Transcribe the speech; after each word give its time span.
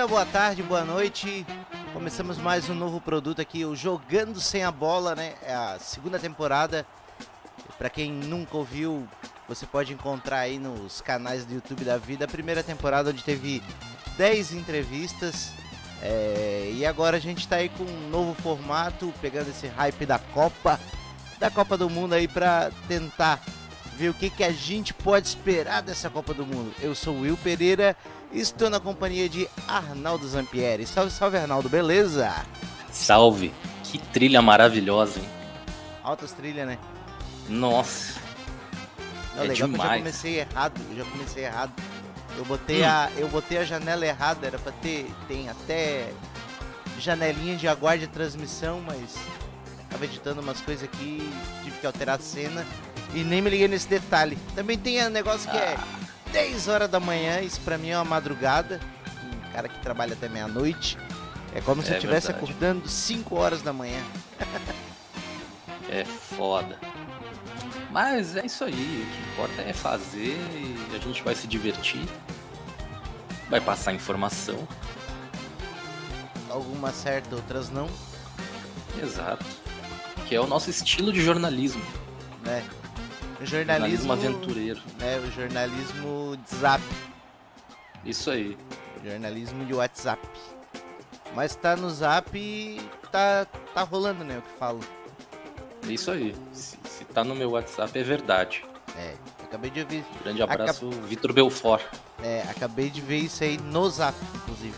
Dia, 0.00 0.06
boa 0.06 0.24
tarde, 0.24 0.62
boa 0.62 0.82
noite. 0.82 1.44
Começamos 1.92 2.38
mais 2.38 2.70
um 2.70 2.74
novo 2.74 3.02
produto 3.02 3.42
aqui, 3.42 3.66
o 3.66 3.76
Jogando 3.76 4.40
Sem 4.40 4.64
a 4.64 4.72
Bola, 4.72 5.14
né? 5.14 5.34
É 5.42 5.52
a 5.52 5.76
segunda 5.78 6.18
temporada. 6.18 6.86
Para 7.76 7.90
quem 7.90 8.10
nunca 8.10 8.56
ouviu, 8.56 9.06
você 9.46 9.66
pode 9.66 9.92
encontrar 9.92 10.38
aí 10.38 10.58
nos 10.58 11.02
canais 11.02 11.44
do 11.44 11.52
YouTube 11.52 11.84
da 11.84 11.98
vida 11.98 12.24
a 12.24 12.28
primeira 12.28 12.62
temporada 12.62 13.10
onde 13.10 13.22
teve 13.22 13.62
10 14.16 14.54
entrevistas. 14.54 15.52
É... 16.00 16.70
e 16.72 16.86
agora 16.86 17.18
a 17.18 17.20
gente 17.20 17.46
tá 17.46 17.56
aí 17.56 17.68
com 17.68 17.84
um 17.84 18.08
novo 18.08 18.32
formato, 18.40 19.12
pegando 19.20 19.50
esse 19.50 19.66
hype 19.66 20.06
da 20.06 20.18
Copa, 20.18 20.80
da 21.38 21.50
Copa 21.50 21.76
do 21.76 21.90
Mundo 21.90 22.14
aí 22.14 22.26
para 22.26 22.70
tentar 22.88 23.38
ver 23.98 24.08
o 24.08 24.14
que, 24.14 24.30
que 24.30 24.44
a 24.44 24.50
gente 24.50 24.94
pode 24.94 25.28
esperar 25.28 25.82
dessa 25.82 26.08
Copa 26.08 26.32
do 26.32 26.46
Mundo. 26.46 26.72
Eu 26.80 26.94
sou 26.94 27.16
o 27.16 27.20
Will 27.20 27.36
Pereira 27.36 27.94
estou 28.32 28.70
na 28.70 28.80
companhia 28.80 29.28
de 29.28 29.48
Arnaldo 29.66 30.26
Zampieri. 30.28 30.86
Salve, 30.86 31.10
salve 31.10 31.36
Arnaldo, 31.36 31.68
beleza? 31.68 32.32
Salve! 32.92 33.52
Que 33.84 33.98
trilha 33.98 34.40
maravilhosa, 34.40 35.18
hein? 35.18 35.28
Altas 36.02 36.32
trilhas, 36.32 36.66
né? 36.66 36.78
Nossa! 37.48 38.20
Não, 39.34 39.44
é 39.44 39.48
legal 39.48 39.68
demais. 39.68 39.70
que 39.70 39.86
eu 39.86 39.90
já 39.90 39.98
comecei 39.98 40.40
errado, 40.40 40.80
eu 40.90 40.96
já 40.96 41.04
comecei 41.04 41.44
errado. 41.44 41.72
Eu 42.36 42.44
botei, 42.44 42.84
a, 42.84 43.10
eu 43.16 43.28
botei 43.28 43.58
a 43.58 43.64
janela 43.64 44.06
errada, 44.06 44.46
era 44.46 44.58
pra 44.58 44.72
ter, 44.72 45.12
tem 45.26 45.48
até 45.48 46.12
janelinha 46.98 47.56
de 47.56 47.66
aguarde 47.66 48.06
de 48.06 48.12
transmissão, 48.12 48.80
mas 48.80 49.16
tava 49.90 50.04
editando 50.04 50.40
umas 50.40 50.60
coisas 50.60 50.84
aqui, 50.84 51.28
tive 51.64 51.78
que 51.78 51.86
alterar 51.86 52.18
a 52.18 52.22
cena 52.22 52.64
e 53.14 53.24
nem 53.24 53.42
me 53.42 53.50
liguei 53.50 53.66
nesse 53.66 53.88
detalhe. 53.88 54.38
Também 54.54 54.78
tem 54.78 55.04
um 55.04 55.10
negócio 55.10 55.50
que 55.50 55.56
é 55.56 55.76
10 56.32 56.68
horas 56.68 56.88
da 56.90 57.00
manhã, 57.00 57.40
isso 57.40 57.60
pra 57.60 57.76
mim 57.78 57.90
é 57.90 57.96
uma 57.98 58.04
madrugada. 58.04 58.80
Um 59.24 59.52
cara 59.52 59.68
que 59.68 59.78
trabalha 59.80 60.12
até 60.14 60.28
meia-noite. 60.28 60.96
É 61.54 61.60
como 61.60 61.82
se 61.82 61.88
É 61.88 61.92
eu 61.92 61.96
estivesse 61.96 62.30
acordando 62.30 62.88
5 62.88 63.34
horas 63.36 63.62
da 63.62 63.72
manhã. 63.72 64.00
É 65.92 66.04
foda. 66.04 66.78
Mas 67.90 68.36
é 68.36 68.46
isso 68.46 68.62
aí, 68.62 68.70
o 68.72 69.12
que 69.12 69.32
importa 69.32 69.62
é 69.62 69.72
fazer 69.72 70.36
e 70.52 70.94
a 70.94 70.98
gente 71.00 71.20
vai 71.20 71.34
se 71.34 71.48
divertir. 71.48 72.08
Vai 73.48 73.60
passar 73.60 73.92
informação. 73.92 74.68
Algumas 76.48 76.94
certas, 76.94 77.32
outras 77.32 77.70
não, 77.70 77.88
Exato. 79.02 79.44
Que 80.28 80.36
é 80.36 80.40
o 80.40 80.46
nosso 80.46 80.70
estilo 80.70 81.12
de 81.12 81.20
jornalismo. 81.22 81.82
né? 82.44 82.64
Jornalismo 83.42 84.06
jornalismo, 84.06 84.12
aventureiro. 84.12 84.80
né? 84.98 85.18
O 85.18 85.30
jornalismo 85.30 86.36
de 86.36 86.56
zap, 86.56 86.82
Isso 88.04 88.30
aí. 88.30 88.56
jornalismo 89.04 89.64
de 89.64 89.72
WhatsApp. 89.74 90.20
Mas 91.34 91.54
tá 91.54 91.76
no 91.76 91.88
zap 91.90 92.36
e 92.36 92.80
tá, 93.10 93.46
tá 93.74 93.82
rolando, 93.82 94.24
né? 94.24 94.38
O 94.38 94.42
que 94.42 94.58
falo. 94.58 94.80
É 95.88 95.92
isso 95.92 96.10
aí. 96.10 96.34
Se, 96.52 96.76
se 96.84 97.04
tá 97.06 97.24
no 97.24 97.34
meu 97.34 97.50
WhatsApp 97.52 97.98
é 97.98 98.02
verdade. 98.02 98.64
É, 98.96 99.14
acabei 99.44 99.70
de 99.70 99.80
ouvir. 99.80 100.04
Grande 100.22 100.42
abraço, 100.42 100.90
Vitor 100.90 101.32
Belfort. 101.32 101.82
É, 102.22 102.42
acabei 102.50 102.90
de 102.90 103.00
ver 103.00 103.18
isso 103.18 103.42
aí 103.42 103.56
no 103.58 103.88
zap, 103.88 104.16
inclusive. 104.34 104.74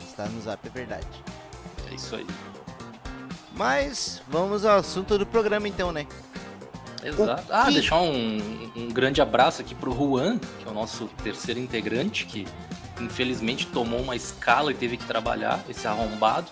Está 0.00 0.26
no 0.26 0.40
zap, 0.40 0.66
é 0.66 0.70
verdade. 0.70 1.06
É 1.90 1.94
isso 1.94 2.14
aí. 2.16 2.26
Mas 3.52 4.22
vamos 4.28 4.64
ao 4.64 4.78
assunto 4.78 5.18
do 5.18 5.26
programa 5.26 5.68
então, 5.68 5.92
né? 5.92 6.06
Exato. 7.04 7.44
Ah, 7.50 7.70
deixar 7.70 8.00
um, 8.00 8.70
um 8.74 8.88
grande 8.88 9.20
abraço 9.20 9.60
aqui 9.60 9.74
pro 9.74 9.92
Juan, 9.94 10.38
que 10.38 10.66
é 10.66 10.70
o 10.70 10.74
nosso 10.74 11.06
terceiro 11.22 11.60
integrante, 11.60 12.24
que 12.26 12.46
infelizmente 13.00 13.66
tomou 13.66 14.00
uma 14.00 14.16
escala 14.16 14.70
e 14.70 14.74
teve 14.74 14.96
que 14.96 15.04
trabalhar, 15.04 15.60
esse 15.68 15.86
arrombado. 15.86 16.50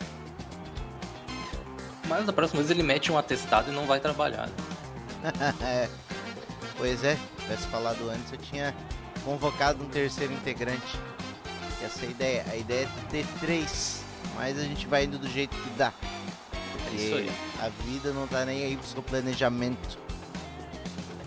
Mas 2.09 2.27
da 2.27 2.33
próxima 2.33 2.61
vez 2.61 2.71
ele 2.71 2.83
mete 2.83 3.11
um 3.11 3.17
atestado 3.17 3.71
e 3.71 3.75
não 3.75 3.87
vai 3.87 4.01
trabalhar. 4.01 4.49
É, 5.63 5.89
pois 6.77 7.05
é, 7.05 7.15
se 7.15 7.43
tivesse 7.43 7.67
falado 7.69 8.11
antes, 8.11 8.33
eu 8.33 8.39
tinha 8.39 8.75
convocado 9.25 9.85
um 9.85 9.89
terceiro 9.89 10.33
integrante. 10.33 10.99
Essa 11.81 12.05
é 12.05 12.09
a 12.09 12.11
ideia. 12.11 12.45
A 12.51 12.57
ideia 12.57 12.89
é 12.89 13.11
ter 13.11 13.25
três, 13.39 14.03
mas 14.35 14.59
a 14.59 14.63
gente 14.63 14.85
vai 14.89 15.05
indo 15.05 15.17
do 15.17 15.29
jeito 15.29 15.57
que 15.57 15.71
dá. 15.79 15.93
Porque 16.73 16.97
É 16.97 17.05
isso 17.05 17.15
aí. 17.15 17.31
a 17.61 17.69
vida 17.85 18.13
não 18.13 18.27
tá 18.27 18.45
nem 18.45 18.65
aí 18.65 18.77
pro 18.77 18.85
seu 18.87 19.01
planejamento. 19.01 19.97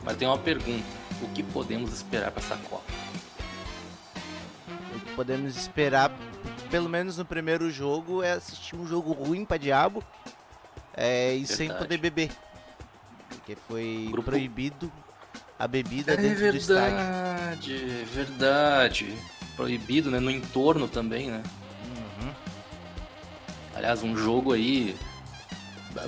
Mas 0.05 0.15
tem 0.17 0.27
uma 0.27 0.37
pergunta: 0.37 0.85
o 1.21 1.27
que 1.29 1.41
podemos 1.43 1.91
esperar 1.91 2.31
para 2.31 2.43
essa 2.43 2.55
Copa? 2.57 2.83
O 4.95 4.99
que 4.99 5.11
podemos 5.15 5.57
esperar, 5.57 6.11
pelo 6.69 6.87
menos 6.87 7.17
no 7.17 7.25
primeiro 7.25 7.69
jogo, 7.71 8.21
é 8.23 8.33
assistir 8.33 8.75
um 8.75 8.87
jogo 8.87 9.11
ruim 9.11 9.43
pra 9.43 9.57
diabo 9.57 10.03
é, 10.95 11.33
e 11.33 11.45
sem 11.45 11.67
Verdade. 11.67 11.79
poder 11.85 11.97
beber. 11.97 12.31
Porque 13.29 13.55
foi 13.67 14.07
Grupo- 14.11 14.29
proibido 14.31 14.91
a 15.59 15.67
bebida 15.67 16.13
É 16.13 16.17
dentro 16.17 16.51
do 16.51 16.57
estádio. 16.57 16.97
verdade, 16.97 17.75
é 17.75 18.05
verdade. 18.05 19.17
Proibido, 19.55 20.11
né? 20.11 20.19
No 20.19 20.29
entorno 20.31 20.87
também, 20.87 21.29
né? 21.31 21.41
Uhum. 22.21 22.31
Aliás, 23.75 24.03
um 24.03 24.15
jogo 24.15 24.51
aí. 24.53 24.95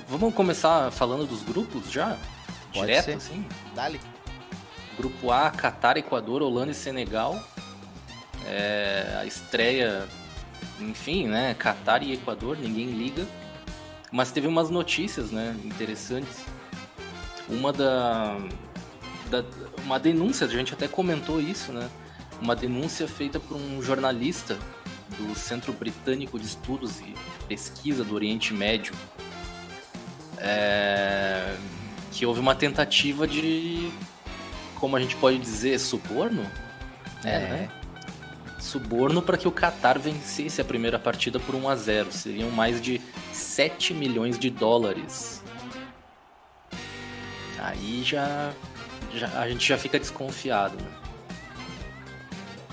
Vamos 0.09 0.33
começar 0.33 0.91
falando 0.91 1.25
dos 1.25 1.43
grupos 1.43 1.89
já? 1.91 2.17
Pode 2.77 2.87
Direto, 2.87 3.05
ser. 3.05 3.13
assim? 3.13 3.45
Dali. 3.75 3.99
Grupo 4.97 5.31
A, 5.31 5.49
Catar, 5.51 5.97
Equador, 5.97 6.41
Holanda 6.41 6.71
e 6.71 6.75
Senegal. 6.75 7.41
É, 8.45 9.17
a 9.19 9.25
estreia, 9.25 10.07
enfim, 10.79 11.27
né? 11.27 11.53
Catar 11.57 12.01
e 12.03 12.13
Equador, 12.13 12.57
ninguém 12.57 12.87
liga. 12.87 13.25
Mas 14.11 14.31
teve 14.31 14.47
umas 14.47 14.69
notícias, 14.69 15.31
né? 15.31 15.55
Interessantes. 15.63 16.45
Uma 17.49 17.71
da, 17.73 18.37
da- 19.29 19.43
Uma 19.83 19.99
denúncia, 19.99 20.47
a 20.47 20.49
gente 20.49 20.73
até 20.73 20.87
comentou 20.87 21.39
isso, 21.41 21.71
né? 21.71 21.89
Uma 22.41 22.55
denúncia 22.55 23.07
feita 23.07 23.39
por 23.39 23.55
um 23.57 23.81
jornalista 23.81 24.57
do 25.17 25.33
Centro 25.35 25.73
Britânico 25.73 26.39
de 26.39 26.45
Estudos 26.45 26.99
e 27.01 27.13
Pesquisa 27.47 28.03
do 28.03 28.13
Oriente 28.15 28.53
Médio. 28.53 28.93
É, 30.37 31.55
que 32.17 32.25
houve 32.25 32.39
uma 32.39 32.55
tentativa 32.55 33.27
de 33.27 33.91
como 34.79 34.95
a 34.95 34.99
gente 34.99 35.15
pode 35.17 35.37
dizer, 35.37 35.77
suborno? 35.79 36.49
É. 37.23 37.39
né? 37.39 37.69
Suborno 38.59 39.21
para 39.21 39.37
que 39.37 39.47
o 39.47 39.51
Qatar 39.51 39.99
vencesse 39.99 40.59
a 40.59 40.65
primeira 40.65 40.97
partida 40.97 41.39
por 41.39 41.53
1 41.53 41.69
a 41.69 41.75
0 41.75 42.11
Seriam 42.11 42.49
mais 42.49 42.81
de 42.81 42.99
7 43.31 43.93
milhões 43.93 44.37
de 44.39 44.49
dólares. 44.49 45.43
Aí 47.59 48.03
já, 48.03 48.51
já- 49.13 49.39
a 49.39 49.47
gente 49.47 49.67
já 49.67 49.77
fica 49.77 49.99
desconfiado, 49.99 50.75
né? 50.75 50.89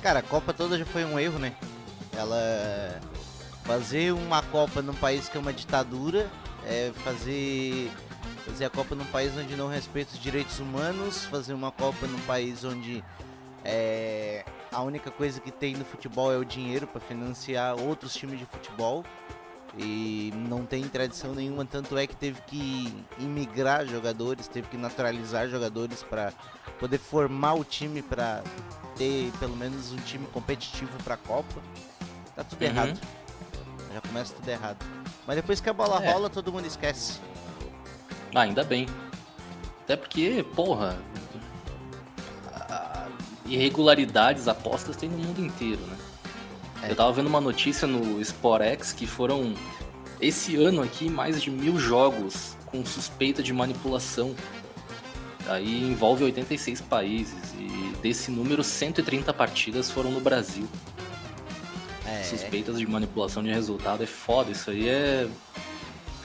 Cara, 0.03 0.21
a 0.21 0.23
Copa 0.23 0.53
toda 0.55 0.79
já 0.79 0.87
foi 0.87 1.05
um 1.05 1.19
erro, 1.19 1.39
né? 1.39 1.53
Ela 2.17 3.01
fazer 3.65 4.13
uma 4.13 4.41
Copa 4.43 4.81
num 4.81 4.95
país 4.95 5.29
que 5.29 5.37
é 5.37 5.41
uma 5.41 5.53
ditadura, 5.53 6.31
é 6.67 6.93
fazer 7.05 7.91
fazer 8.45 8.67
a 8.67 8.71
Copa 8.71 8.95
num 8.95 9.05
país 9.07 9.33
onde 9.37 9.57
não 9.57 9.69
respeita 9.69 10.13
os 10.13 10.19
direitos 10.21 10.59
humanos, 10.59 11.25
fazer 11.27 11.55
uma 11.55 11.71
Copa 11.73 12.07
num 12.07 12.21
país 12.21 12.65
onde 12.65 13.03
é, 13.65 14.45
a 14.71 14.83
única 14.83 15.11
coisa 15.11 15.41
que 15.41 15.51
tem 15.51 15.75
no 15.75 15.85
futebol 15.85 16.33
é 16.33 16.37
o 16.37 16.45
dinheiro 16.45 16.87
para 16.87 17.01
financiar 17.01 17.75
outros 17.81 18.15
times 18.15 18.39
de 18.39 18.47
futebol 18.47 19.05
e 19.77 20.33
não 20.49 20.65
tem 20.65 20.85
tradição 20.89 21.35
nenhuma, 21.35 21.65
tanto 21.65 21.97
é 21.99 22.07
que 22.07 22.15
teve 22.15 22.41
que 22.43 22.95
imigrar 23.19 23.87
jogadores, 23.87 24.47
teve 24.47 24.69
que 24.69 24.77
naturalizar 24.77 25.49
jogadores 25.49 26.03
para 26.03 26.33
poder 26.79 26.99
formar 26.99 27.55
o 27.55 27.65
time 27.65 28.01
para 28.03 28.43
ter 28.97 29.33
pelo 29.41 29.57
menos 29.57 29.91
um 29.93 29.97
time 29.97 30.27
competitivo 30.29 30.93
para 31.03 31.15
a 31.15 31.17
Copa. 31.17 31.61
Tá 32.37 32.45
tudo 32.45 32.61
Uhum. 32.63 32.69
errado. 32.69 33.01
Já 33.93 34.01
começa 34.01 34.35
tudo 34.35 34.49
errado. 34.49 34.85
Mas 35.27 35.37
depois 35.37 35.61
que 35.61 35.69
a 35.71 35.73
bola 35.73 36.05
É. 36.05 36.13
rola, 36.13 36.29
todo 36.29 36.53
mundo 36.53 36.67
esquece. 36.67 37.19
Ah, 38.35 38.41
ainda 38.41 38.65
bem. 38.65 38.87
Até 39.85 39.97
porque, 39.97 40.45
porra, 40.55 40.99
irregularidades, 43.47 44.49
apostas 44.49 44.97
tem 44.97 45.09
no 45.09 45.19
mundo 45.19 45.41
inteiro, 45.41 45.81
né? 45.83 45.97
É. 46.83 46.91
Eu 46.91 46.97
tava 46.97 47.13
vendo 47.13 47.27
uma 47.27 47.41
notícia 47.41 47.87
no 47.87 48.21
SportX 48.21 48.93
que 48.93 49.07
foram, 49.07 49.55
esse 50.21 50.57
ano 50.57 50.83
aqui, 50.83 51.09
mais 51.09 51.43
de 51.43 51.51
mil 51.51 51.79
jogos 51.79 52.57
com 52.67 52.85
suspeita 52.85 53.43
de 53.43 53.53
manipulação. 53.53 54.35
Aí 55.47 55.85
envolve 55.85 56.25
86 56.25 56.81
países 56.81 57.55
e 57.59 57.95
desse 58.03 58.31
número, 58.31 58.65
130 58.65 59.33
partidas 59.33 59.91
foram 59.91 60.11
no 60.11 60.21
Brasil. 60.21 60.67
É, 62.07 62.23
Suspeitas 62.23 62.79
de 62.79 62.87
manipulação 62.87 63.43
de 63.43 63.51
resultado 63.51 64.03
é 64.03 64.07
foda. 64.07 64.51
Isso 64.51 64.71
aí 64.71 64.89
é. 64.89 65.29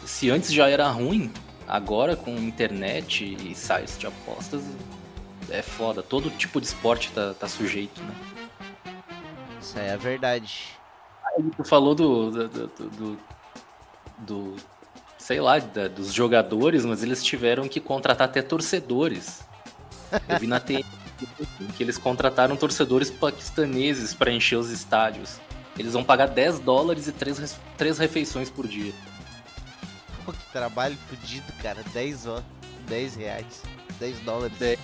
Se 0.05 0.29
antes 0.29 0.51
já 0.51 0.67
era 0.69 0.89
ruim, 0.89 1.31
agora 1.69 2.15
com 2.15 2.31
internet 2.31 3.23
e 3.23 3.53
sites 3.53 3.97
de 3.97 4.07
apostas 4.07 4.63
é 5.49 5.61
foda. 5.61 6.01
Todo 6.01 6.29
tipo 6.31 6.59
de 6.59 6.67
esporte 6.67 7.11
tá, 7.11 7.33
tá 7.33 7.47
sujeito, 7.47 8.01
né? 8.01 8.15
Essa 9.59 9.79
é 9.79 9.93
a 9.93 9.97
verdade. 9.97 10.65
Aí 11.25 11.43
tu 11.55 11.63
falou 11.63 11.93
do. 11.93 12.31
do, 12.31 12.47
do, 12.47 12.67
do, 12.67 13.19
do 14.17 14.55
sei 15.17 15.39
lá, 15.39 15.59
da, 15.59 15.87
dos 15.87 16.13
jogadores, 16.13 16.85
mas 16.85 17.03
eles 17.03 17.23
tiveram 17.23 17.67
que 17.67 17.79
contratar 17.79 18.27
até 18.27 18.41
torcedores. 18.41 19.41
Eu 20.27 20.39
vi 20.39 20.47
na 20.47 20.59
TN 20.59 20.83
que 21.77 21.83
eles 21.83 21.97
contrataram 21.97 22.55
torcedores 22.55 23.11
paquistaneses 23.11 24.13
para 24.13 24.31
encher 24.31 24.55
os 24.55 24.71
estádios. 24.71 25.39
Eles 25.77 25.93
vão 25.93 26.03
pagar 26.03 26.27
10 26.27 26.59
dólares 26.59 27.07
e 27.07 27.11
3, 27.11 27.55
3 27.77 27.97
refeições 27.99 28.49
por 28.49 28.67
dia. 28.67 28.93
Pô, 30.29 30.33
que 30.33 30.51
trabalho 30.51 30.95
fodido, 31.09 31.51
cara. 31.61 31.83
10, 31.91 32.27
ó, 32.27 32.41
10 32.87 33.15
reais. 33.15 33.63
10 33.99 34.19
dólares. 34.19 34.57
10, 34.59 34.79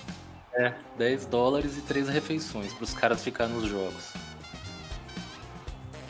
é, 0.54 0.74
10 0.98 1.26
dólares 1.26 1.78
e 1.78 1.82
3 1.82 2.08
refeições 2.08 2.72
para 2.72 2.84
os 2.84 2.92
caras 2.92 3.22
ficarem 3.22 3.54
nos 3.54 3.68
jogos. 3.68 4.12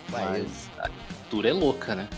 Vai, 0.09 0.25
Mas 0.25 0.71
eu... 0.77 0.85
a 0.85 0.89
cultura 0.89 1.51
é 1.51 1.53
louca, 1.53 1.95
né? 1.95 2.09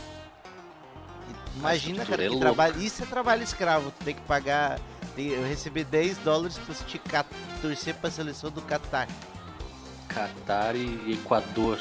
Imagina, 1.57 2.07
cara, 2.07 2.25
é 2.25 2.29
que 2.29 2.39
trabalho. 2.39 2.81
Isso 2.81 3.03
é 3.03 3.07
trabalho 3.07 3.43
escravo. 3.43 3.91
Tu 3.91 4.05
tem 4.05 4.15
que 4.15 4.23
pagar. 4.23 4.79
Eu 5.17 5.43
receber 5.43 5.83
10 5.83 6.19
dólares 6.19 6.57
pra 6.59 6.75
te 6.77 7.01
torcer 7.61 7.95
pra 7.95 8.09
seleção 8.09 8.53
do 8.53 8.63
Qatar. 8.63 9.09
Qatar 10.07 10.77
e 10.77 11.15
Equador. 11.15 11.81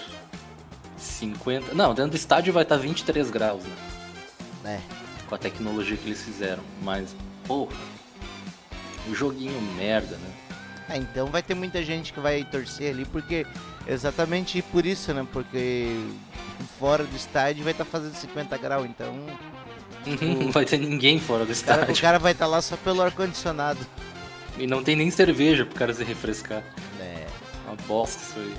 50. 0.97 1.75
Não, 1.75 1.93
dentro 1.93 2.11
do 2.11 2.15
estádio 2.15 2.51
vai 2.51 2.63
estar 2.63 2.77
23 2.77 3.29
graus, 3.29 3.63
né? 4.63 4.81
É. 5.03 5.06
Com 5.27 5.35
a 5.35 5.37
tecnologia 5.37 5.97
que 5.97 6.07
eles 6.07 6.21
fizeram. 6.21 6.63
Mas, 6.81 7.15
porra. 7.45 7.75
O 9.09 9.15
joguinho 9.15 9.59
merda, 9.77 10.17
né? 10.17 10.33
É, 10.89 10.97
então 10.97 11.27
vai 11.27 11.41
ter 11.41 11.53
muita 11.53 11.83
gente 11.83 12.13
que 12.13 12.19
vai 12.19 12.43
torcer 12.45 12.91
ali, 12.91 13.05
porque 13.05 13.45
exatamente 13.85 14.61
por 14.61 14.85
isso, 14.85 15.13
né? 15.13 15.25
Porque 15.31 15.95
fora 16.79 17.03
do 17.03 17.15
estádio 17.15 17.63
vai 17.63 17.71
estar 17.71 17.85
tá 17.85 17.91
fazendo 17.91 18.15
50 18.15 18.57
graus, 18.57 18.85
então. 18.85 19.13
Não 20.21 20.51
vai 20.51 20.65
ter 20.65 20.77
ninguém 20.77 21.19
fora 21.19 21.45
do 21.45 21.51
estádio. 21.51 21.81
Cara, 21.81 21.93
o 21.93 22.01
cara 22.01 22.19
vai 22.19 22.31
estar 22.31 22.45
tá 22.45 22.51
lá 22.51 22.61
só 22.61 22.77
pelo 22.77 23.01
ar-condicionado. 23.01 23.79
E 24.57 24.65
não 24.65 24.83
tem 24.83 24.95
nem 24.95 25.11
cerveja 25.11 25.65
pro 25.65 25.75
cara 25.75 25.93
se 25.93 26.03
refrescar. 26.03 26.63
É. 26.99 27.27
Uma 27.67 27.75
bosta 27.87 28.23
isso 28.23 28.39
aí. 28.39 28.55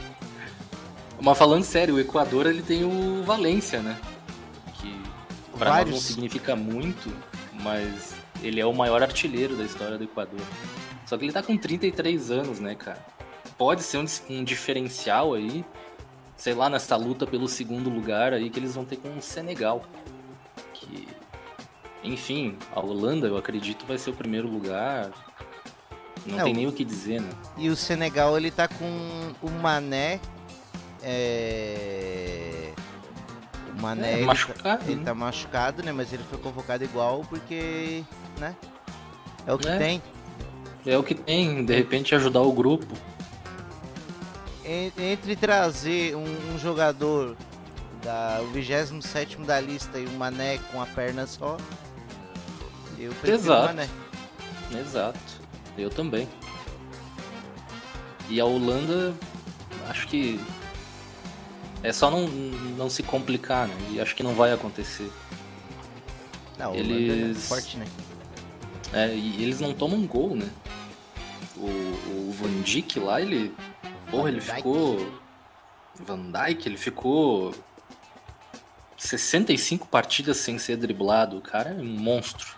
Mas 1.20 1.36
falando 1.36 1.64
sério, 1.64 1.96
o 1.96 2.00
Equador 2.00 2.46
ele 2.46 2.62
tem 2.62 2.84
o 2.84 3.24
Valência, 3.24 3.80
né? 3.80 3.96
Pra 5.58 5.70
Vários. 5.70 5.94
nós 5.94 6.02
não 6.04 6.10
significa 6.10 6.54
muito, 6.54 7.12
mas 7.52 8.14
ele 8.42 8.60
é 8.60 8.66
o 8.66 8.72
maior 8.72 9.02
artilheiro 9.02 9.56
da 9.56 9.64
história 9.64 9.98
do 9.98 10.04
Equador. 10.04 10.40
Só 11.04 11.16
que 11.16 11.24
ele 11.24 11.32
tá 11.32 11.42
com 11.42 11.56
33 11.56 12.30
anos, 12.30 12.60
né, 12.60 12.74
cara? 12.74 13.04
Pode 13.56 13.82
ser 13.82 13.98
um, 13.98 14.04
um 14.30 14.44
diferencial 14.44 15.34
aí, 15.34 15.64
sei 16.36 16.54
lá, 16.54 16.68
nessa 16.68 16.94
luta 16.96 17.26
pelo 17.26 17.48
segundo 17.48 17.90
lugar 17.90 18.32
aí 18.32 18.50
que 18.50 18.58
eles 18.58 18.74
vão 18.74 18.84
ter 18.84 18.96
com 18.96 19.16
o 19.16 19.22
Senegal. 19.22 19.84
Que, 20.74 21.08
enfim, 22.04 22.56
a 22.72 22.80
Holanda, 22.80 23.26
eu 23.26 23.36
acredito, 23.36 23.84
vai 23.86 23.98
ser 23.98 24.10
o 24.10 24.14
primeiro 24.14 24.48
lugar. 24.48 25.10
Não, 26.24 26.44
tem 26.44 26.54
nem 26.54 26.66
o 26.66 26.72
que 26.72 26.84
dizer, 26.84 27.20
né? 27.20 27.30
E 27.56 27.68
o 27.68 27.74
Senegal, 27.74 28.36
ele 28.36 28.50
tá 28.50 28.68
com 28.68 29.34
o 29.42 29.50
Mané 29.50 30.20
é... 31.02 32.57
O 33.78 33.82
Mané. 33.82 34.12
É, 34.12 34.16
ele, 34.16 34.26
machucado, 34.26 34.62
tá, 34.62 34.80
ele 34.86 35.04
tá 35.04 35.14
machucado, 35.14 35.82
né? 35.82 35.92
Mas 35.92 36.12
ele 36.12 36.24
foi 36.28 36.38
convocado 36.38 36.84
igual 36.84 37.24
porque. 37.28 38.02
né? 38.38 38.54
É 39.46 39.52
o 39.52 39.58
que 39.58 39.68
é. 39.68 39.78
tem. 39.78 40.02
É 40.84 40.96
o 40.96 41.02
que 41.02 41.14
tem, 41.14 41.64
de 41.64 41.74
repente 41.74 42.14
ajudar 42.14 42.40
o 42.40 42.52
grupo. 42.52 42.86
Entre 44.64 45.34
trazer 45.34 46.14
um, 46.14 46.54
um 46.54 46.58
jogador 46.58 47.36
da, 48.02 48.40
o 48.42 48.46
27 48.48 49.38
da 49.38 49.60
lista 49.60 49.98
e 49.98 50.04
o 50.06 50.10
Mané 50.12 50.58
com 50.70 50.80
a 50.80 50.86
perna 50.86 51.26
só, 51.26 51.56
eu 52.98 53.10
prefiro 53.12 53.34
Exato. 53.34 53.62
o 53.62 53.66
Mané. 53.66 53.88
Exato, 54.78 55.18
eu 55.76 55.88
também. 55.88 56.28
E 58.28 58.40
a 58.40 58.44
Holanda, 58.44 59.14
acho 59.88 60.06
que 60.08 60.38
é 61.82 61.92
só 61.92 62.10
não, 62.10 62.26
não 62.26 62.90
se 62.90 63.02
complicar, 63.02 63.68
né? 63.68 63.74
E 63.92 64.00
acho 64.00 64.14
que 64.14 64.22
não 64.22 64.34
vai 64.34 64.52
acontecer. 64.52 65.10
Não, 66.58 66.74
eles... 66.74 67.36
é 67.36 67.48
forte, 67.48 67.76
né? 67.76 67.86
É, 68.92 69.14
e 69.14 69.42
eles 69.42 69.60
não 69.60 69.72
tomam 69.72 70.06
gol, 70.06 70.34
né? 70.34 70.48
O, 71.56 71.66
o 71.66 72.32
Van 72.32 72.62
Dijk 72.62 72.98
lá, 72.98 73.20
ele. 73.20 73.54
Porra, 74.10 74.28
ele 74.28 74.40
ficou. 74.40 75.12
Van 75.94 76.30
Dijk, 76.30 76.66
ele 76.66 76.76
ficou. 76.76 77.54
65 78.96 79.86
partidas 79.86 80.38
sem 80.38 80.58
ser 80.58 80.76
driblado. 80.76 81.38
O 81.38 81.40
cara 81.40 81.70
é 81.70 81.74
um 81.74 81.84
monstro. 81.84 82.56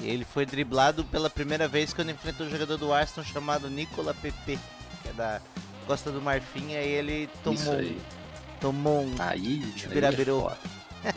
Ele 0.00 0.24
foi 0.24 0.44
driblado 0.44 1.04
pela 1.04 1.30
primeira 1.30 1.68
vez 1.68 1.94
quando 1.94 2.10
enfrentou 2.10 2.46
um 2.46 2.50
jogador 2.50 2.76
do 2.76 2.92
Arsenal 2.92 3.24
chamado 3.24 3.70
Nicola 3.70 4.12
Pepe, 4.14 4.58
que 5.02 5.08
é 5.08 5.12
da 5.12 5.40
Costa 5.86 6.10
do 6.10 6.20
Marfim, 6.20 6.74
aí 6.74 6.88
ele 6.88 7.28
tomou, 7.42 7.74
aí. 7.74 7.98
tomou 8.60 9.02
um 9.02 9.14
aí, 9.18 9.58
birabiru. 9.88 10.50
É 11.04 11.12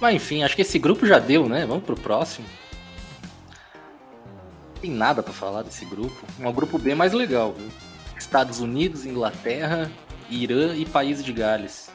Mas 0.00 0.16
enfim, 0.16 0.42
acho 0.42 0.56
que 0.56 0.62
esse 0.62 0.78
grupo 0.78 1.06
já 1.06 1.18
deu, 1.18 1.48
né? 1.48 1.64
Vamos 1.64 1.84
pro 1.84 1.96
próximo. 1.96 2.46
Não 4.74 4.80
tem 4.80 4.90
nada 4.90 5.22
para 5.22 5.32
falar 5.32 5.62
desse 5.62 5.84
grupo. 5.84 6.26
É 6.40 6.46
um 6.48 6.52
grupo 6.52 6.78
bem 6.78 6.94
mais 6.94 7.12
legal, 7.12 7.52
viu? 7.52 7.70
Estados 8.18 8.60
Unidos, 8.60 9.06
Inglaterra, 9.06 9.90
Irã 10.28 10.74
e 10.74 10.84
País 10.84 11.22
de 11.22 11.32
Gales. 11.32 11.90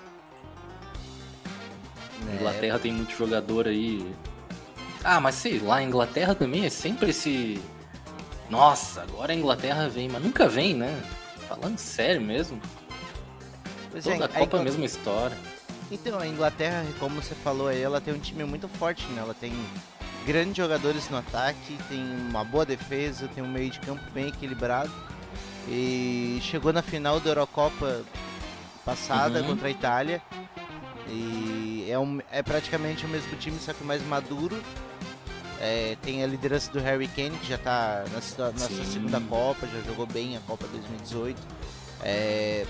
É. 2.30 2.36
Inglaterra 2.36 2.80
tem 2.80 2.92
muito 2.92 3.16
jogador 3.16 3.68
aí. 3.68 4.06
Ah, 5.04 5.20
mas 5.20 5.36
sei 5.36 5.60
lá, 5.60 5.82
Inglaterra 5.82 6.36
também 6.36 6.66
é 6.66 6.70
sempre 6.70 7.10
esse. 7.10 7.62
Nossa, 8.50 9.02
agora 9.02 9.34
a 9.34 9.36
Inglaterra 9.36 9.88
vem, 9.90 10.10
mas 10.10 10.24
nunca 10.24 10.48
vem, 10.48 10.74
né? 10.74 11.02
Falando 11.48 11.78
sério 11.78 12.22
mesmo. 12.22 12.62
Pois 13.92 14.04
Toda 14.04 14.16
é, 14.16 14.24
a 14.24 14.28
Copa 14.28 14.58
a, 14.58 14.60
a 14.60 14.64
mesma 14.64 14.86
história. 14.86 15.38
Então, 15.90 16.20
a 16.20 16.28
Inglaterra, 16.28 16.86
como 17.00 17.22
você 17.22 17.34
falou 17.36 17.68
aí, 17.68 17.82
ela 17.82 18.02
tem 18.02 18.14
um 18.14 18.20
time 18.20 18.44
muito 18.44 18.68
forte, 18.68 19.06
né? 19.08 19.22
Ela 19.22 19.34
tem 19.34 19.54
grandes 20.26 20.58
jogadores 20.58 21.10
no 21.10 21.18
ataque, 21.18 21.78
tem 21.88 22.04
uma 22.30 22.44
boa 22.44 22.66
defesa, 22.66 23.30
tem 23.34 23.42
um 23.42 23.48
meio 23.48 23.70
de 23.70 23.80
campo 23.80 24.04
bem 24.12 24.28
equilibrado. 24.28 24.92
E 25.70 26.40
chegou 26.42 26.74
na 26.74 26.82
final 26.82 27.20
da 27.20 27.30
Eurocopa 27.30 28.04
passada 28.84 29.40
uhum. 29.40 29.48
contra 29.48 29.68
a 29.68 29.72
Itália. 29.72 30.22
E 31.10 31.88
é, 31.90 31.98
um, 31.98 32.20
é 32.30 32.44
praticamente 32.44 33.06
o 33.06 33.10
mesmo 33.10 33.36
time, 33.38 33.58
só 33.60 33.72
que 33.72 33.84
mais 33.84 34.06
maduro. 34.06 34.62
É, 35.60 35.98
tem 36.04 36.24
a 36.24 36.28
liderança 36.28 36.72
do 36.72 36.80
Harry 36.80 37.08
Kane, 37.08 37.38
que 37.38 37.48
já 37.48 37.56
está 37.56 38.04
na, 38.12 38.52
na 38.52 38.60
sua 38.60 38.86
segunda 38.86 39.20
Copa, 39.22 39.68
já 39.68 39.82
jogou 39.82 40.06
bem 40.06 40.38
a 40.38 40.40
Copa 40.42 40.68
2018. 40.68 41.42
É, 42.04 42.66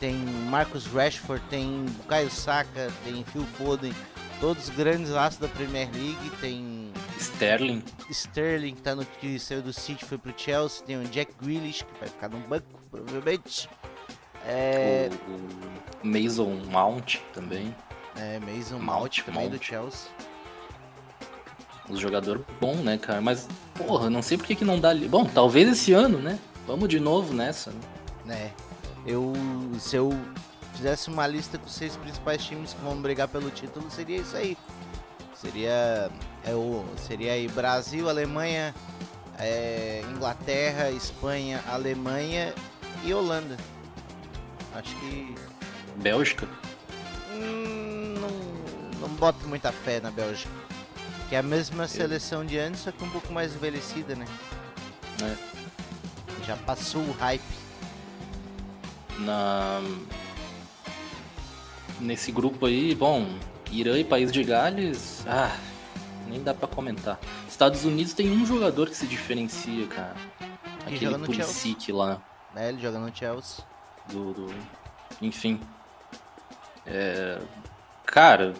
tem 0.00 0.14
Marcus 0.14 0.86
Rashford, 0.86 1.42
tem 1.48 1.86
Caio 2.08 2.30
Saka, 2.30 2.92
tem 3.04 3.24
Phil 3.24 3.44
Foden, 3.56 3.92
todos 4.40 4.68
grandes 4.70 5.10
laços 5.10 5.38
da 5.38 5.48
Premier 5.48 5.88
League. 5.92 6.30
Tem 6.40 6.92
Sterling. 7.18 7.82
Sterling, 8.10 8.74
que, 8.74 8.82
tá 8.82 8.94
no, 8.94 9.04
que 9.04 9.38
saiu 9.38 9.62
do 9.62 9.72
City 9.72 10.04
foi 10.04 10.18
pro 10.18 10.34
Chelsea. 10.36 10.84
Tem 10.84 10.96
o 10.96 11.04
Jack 11.04 11.32
Grealish, 11.40 11.84
que 11.84 12.00
vai 12.00 12.08
ficar 12.08 12.28
no 12.28 12.38
banco, 12.40 12.66
provavelmente. 12.90 13.68
É... 14.44 15.10
O, 15.28 16.06
o 16.06 16.06
Mason 16.06 16.50
Mount 16.70 17.16
também. 17.32 17.74
É, 18.16 18.38
Mason 18.40 18.78
Mount, 18.78 18.86
Mount 18.86 19.22
também 19.24 19.48
Mount. 19.48 19.58
do 19.58 19.64
Chelsea. 19.64 20.10
Os 21.88 22.00
jogador 22.00 22.44
bom, 22.60 22.74
né, 22.76 22.98
cara? 22.98 23.20
Mas, 23.20 23.48
porra, 23.74 24.10
não 24.10 24.22
sei 24.22 24.36
por 24.36 24.46
que, 24.46 24.56
que 24.56 24.64
não 24.64 24.80
dá 24.80 24.90
ali. 24.90 25.08
Bom, 25.08 25.24
talvez 25.24 25.68
esse 25.68 25.92
ano, 25.92 26.18
né? 26.18 26.38
Vamos 26.66 26.88
de 26.88 26.98
novo 26.98 27.32
nessa. 27.32 27.72
Né? 28.24 28.50
Eu. 29.06 29.32
Se 29.78 29.96
eu 29.96 30.10
fizesse 30.74 31.08
uma 31.08 31.26
lista 31.26 31.58
com 31.58 31.66
os 31.66 31.72
seis 31.72 31.96
principais 31.96 32.44
times 32.44 32.74
que 32.74 32.80
vão 32.80 32.96
brigar 33.00 33.28
pelo 33.28 33.50
título, 33.50 33.88
seria 33.90 34.18
isso 34.18 34.36
aí. 34.36 34.58
Seria. 35.34 36.10
É 36.44 36.54
o, 36.54 36.84
seria 36.96 37.32
aí 37.32 37.46
Brasil, 37.48 38.08
Alemanha, 38.08 38.74
é, 39.38 40.02
Inglaterra, 40.10 40.90
Espanha, 40.90 41.62
Alemanha 41.68 42.52
e 43.04 43.14
Holanda. 43.14 43.56
Acho 44.74 44.94
que. 44.96 45.34
Bélgica? 45.96 46.48
Hum, 47.32 48.14
não, 48.20 49.08
não 49.08 49.14
boto 49.16 49.46
muita 49.46 49.70
fé 49.70 50.00
na 50.00 50.10
Bélgica. 50.10 50.65
Que 51.28 51.34
é 51.34 51.38
a 51.38 51.42
mesma 51.42 51.88
seleção 51.88 52.44
de 52.44 52.58
antes, 52.58 52.82
só 52.82 52.92
que 52.92 53.02
um 53.02 53.10
pouco 53.10 53.32
mais 53.32 53.54
envelhecida, 53.54 54.14
né? 54.14 54.26
É. 55.22 56.44
Já 56.44 56.56
passou 56.56 57.02
o 57.02 57.12
hype. 57.12 57.42
Na... 59.18 59.80
Nesse 61.98 62.30
grupo 62.30 62.66
aí, 62.66 62.94
bom, 62.94 63.26
Irã 63.70 63.98
e 63.98 64.04
País 64.04 64.30
de 64.30 64.44
Gales, 64.44 65.24
ah, 65.26 65.56
nem 66.28 66.42
dá 66.42 66.52
para 66.52 66.68
comentar. 66.68 67.18
Estados 67.48 67.84
Unidos 67.84 68.12
tem 68.12 68.30
um 68.30 68.44
jogador 68.44 68.88
que 68.88 68.96
se 68.96 69.06
diferencia, 69.06 69.86
cara. 69.86 70.14
Aquele 70.86 71.18
Pulisic 71.18 71.90
lá. 71.90 72.22
É, 72.54 72.68
ele 72.68 72.80
joga 72.80 72.98
no 72.98 73.14
Chelsea. 73.14 73.64
Do, 74.08 74.32
do... 74.32 74.54
Enfim. 75.20 75.60
É... 76.86 77.40
Cara, 78.04 78.54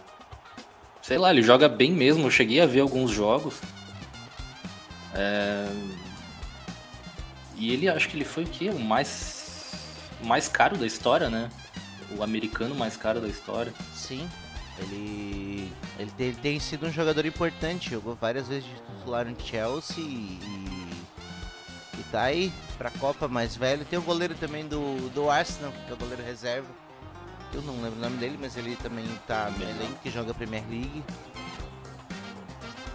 sei 1.06 1.18
lá, 1.18 1.30
ele 1.30 1.42
joga 1.42 1.68
bem 1.68 1.92
mesmo. 1.92 2.26
Eu 2.26 2.30
cheguei 2.32 2.60
a 2.60 2.66
ver 2.66 2.80
alguns 2.80 3.12
jogos. 3.12 3.60
É... 5.14 5.68
E 7.54 7.72
ele, 7.72 7.88
acho 7.88 8.08
que 8.08 8.16
ele 8.16 8.24
foi 8.24 8.42
o 8.42 8.48
quê? 8.48 8.70
O 8.70 8.78
mais, 8.80 9.72
mais 10.24 10.48
caro 10.48 10.76
da 10.76 10.84
história, 10.84 11.30
né? 11.30 11.48
O 12.18 12.24
americano 12.24 12.74
mais 12.74 12.96
caro 12.96 13.20
da 13.20 13.28
história. 13.28 13.72
Sim, 13.94 14.28
ele, 14.80 15.72
ele, 15.96 16.12
ele 16.18 16.36
tem 16.42 16.58
sido 16.58 16.86
um 16.86 16.92
jogador 16.92 17.24
importante. 17.24 17.90
Jogou 17.90 18.16
várias 18.16 18.48
vezes 18.48 18.64
de 18.64 18.74
titular 18.74 19.24
no 19.24 19.40
Chelsea 19.40 20.02
e, 20.04 20.40
e 21.98 22.02
tá 22.10 22.22
aí 22.22 22.52
pra 22.76 22.90
Copa 22.90 23.28
mais 23.28 23.54
velho. 23.54 23.84
Tem 23.84 23.98
o 23.98 24.02
goleiro 24.02 24.34
também 24.34 24.66
do, 24.66 25.08
do 25.10 25.30
Arsenal, 25.30 25.72
que 25.86 25.90
é 25.92 25.94
o 25.94 25.96
goleiro 25.96 26.22
reserva. 26.24 26.85
Eu 27.52 27.62
não 27.62 27.74
lembro 27.82 27.98
o 27.98 28.02
nome 28.02 28.16
dele, 28.18 28.36
mas 28.40 28.56
ele 28.56 28.76
também 28.76 29.06
tá 29.26 29.50
no 29.50 29.62
elenco 29.62 29.98
que 30.02 30.10
joga 30.10 30.34
Premier 30.34 30.64
League. 30.68 31.04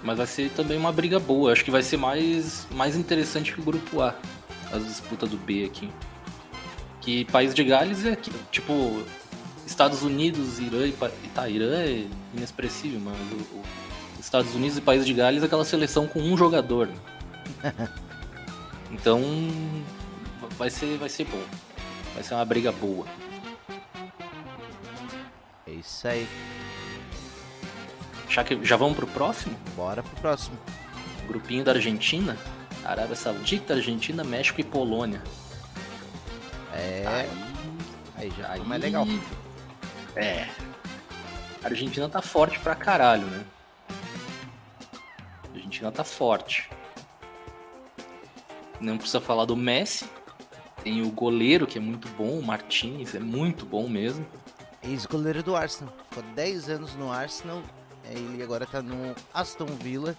Mas 0.03 0.17
vai 0.17 0.27
ser 0.27 0.49
também 0.51 0.77
uma 0.77 0.91
briga 0.91 1.19
boa. 1.19 1.51
Acho 1.51 1.63
que 1.63 1.71
vai 1.71 1.83
ser 1.83 1.97
mais, 1.97 2.67
mais 2.71 2.95
interessante 2.95 3.53
que 3.53 3.61
o 3.61 3.63
grupo 3.63 4.01
A 4.01 4.15
as 4.71 4.85
disputas 4.85 5.29
do 5.29 5.37
B 5.37 5.65
aqui. 5.65 5.89
Que 7.01 7.25
País 7.25 7.53
de 7.53 7.63
Gales 7.63 8.05
é 8.05 8.15
tipo 8.51 9.03
Estados 9.65 10.03
Unidos, 10.03 10.59
Irã 10.59 10.85
e 10.87 10.93
tá, 11.33 11.49
Irã 11.49 11.75
é 11.75 12.05
inexpressível, 12.33 12.99
mas 12.99 13.15
o, 13.31 13.57
o 13.57 13.63
Estados 14.19 14.53
Unidos 14.55 14.77
e 14.77 14.81
País 14.81 15.05
de 15.05 15.13
Gales 15.13 15.43
é 15.43 15.45
aquela 15.45 15.65
seleção 15.65 16.07
com 16.07 16.19
um 16.19 16.37
jogador. 16.37 16.87
Né? 16.87 17.73
então 18.91 19.21
vai 20.57 20.69
ser 20.69 20.97
vai 20.97 21.09
ser 21.09 21.25
bom. 21.25 21.43
Vai 22.13 22.23
ser 22.23 22.35
uma 22.35 22.45
briga 22.45 22.71
boa. 22.71 23.05
É 25.81 25.83
isso 25.83 26.07
aí. 26.07 26.27
Já, 28.29 28.43
que, 28.43 28.63
já 28.63 28.77
vamos 28.77 28.95
pro 28.95 29.07
próximo? 29.07 29.57
Bora 29.75 30.03
pro 30.03 30.15
próximo. 30.21 30.55
Grupinho 31.27 31.63
da 31.63 31.71
Argentina. 31.71 32.37
Arábia 32.85 33.15
Saudita, 33.15 33.73
Argentina, 33.73 34.23
México 34.23 34.61
e 34.61 34.63
Polônia. 34.63 35.21
É. 36.71 37.03
Aí, 37.07 37.29
aí 38.15 38.33
já 38.37 38.51
aí, 38.51 38.61
mais 38.61 38.81
legal. 38.81 39.07
É. 40.15 40.47
A 41.63 41.67
Argentina 41.67 42.07
tá 42.07 42.21
forte 42.21 42.59
pra 42.59 42.75
caralho, 42.75 43.25
né? 43.25 43.43
A 45.49 45.55
Argentina 45.55 45.91
tá 45.91 46.03
forte. 46.03 46.69
Não 48.79 48.97
precisa 48.97 49.19
falar 49.19 49.45
do 49.45 49.55
Messi. 49.55 50.05
Tem 50.83 51.01
o 51.01 51.09
goleiro 51.09 51.65
que 51.65 51.79
é 51.79 51.81
muito 51.81 52.07
bom, 52.09 52.39
o 52.39 52.43
Martinez, 52.43 53.15
é 53.15 53.19
muito 53.19 53.65
bom 53.65 53.87
mesmo. 53.89 54.25
Ex-goleiro 54.83 55.43
do 55.43 55.55
Arsenal. 55.55 55.93
Ficou 56.09 56.23
10 56.33 56.69
anos 56.69 56.95
no 56.95 57.11
Arsenal. 57.11 57.61
Ele 58.05 58.41
agora 58.41 58.65
tá 58.65 58.81
no 58.81 59.15
Aston 59.33 59.65
Villa. 59.65 60.15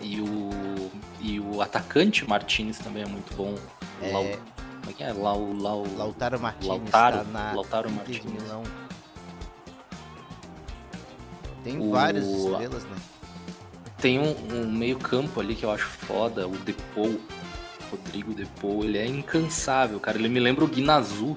E 0.00 0.20
o, 0.20 0.90
e 1.20 1.40
o 1.40 1.62
atacante 1.62 2.28
Martinez 2.28 2.78
também 2.78 3.02
é 3.02 3.06
muito 3.06 3.34
bom. 3.34 3.54
É... 4.02 4.12
Lau, 4.12 4.24
como 4.24 4.90
é 4.90 4.92
que 4.92 5.04
é? 5.04 5.12
Lau, 5.12 5.52
Lau, 5.52 5.86
Lautaro 5.96 6.40
Martinez. 6.40 6.68
Lautaro, 6.68 7.18
tá 7.18 7.24
na 7.24 7.52
Lautaro 7.52 7.90
Martinez. 7.90 8.24
Milão. 8.24 8.62
Tem 11.62 11.80
o... 11.80 11.90
várias 11.90 12.26
estrelas, 12.26 12.84
né? 12.84 12.96
Tem 13.98 14.18
um, 14.18 14.36
um, 14.52 14.70
meio 14.70 14.98
campo 14.98 15.40
ali 15.40 15.54
que 15.54 15.64
eu 15.64 15.70
acho 15.70 15.86
foda, 15.86 16.46
o 16.46 16.56
Depou. 16.58 17.18
Rodrigo 17.90 18.34
Depou, 18.34 18.84
ele 18.84 18.98
é 18.98 19.06
incansável, 19.06 19.98
cara. 19.98 20.18
Ele 20.18 20.28
me 20.28 20.40
lembra 20.40 20.64
o 20.64 20.68
Guinazu, 20.68 21.34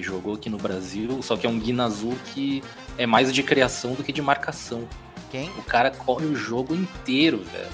que 0.00 0.02
jogou 0.02 0.34
aqui 0.34 0.48
no 0.48 0.56
Brasil, 0.56 1.22
só 1.22 1.36
que 1.36 1.46
é 1.46 1.50
um 1.50 1.58
Guinazu 1.58 2.16
que 2.32 2.64
é 2.96 3.06
mais 3.06 3.32
de 3.32 3.42
criação 3.42 3.92
do 3.92 4.02
que 4.02 4.12
de 4.12 4.22
marcação. 4.22 4.88
Quem? 5.30 5.50
O 5.58 5.62
cara 5.62 5.90
corre 5.90 6.24
o 6.24 6.34
jogo 6.34 6.74
inteiro, 6.74 7.44
velho. 7.44 7.70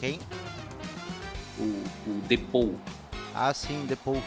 Quem? 0.00 0.18
O, 1.58 1.84
o 2.06 2.22
Depou. 2.26 2.74
Ah, 3.34 3.52
sim, 3.52 3.84
Depou. 3.86 4.20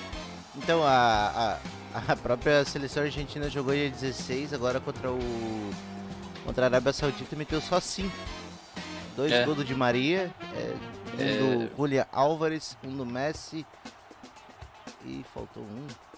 Então, 0.56 0.84
a, 0.84 1.58
a, 1.94 2.13
a 2.13 2.16
própria 2.16 2.63
seleção 2.63 3.04
argentina 3.04 3.50
jogou 3.50 3.74
dia 3.74 3.90
16, 3.90 4.54
agora 4.54 4.80
contra 4.80 5.12
o 5.12 5.20
contra 6.46 6.66
a 6.66 6.68
Arábia 6.68 6.94
Saudita 6.94 7.36
meteu 7.36 7.62
só 7.62 7.80
5. 7.80 8.12
Dois 9.16 9.32
é. 9.32 9.46
gols 9.46 9.66
de 9.66 9.74
Maria, 9.74 10.32
é, 10.54 10.75
um 11.18 11.22
é... 11.22 11.38
do 11.68 11.75
Julia 11.78 12.08
Álvares, 12.12 12.78
um 12.84 12.96
do 12.96 13.06
Messi 13.06 13.66
e 15.06 15.24
faltou 15.34 15.63
um. 15.63 16.12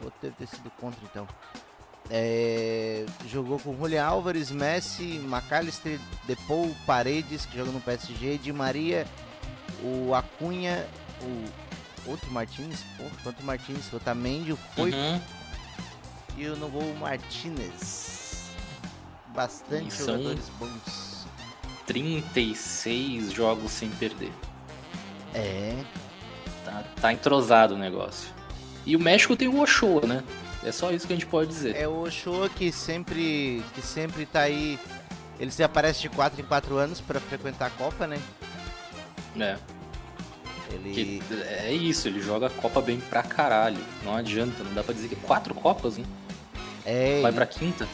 Vou 0.00 0.10
ter, 0.10 0.32
ter 0.32 0.46
sido 0.46 0.70
contra 0.80 1.00
então. 1.02 1.26
É, 2.10 3.06
jogou 3.26 3.58
com 3.58 3.74
Julian 3.76 4.04
Álvares, 4.04 4.50
Messi, 4.50 5.16
McAllister, 5.24 5.98
Depou, 6.26 6.74
Paredes, 6.86 7.46
que 7.46 7.56
joga 7.56 7.70
no 7.70 7.80
PSG, 7.80 8.38
Di 8.38 8.52
Maria, 8.52 9.06
o 9.82 10.14
Acunha, 10.14 10.86
o 11.22 12.10
outro 12.10 12.30
Martins, 12.30 12.84
porra, 12.98 13.10
quanto 13.22 13.42
Martins, 13.42 13.90
o 13.92 13.96
Otamendi, 13.96 14.52
o 14.52 14.56
Foi 14.74 14.90
uhum. 14.90 15.20
e 16.36 16.46
o 16.46 16.56
no 16.56 16.68
gol 16.68 16.94
Martinez. 16.96 18.50
Bastante 19.28 19.94
e 19.94 19.98
jogadores 19.98 20.48
bons. 20.58 21.26
36 21.86 23.32
jogos 23.32 23.72
sem 23.72 23.90
perder. 23.90 24.32
É. 25.34 25.82
Tá, 26.64 26.84
tá 27.00 27.12
entrosado 27.12 27.74
o 27.74 27.78
negócio. 27.78 28.32
E 28.86 28.96
o 28.96 29.00
México 29.00 29.36
tem 29.36 29.48
o 29.48 29.60
Ochoa, 29.60 30.06
né? 30.06 30.22
É 30.62 30.72
só 30.72 30.90
isso 30.90 31.06
que 31.06 31.12
a 31.12 31.16
gente 31.16 31.26
pode 31.26 31.50
dizer. 31.50 31.76
É 31.76 31.86
o 31.86 32.02
Ochoa 32.02 32.48
que 32.48 32.72
sempre, 32.72 33.62
que 33.74 33.82
sempre 33.82 34.26
tá 34.26 34.40
aí. 34.40 34.78
Ele 35.38 35.50
se 35.50 35.62
aparece 35.62 36.00
de 36.00 36.08
4 36.08 36.40
em 36.40 36.44
4 36.44 36.76
anos 36.76 37.00
para 37.00 37.20
frequentar 37.20 37.66
a 37.66 37.70
Copa, 37.70 38.06
né? 38.06 38.18
É. 39.38 39.56
Ele... 40.70 40.92
Que 40.92 41.22
é 41.42 41.72
isso, 41.72 42.08
ele 42.08 42.20
joga 42.20 42.46
a 42.46 42.50
Copa 42.50 42.80
bem 42.80 42.98
pra 42.98 43.22
caralho. 43.22 43.78
Não 44.02 44.16
adianta, 44.16 44.62
não 44.62 44.72
dá 44.74 44.82
pra 44.82 44.94
dizer 44.94 45.08
que 45.08 45.14
é 45.14 45.18
quatro 45.26 45.54
Copas, 45.54 45.98
né? 45.98 46.04
É. 46.84 47.20
Vai 47.20 47.32
pra 47.32 47.46
quinta. 47.46 47.86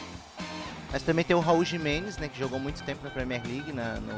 Mas 0.91 1.03
também 1.03 1.23
tem 1.23 1.35
o 1.35 1.39
Raul 1.39 1.63
Jimenez, 1.63 2.17
né? 2.17 2.27
Que 2.27 2.37
jogou 2.37 2.59
muito 2.59 2.83
tempo 2.83 3.03
na 3.03 3.09
Premier 3.09 3.41
League, 3.45 3.71
na, 3.71 3.95
no... 3.95 4.13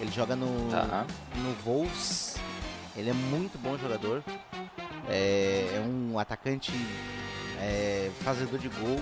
Ele 0.00 0.10
joga 0.10 0.34
no, 0.34 0.70
tá. 0.70 1.04
no 1.36 1.54
Wolves. 1.64 2.36
Ele 2.96 3.10
é 3.10 3.12
muito 3.12 3.58
bom 3.58 3.76
jogador. 3.76 4.22
É, 5.08 5.76
é 5.76 5.80
um 5.80 6.18
atacante 6.18 6.72
é, 7.60 8.10
fazedor 8.20 8.58
de 8.58 8.68
gol, 8.68 9.00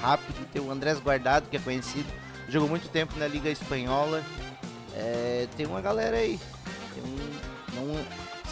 rápido. 0.00 0.46
Tem 0.52 0.60
o 0.62 0.70
Andrés 0.70 1.00
Guardado, 1.00 1.48
que 1.48 1.56
é 1.56 1.60
conhecido, 1.60 2.08
jogou 2.48 2.68
muito 2.68 2.88
tempo 2.88 3.18
na 3.18 3.26
Liga 3.26 3.48
Espanhola. 3.48 4.22
É, 4.94 5.48
tem 5.56 5.66
uma 5.66 5.80
galera 5.80 6.16
aí. 6.16 6.38
Tem 6.94 7.02
um, 7.04 7.32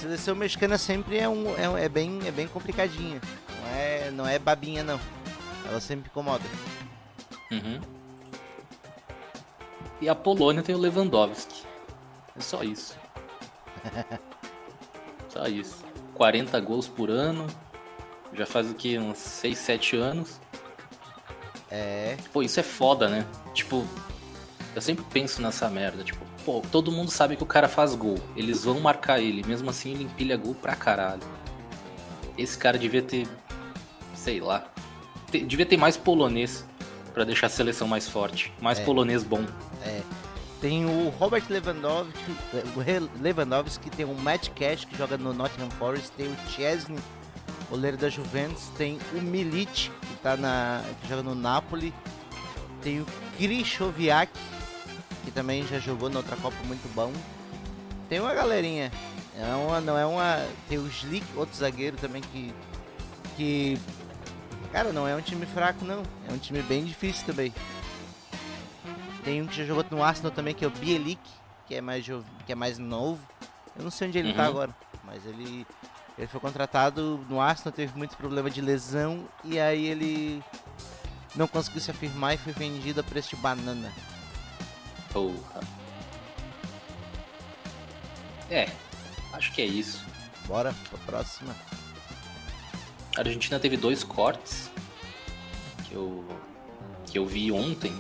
seleção 0.01 0.35
mexicana 0.35 0.79
sempre 0.79 1.19
é, 1.19 1.29
um, 1.29 1.47
é, 1.57 1.85
é, 1.85 1.89
bem, 1.89 2.21
é 2.27 2.31
bem 2.31 2.49
complicadinha. 2.49 3.21
Não 3.49 3.69
é, 3.69 4.11
não 4.11 4.27
é 4.27 4.39
babinha, 4.39 4.83
não. 4.83 4.99
Ela 5.69 5.81
sempre 5.81 6.09
incomoda. 6.11 6.45
Uhum. 7.51 7.81
E 10.01 10.09
a 10.09 10.15
Polônia 10.15 10.63
tem 10.63 10.75
o 10.75 10.79
Lewandowski. 10.79 11.65
É 12.35 12.41
só 12.41 12.63
isso. 12.63 12.97
só 15.29 15.47
isso. 15.47 15.90
40 16.21 16.61
gols 16.61 16.87
por 16.87 17.09
ano. 17.09 17.47
Já 18.35 18.45
faz 18.45 18.71
o 18.71 18.75
que? 18.75 18.99
Uns 18.99 19.17
6, 19.17 19.57
7 19.57 19.97
anos. 19.97 20.39
É. 21.71 22.19
Pô, 22.31 22.43
isso 22.43 22.61
é 22.61 22.63
foda, 22.63 23.09
né? 23.09 23.25
Tipo, 23.55 23.87
eu 24.75 24.83
sempre 24.83 25.03
penso 25.11 25.41
nessa 25.41 25.71
merda. 25.71 26.05
Tipo, 26.05 26.23
pô, 26.45 26.63
todo 26.71 26.93
mundo 26.93 27.11
sabe 27.11 27.37
que 27.37 27.43
o 27.43 27.47
cara 27.47 27.69
faz 27.71 27.95
gol. 27.95 28.19
Eles 28.37 28.65
vão 28.65 28.81
marcar 28.81 29.19
ele. 29.19 29.43
Mesmo 29.47 29.71
assim, 29.71 29.93
ele 29.93 30.05
empilha 30.05 30.37
gol 30.37 30.55
pra 30.55 30.77
caralho. 30.77 31.23
Esse 32.37 32.59
cara 32.59 32.77
devia 32.77 33.01
ter. 33.01 33.27
Sei 34.15 34.41
lá. 34.41 34.71
devia 35.31 35.65
ter 35.65 35.79
mais 35.79 35.97
polonês 35.97 36.67
para 37.15 37.25
deixar 37.25 37.47
a 37.47 37.51
seleção 37.51 37.89
mais 37.89 38.07
forte. 38.07 38.53
Mais 38.61 38.79
é. 38.79 38.85
polonês 38.85 39.25
bom. 39.25 39.47
Tem 40.61 40.85
o 40.85 41.09
Robert 41.19 41.45
Lewandowski, 41.49 42.37
Lewandowski, 43.19 43.89
tem 43.89 44.05
o 44.05 44.15
Matt 44.15 44.51
Cash, 44.51 44.85
que 44.85 44.97
joga 44.97 45.17
no 45.17 45.33
Nottingham 45.33 45.71
Forest, 45.71 46.13
tem 46.13 46.27
o 46.27 46.37
Chesney, 46.51 46.99
goleiro 47.71 47.97
da 47.97 48.11
Juventus, 48.11 48.69
tem 48.77 48.99
o 49.15 49.23
Milic, 49.23 49.91
que, 49.91 50.17
tá 50.23 50.37
na, 50.37 50.83
que 51.01 51.09
joga 51.09 51.23
no 51.23 51.35
Napoli, 51.35 51.95
tem 52.83 53.01
o 53.01 53.07
Krychowiak, 53.39 54.31
que 55.25 55.31
também 55.31 55.67
já 55.67 55.79
jogou 55.79 56.11
na 56.11 56.19
outra 56.19 56.37
Copa 56.37 56.57
muito 56.65 56.87
bom. 56.95 57.11
Tem 58.11 58.21
uma 58.21 58.35
galerinha, 58.35 58.93
é 59.39 59.55
uma, 59.55 59.81
não 59.81 59.97
é 59.97 60.05
uma... 60.05 60.45
Tem 60.69 60.77
o 60.77 60.87
Slick, 60.89 61.25
outro 61.37 61.57
zagueiro 61.57 61.97
também 61.97 62.21
que... 62.21 62.53
que 63.37 63.79
Cara, 64.73 64.93
não 64.93 65.09
é 65.09 65.17
um 65.17 65.21
time 65.21 65.47
fraco 65.47 65.85
não, 65.85 66.03
é 66.29 66.33
um 66.33 66.39
time 66.39 66.61
bem 66.63 66.85
difícil 66.85 67.25
também. 67.25 67.53
Tem 69.25 69.43
um 69.43 69.47
que 69.47 69.57
já 69.57 69.65
jogou 69.65 69.85
no 69.91 70.03
Arsenal 70.03 70.31
também, 70.31 70.55
que 70.55 70.65
é 70.65 70.69
o 70.69 70.71
Bielik, 70.71 71.21
que 71.67 71.75
é 71.75 71.81
mais, 71.81 72.05
que 72.47 72.53
é 72.53 72.55
mais 72.55 72.79
novo. 72.79 73.21
Eu 73.77 73.85
não 73.85 73.91
sei 73.91 74.09
onde 74.09 74.19
ele 74.19 74.33
tá 74.33 74.41
uhum. 74.41 74.45
tá 74.45 74.49
agora, 74.49 74.77
mas 75.05 75.25
ele, 75.27 75.67
Ele 76.19 76.27
foi 76.27 76.41
contratado 76.41 77.25
no 77.29 77.41
Arsenal, 77.41 77.73
teve 77.73 77.97
muitos 77.97 78.17
problemas 78.17 78.53
de 78.53 78.61
lesão 78.61 79.27
e 79.43 79.59
aí 79.59 79.87
ele 79.87 80.43
não 81.35 81.49
conseguiu 81.49 81.81
se 81.81 81.91
afirmar 81.91 82.35
e 82.35 82.39
foi 82.39 82.53
vendido 82.53 83.01
a 83.01 83.03
preço 83.03 83.31
de 83.31 83.37
banana. 83.37 83.93
Porra. 85.13 85.61
É, 88.51 88.69
acho 89.33 89.53
que 89.53 89.63
é 89.63 89.65
isso. 89.65 90.05
Bora 90.47 90.75
pra 90.91 90.99
próxima. 91.07 91.55
A 93.17 93.21
Argentina 93.21 93.59
teve 93.59 93.77
dois 93.77 94.05
cortes 94.05 94.71
que 95.89 95.95
eu, 95.95 96.25
que 97.07 97.19
eu 97.19 97.25
vi 97.25 97.51
ontem. 97.51 97.99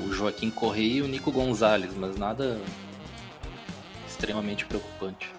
O 0.00 0.12
Joaquim 0.12 0.50
Correia 0.50 0.98
e 0.98 1.02
o 1.02 1.08
Nico 1.08 1.32
Gonzalez, 1.32 1.94
mas 1.94 2.16
nada 2.16 2.60
extremamente 4.06 4.64
preocupante. 4.64 5.32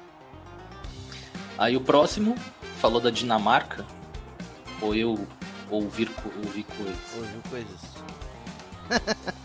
Aí 1.57 1.75
o 1.75 1.81
próximo 1.81 2.35
falou 2.79 3.01
da 3.01 3.09
Dinamarca, 3.09 3.85
ou 4.81 4.95
eu 4.95 5.27
ouvir, 5.69 6.09
ouvir 6.43 6.63
coisas. 6.63 6.97
Ouviu 7.17 7.41
coisas. 7.49 7.79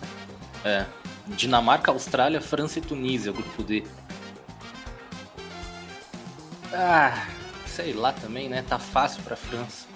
É. 0.64 0.87
Dinamarca, 1.26 1.90
Austrália, 1.90 2.40
França 2.40 2.78
e 2.78 2.83
Tunísia, 2.83 3.30
grupo 3.33 3.62
D. 3.62 3.85
Ah, 6.73 7.26
sei 7.66 7.92
lá 7.92 8.12
também, 8.14 8.49
né? 8.49 8.64
Tá 8.66 8.78
fácil 8.78 9.23
pra 9.23 9.37
França. 9.37 9.87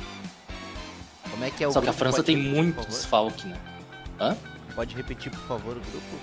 Como 1.31 1.43
é 1.43 1.51
que 1.51 1.65
é 1.65 1.69
o 1.69 1.73
Só 1.73 1.81
que 1.81 1.89
a? 1.89 1.93
França 1.95 2.23
tem 2.23 2.37
muito 2.37 2.87
desfalque, 2.87 3.47
né? 3.47 3.57
Hã? 4.21 4.37
Pode 4.79 4.95
repetir, 4.95 5.33
por 5.33 5.41
favor, 5.41 5.77
o 5.77 5.81
grupo? 5.81 6.19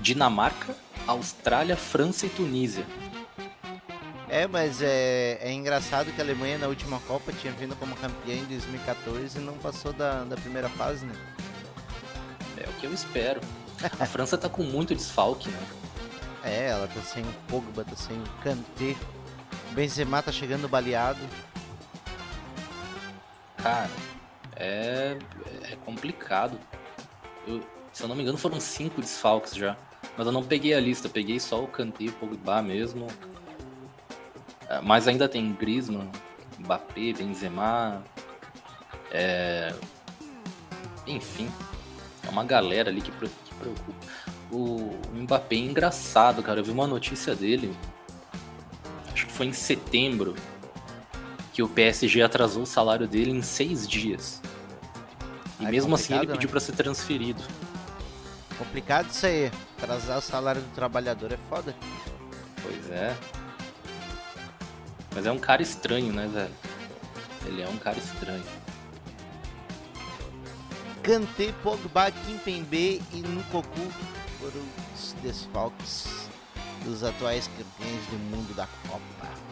Dinamarca, 0.00 0.74
Austrália, 1.06 1.76
França 1.76 2.26
e 2.26 2.28
Tunísia. 2.28 2.84
É, 4.28 4.48
mas 4.48 4.82
é, 4.82 5.38
é 5.40 5.52
engraçado 5.52 6.12
que 6.12 6.20
a 6.20 6.24
Alemanha 6.24 6.58
na 6.58 6.66
última 6.66 6.98
Copa 7.06 7.32
tinha 7.32 7.52
vindo 7.52 7.76
como 7.76 7.94
campeã 7.94 8.34
em 8.34 8.44
2014 8.46 9.38
e 9.38 9.40
não 9.40 9.56
passou 9.58 9.92
da, 9.92 10.24
da 10.24 10.34
primeira 10.34 10.68
fase, 10.70 11.06
né? 11.06 11.14
É 12.56 12.68
o 12.68 12.72
que 12.80 12.86
eu 12.88 12.92
espero. 12.92 13.40
A 14.00 14.06
França 14.06 14.36
tá 14.36 14.48
com 14.48 14.64
muito 14.64 14.92
desfalque, 14.92 15.48
né? 15.48 15.66
É, 16.42 16.66
ela 16.70 16.88
tá 16.88 17.00
sem 17.00 17.22
o 17.22 17.32
Pogba, 17.46 17.84
tá 17.84 17.94
sem 17.94 18.18
o 18.18 18.28
Kanté. 18.42 18.96
O 19.70 19.74
Benzema 19.74 20.20
tá 20.20 20.32
chegando 20.32 20.68
baleado. 20.68 21.20
Cara, 23.56 23.90
é, 24.56 25.16
é 25.70 25.76
complicado. 25.84 26.58
Eu- 27.46 27.62
se 27.92 28.02
eu 28.02 28.08
não 28.08 28.14
me 28.16 28.22
engano, 28.22 28.38
foram 28.38 28.58
cinco 28.60 29.00
desfalques 29.00 29.54
já. 29.54 29.76
Mas 30.16 30.26
eu 30.26 30.32
não 30.32 30.42
peguei 30.42 30.74
a 30.74 30.80
lista, 30.80 31.08
peguei 31.08 31.38
só 31.38 31.62
o 31.62 31.66
Kanté 31.66 32.04
e 32.04 32.08
o 32.08 32.12
Pogba 32.12 32.60
mesmo. 32.62 33.06
É, 34.68 34.80
Mas 34.80 35.06
ainda 35.08 35.28
tem 35.28 35.52
Griezmann, 35.52 36.10
Mbappé, 36.58 37.12
Benzema. 37.12 38.02
É... 39.10 39.74
Enfim, 41.06 41.50
é 42.26 42.28
uma 42.30 42.44
galera 42.44 42.90
ali 42.90 43.00
que, 43.00 43.10
que 43.10 43.54
preocupa. 43.54 44.06
O 44.50 44.94
Mbappé 45.14 45.56
é 45.56 45.58
engraçado, 45.58 46.42
cara. 46.42 46.60
Eu 46.60 46.64
vi 46.64 46.70
uma 46.70 46.86
notícia 46.86 47.34
dele. 47.34 47.74
Acho 49.12 49.26
que 49.26 49.32
foi 49.32 49.46
em 49.46 49.52
setembro 49.52 50.34
que 51.52 51.62
o 51.62 51.68
PSG 51.68 52.22
atrasou 52.22 52.62
o 52.62 52.66
salário 52.66 53.06
dele 53.06 53.30
em 53.30 53.42
seis 53.42 53.86
dias. 53.86 54.40
E 55.62 55.66
é 55.66 55.70
mesmo 55.70 55.94
assim 55.94 56.14
ele 56.14 56.26
pediu 56.26 56.48
né? 56.48 56.50
pra 56.50 56.60
ser 56.60 56.72
transferido. 56.72 57.42
Complicado 58.58 59.08
isso 59.10 59.24
aí. 59.24 59.50
Atrasar 59.78 60.18
o 60.18 60.20
salário 60.20 60.60
do 60.60 60.74
trabalhador 60.74 61.32
é 61.32 61.38
foda. 61.48 61.74
Pois 62.62 62.90
é. 62.90 63.16
Mas 65.14 65.24
é 65.24 65.30
um 65.30 65.38
cara 65.38 65.62
estranho, 65.62 66.12
né, 66.12 66.28
velho? 66.32 66.54
Ele 67.46 67.62
é 67.62 67.68
um 67.68 67.76
cara 67.76 67.98
estranho. 67.98 68.44
Kanté, 71.02 71.52
Pogba, 71.62 72.10
Kimpembe 72.10 73.02
e 73.12 73.20
Nkoku 73.20 73.92
foram 74.38 74.62
os 74.94 75.12
desfalques 75.22 76.28
dos 76.84 77.04
atuais 77.04 77.48
campeões 77.48 78.06
do 78.06 78.18
mundo 78.30 78.54
da 78.54 78.66
Copa. 78.88 79.51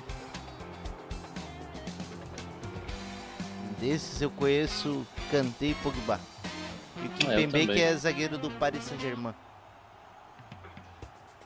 Desses 3.81 4.21
eu 4.21 4.31
conheço 4.31 5.07
Kanté 5.31 5.67
e 5.67 5.75
Pogba. 5.75 6.21
E 7.03 7.07
o 7.07 7.11
Kimpembe 7.11 7.47
também. 7.47 7.67
que 7.69 7.81
é 7.81 7.97
zagueiro 7.97 8.37
do 8.37 8.51
Paris 8.51 8.85
Saint-Germain. 8.85 9.35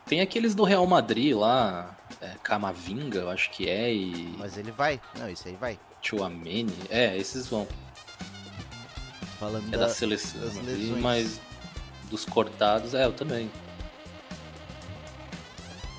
Tem 0.07 0.21
aqueles 0.21 0.55
do 0.55 0.65
Real 0.65 0.87
Madrid 0.87 1.35
lá, 1.35 1.97
é, 2.21 2.33
Camavinga, 2.43 3.21
eu 3.21 3.31
acho 3.31 3.51
que 3.51 3.69
é, 3.69 3.93
e 3.93 4.35
Mas 4.39 4.59
ele 4.59 4.71
vai? 4.71 5.01
Não, 5.19 5.29
isso 5.31 5.49
aí 5.49 5.57
vai. 5.57 5.79
Chouameni. 6.03 6.75
É, 6.91 7.17
esses 7.17 7.47
vão. 7.47 7.67
Falando 9.39 9.67
É 9.69 9.79
da... 9.79 9.87
da 9.87 9.89
seleção. 9.89 10.41
das 10.41 10.57
lesões. 10.57 11.01
Mas 11.01 11.41
dos 12.11 12.25
cortados, 12.25 12.95
é, 12.95 13.05
eu 13.07 13.13
também. 13.13 13.51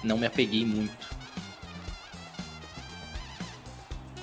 Não 0.04 0.17
me 0.17 0.28
apeguei 0.28 0.65
muito. 0.65 1.15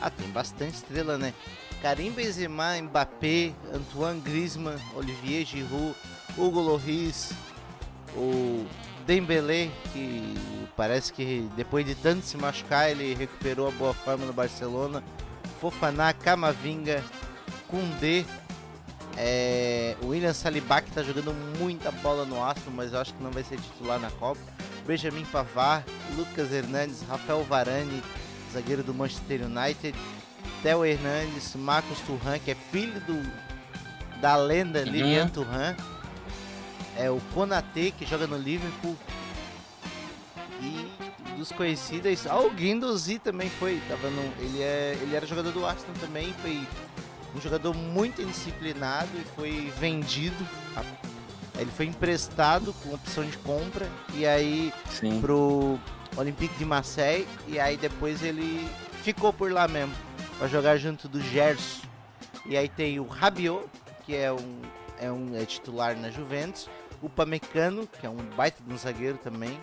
Ah, 0.00 0.10
tem 0.10 0.28
bastante 0.28 0.74
estrela, 0.74 1.18
né? 1.18 1.34
Karim 1.82 2.12
Benzema, 2.12 2.80
Mbappé, 2.80 3.52
Antoine 3.74 4.20
Griezmann, 4.20 4.78
Olivier 4.94 5.44
Giroud, 5.44 5.96
Hugo 6.38 6.60
Lloris, 6.60 7.32
o 8.16 8.64
Dembélé, 9.04 9.68
que 9.92 10.34
parece 10.76 11.12
que 11.12 11.48
depois 11.56 11.84
de 11.84 11.96
tanto 11.96 12.24
se 12.24 12.36
machucar, 12.36 12.88
ele 12.88 13.14
recuperou 13.14 13.66
a 13.66 13.72
boa 13.72 13.92
forma 13.92 14.24
no 14.24 14.32
Barcelona. 14.32 15.02
Fofaná, 15.60 16.12
Camavinga, 16.12 17.02
Koundé, 17.66 18.24
é, 19.16 19.96
o 20.02 20.08
William 20.08 20.32
Saliba 20.32 20.80
que 20.80 20.90
tá 20.92 21.02
jogando 21.02 21.34
muita 21.58 21.90
bola 21.90 22.24
no 22.24 22.42
Arsenal, 22.42 22.72
mas 22.76 22.92
eu 22.92 23.00
acho 23.00 23.12
que 23.12 23.22
não 23.22 23.32
vai 23.32 23.42
ser 23.42 23.58
titular 23.58 23.98
na 23.98 24.10
Copa. 24.12 24.40
Benjamin 24.86 25.24
Pavard, 25.24 25.84
Lucas 26.16 26.52
Hernandes, 26.52 27.02
Rafael 27.08 27.42
Varane, 27.42 28.02
zagueiro 28.52 28.84
do 28.84 28.94
Manchester 28.94 29.42
United, 29.42 29.96
Theo 30.62 30.84
Hernandes, 30.84 31.54
Marcos 31.56 31.98
Turhan, 32.00 32.38
que 32.38 32.52
é 32.52 32.54
filho 32.54 33.00
do 33.00 33.52
da 34.20 34.36
lenda 34.36 34.80
Uhum. 34.80 34.84
Lilian 34.84 35.28
Turhan, 35.28 35.74
é 36.96 37.10
o 37.10 37.20
Konate 37.34 37.92
que 37.98 38.06
joga 38.06 38.26
no 38.28 38.38
Liverpool 38.38 38.96
e 40.60 40.88
dos 41.36 41.50
conhecidos, 41.50 42.24
ah, 42.28 42.38
o 42.38 42.50
Guendouzi 42.50 43.18
também 43.18 43.50
foi, 43.50 43.82
tava 43.88 44.08
no, 44.08 44.22
ele 44.38 44.62
é, 44.62 44.96
ele 45.02 45.16
era 45.16 45.26
jogador 45.26 45.50
do 45.50 45.66
Arsenal 45.66 45.94
também, 46.00 46.32
foi 46.40 46.60
um 47.34 47.40
jogador 47.40 47.74
muito 47.74 48.22
indisciplinado 48.22 49.10
e 49.16 49.24
foi 49.34 49.72
vendido. 49.80 50.46
Ele 51.58 51.70
foi 51.70 51.86
emprestado 51.86 52.72
com 52.74 52.94
opção 52.94 53.24
de 53.24 53.36
compra 53.38 53.88
e 54.14 54.26
aí 54.26 54.72
Sim. 54.90 55.20
pro 55.20 55.78
Olympique 56.16 56.54
de 56.56 56.64
Marseille 56.64 57.26
e 57.48 57.58
aí 57.58 57.76
depois 57.76 58.22
ele 58.22 58.68
ficou 59.02 59.32
por 59.32 59.50
lá 59.50 59.66
mesmo 59.68 59.94
para 60.42 60.48
jogar 60.48 60.76
junto 60.76 61.06
do 61.06 61.20
Gerson. 61.20 61.86
E 62.44 62.56
aí 62.56 62.68
tem 62.68 62.98
o 62.98 63.06
Rabiot, 63.06 63.64
que 64.04 64.16
é 64.16 64.32
um 64.32 64.60
é 64.98 65.10
um 65.10 65.36
é 65.36 65.44
titular 65.44 65.96
na 65.96 66.10
Juventus, 66.10 66.68
o 67.00 67.08
Pamecano, 67.08 67.86
que 67.86 68.04
é 68.04 68.10
um 68.10 68.16
baita 68.36 68.60
de 68.60 68.74
um 68.74 68.76
zagueiro 68.76 69.18
também, 69.18 69.56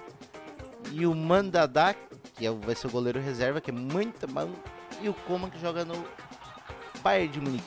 e 0.93 1.05
o 1.05 1.13
Mandadá, 1.13 1.93
que 2.35 2.47
é, 2.47 2.51
vai 2.51 2.75
ser 2.75 2.87
o 2.87 2.89
goleiro 2.89 3.19
reserva, 3.19 3.59
que 3.59 3.71
é 3.71 3.73
muito 3.73 4.25
bom, 4.25 4.49
e 5.01 5.09
o 5.09 5.13
Coman 5.13 5.49
que 5.49 5.59
joga 5.59 5.83
no 5.83 6.05
Bayern 7.03 7.27
de 7.27 7.41
Munique. 7.41 7.63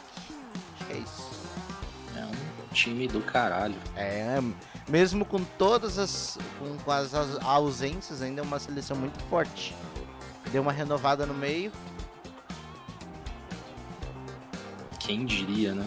Acho 0.75 0.87
que 0.87 0.92
é 0.94 0.96
isso. 0.96 1.31
É 2.16 2.25
um 2.25 2.72
time 2.72 3.09
do 3.09 3.20
caralho. 3.20 3.77
É, 3.94 4.38
mesmo 4.88 5.22
com 5.27 5.44
todas 5.44 5.98
as 5.98 6.38
com, 6.59 6.79
com 6.79 6.90
as 6.90 7.12
aus- 7.12 7.38
ausências, 7.42 8.22
ainda 8.22 8.40
é 8.40 8.44
uma 8.44 8.59
seleção 8.59 8.96
muito 8.96 9.22
forte. 9.25 9.75
Deu 10.51 10.62
uma 10.62 10.72
renovada 10.72 11.27
no 11.27 11.35
meio. 11.35 11.70
Quem 15.12 15.27
diria, 15.27 15.75
né? 15.75 15.87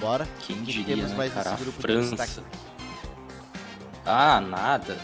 Bora. 0.00 0.26
Quem 0.46 0.56
que 0.64 0.72
diria, 0.72 0.96
temos 0.96 1.10
né, 1.10 1.16
mais 1.18 1.34
cara? 1.34 1.56
Grupo 1.56 1.78
França. 1.78 2.42
Ah, 4.06 4.40
nada. 4.40 4.96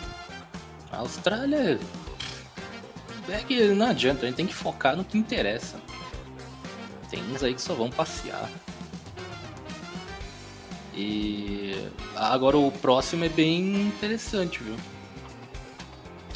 A 0.91 0.97
Austrália. 0.97 1.79
É 3.29 3.39
que 3.47 3.75
não 3.75 3.89
adianta, 3.89 4.23
a 4.23 4.27
gente 4.27 4.37
tem 4.37 4.47
que 4.47 4.55
focar 4.55 4.97
no 4.97 5.05
que 5.05 5.19
interessa. 5.19 5.77
Tem 7.11 7.23
uns 7.31 7.45
aí 7.45 7.53
que 7.55 7.61
só 7.61 7.75
vão 7.75 7.91
passear. 7.91 8.49
E 10.95 11.91
agora 12.15 12.57
o 12.57 12.73
próximo 12.73 13.23
é 13.27 13.29
bem 13.29 13.83
interessante, 13.83 14.63
viu? 14.63 14.77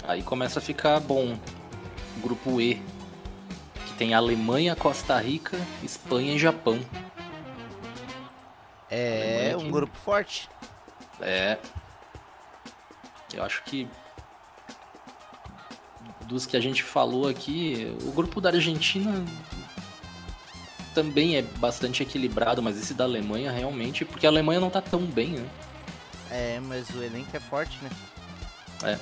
Aí 0.07 0.23
começa 0.23 0.59
a 0.59 0.62
ficar 0.62 1.01
bom. 1.01 1.35
Grupo 2.23 2.61
E. 2.61 3.00
Tem 4.01 4.15
Alemanha, 4.15 4.75
Costa 4.75 5.21
Rica, 5.21 5.59
Espanha 5.83 6.35
e 6.35 6.39
Japão. 6.39 6.81
É 8.91 9.55
um 9.59 9.71
grupo 9.71 9.95
forte. 9.95 10.49
É. 11.21 11.59
Eu 13.35 13.45
acho 13.45 13.63
que. 13.63 13.87
dos 16.25 16.47
que 16.47 16.57
a 16.57 16.61
gente 16.61 16.83
falou 16.83 17.29
aqui, 17.29 17.95
o 18.07 18.11
grupo 18.13 18.41
da 18.41 18.49
Argentina 18.49 19.23
também 20.95 21.37
é 21.37 21.43
bastante 21.43 22.03
equilibrado, 22.03 22.63
mas 22.63 22.79
esse 22.79 22.95
da 22.95 23.05
Alemanha 23.05 23.53
realmente, 23.53 24.07
porque 24.07 24.27
a 24.27 24.31
Alemanha 24.31 24.61
não 24.61 24.71
tá 24.71 24.81
tão 24.81 25.05
bem, 25.05 25.33
né? 25.33 25.51
É, 26.31 26.59
mas 26.61 26.89
o 26.89 27.03
elenco 27.03 27.37
é 27.37 27.41
forte, 27.41 27.79
né? 27.83 27.91
É. 28.83 28.99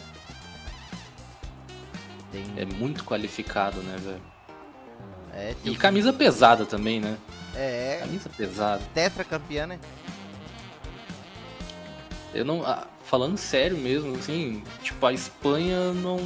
Tem... 2.32 2.44
É 2.56 2.64
muito 2.64 3.04
qualificado, 3.04 3.80
né, 3.82 3.96
velho? 3.96 4.37
É, 5.38 5.54
e 5.64 5.76
camisa 5.76 6.12
pesada 6.12 6.66
também, 6.66 6.98
né? 6.98 7.16
É. 7.54 7.98
Camisa 8.00 8.28
pesada. 8.28 8.82
Tetra 8.92 9.22
campeã, 9.22 9.68
né? 9.68 9.78
Eu 12.34 12.44
não. 12.44 12.66
Ah, 12.66 12.88
falando 13.04 13.38
sério 13.38 13.78
mesmo, 13.78 14.16
assim, 14.16 14.64
tipo, 14.82 15.06
a 15.06 15.12
Espanha 15.12 15.92
não. 15.92 16.18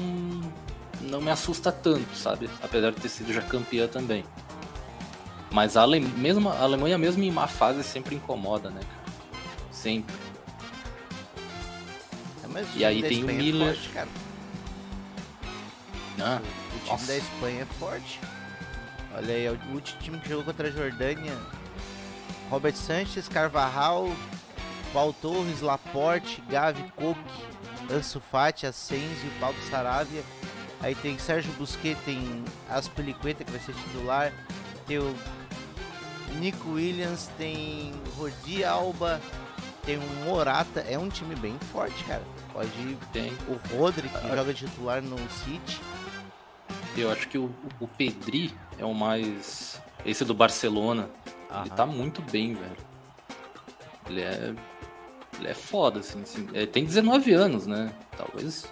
Não 1.02 1.20
me 1.20 1.30
assusta 1.30 1.70
tanto, 1.70 2.16
sabe? 2.16 2.48
Apesar 2.62 2.90
de 2.92 3.00
ter 3.00 3.08
sido 3.08 3.32
já 3.32 3.42
campeã 3.42 3.86
também. 3.86 4.24
Mas 5.50 5.76
a, 5.76 5.82
Ale... 5.82 6.00
mesmo, 6.00 6.48
a 6.48 6.60
Alemanha, 6.60 6.96
mesmo 6.96 7.22
em 7.22 7.30
má 7.30 7.46
fase, 7.46 7.82
sempre 7.82 8.14
incomoda, 8.14 8.70
né? 8.70 8.80
Sempre. 9.70 10.14
É, 12.54 12.64
e 12.76 12.84
aí 12.84 13.02
tem 13.02 13.24
o 13.24 13.30
é 13.30 13.32
Miller. 13.32 13.68
É 13.68 13.74
forte, 13.74 13.88
cara. 13.90 14.08
Ah, 16.20 16.40
o, 16.40 16.78
time 16.78 16.90
nossa. 16.90 17.06
da 17.06 17.16
Espanha 17.16 17.62
é 17.62 17.66
forte. 17.78 18.20
Olha 19.14 19.34
aí, 19.34 19.46
é 19.46 19.50
o 19.50 19.74
último 19.74 20.00
time 20.00 20.18
que 20.18 20.28
jogou 20.28 20.44
contra 20.44 20.68
a 20.68 20.70
Jordânia. 20.70 21.36
Robert 22.48 22.74
Sanches, 22.74 23.28
Carvajal, 23.28 24.10
Paul 24.92 25.12
Torres, 25.12 25.60
Laporte, 25.60 26.42
Gavi, 26.48 26.82
Coque, 26.96 27.20
Ansu 27.90 28.20
Fati, 28.20 28.66
Asensio, 28.66 29.30
Paulo 29.40 29.56
Saravia. 29.70 30.22
Aí 30.80 30.94
tem 30.94 31.18
Sérgio 31.18 31.52
Busquet, 31.52 31.96
tem 32.04 32.44
Aspilicueta 32.68 33.44
que 33.44 33.50
vai 33.50 33.60
ser 33.60 33.74
titular. 33.74 34.32
Tem 34.86 34.98
o 34.98 35.14
Nico 36.38 36.70
Williams, 36.70 37.30
tem 37.38 37.92
Rodi 38.16 38.64
Alba, 38.64 39.20
tem 39.84 39.98
um 39.98 40.24
Morata. 40.24 40.80
É 40.80 40.98
um 40.98 41.08
time 41.08 41.36
bem 41.36 41.56
forte, 41.70 42.02
cara. 42.04 42.22
Pode 42.52 42.70
ir. 42.80 42.98
Tem. 43.12 43.32
O 43.48 43.76
Rodri, 43.76 44.08
que 44.08 44.16
ah. 44.16 44.36
joga 44.36 44.52
titular 44.52 45.02
no 45.02 45.18
City. 45.30 45.80
Eu 46.96 47.10
acho 47.10 47.28
que 47.28 47.38
o, 47.38 47.50
o 47.80 47.88
Pedri 47.88 48.54
é 48.78 48.84
o 48.84 48.94
mais. 48.94 49.80
Esse 50.04 50.24
do 50.24 50.34
Barcelona. 50.34 51.08
Aham. 51.50 51.62
Ele 51.62 51.70
tá 51.70 51.86
muito 51.86 52.20
bem, 52.22 52.54
velho. 52.54 52.76
Ele 54.06 54.20
é. 54.20 54.54
Ele 55.38 55.48
é 55.48 55.54
foda, 55.54 56.00
assim. 56.00 56.22
assim. 56.22 56.48
Ele 56.52 56.66
tem 56.66 56.84
19 56.84 57.32
anos, 57.32 57.66
né? 57.66 57.92
Talvez. 58.16 58.70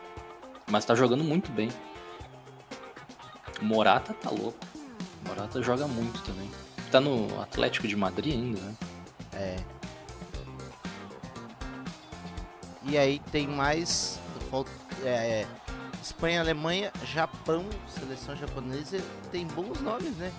Mas 0.70 0.85
tá 0.85 0.94
jogando 0.94 1.24
muito 1.24 1.50
bem. 1.50 1.70
O 3.61 3.64
Morata 3.64 4.12
tá 4.14 4.30
louco. 4.30 4.59
O 5.24 5.28
Morata 5.28 5.62
joga 5.62 5.87
muito 5.87 6.22
também. 6.22 6.50
Tá 6.90 7.00
no 7.00 7.40
Atlético 7.40 7.88
de 7.88 7.96
Madrid 7.96 8.35
ainda, 8.35 8.61
né? 8.61 8.74
É. 9.33 9.56
E 12.83 12.98
aí 12.98 13.20
tem 13.30 13.46
mais. 13.46 14.18
É, 15.04 15.46
Espanha, 16.03 16.41
Alemanha, 16.41 16.93
Japão, 17.13 17.65
seleção 17.99 18.35
japonesa 18.37 19.01
tem 19.31 19.47
bons 19.47 19.81
nomes, 19.81 20.17
né? 20.17 20.33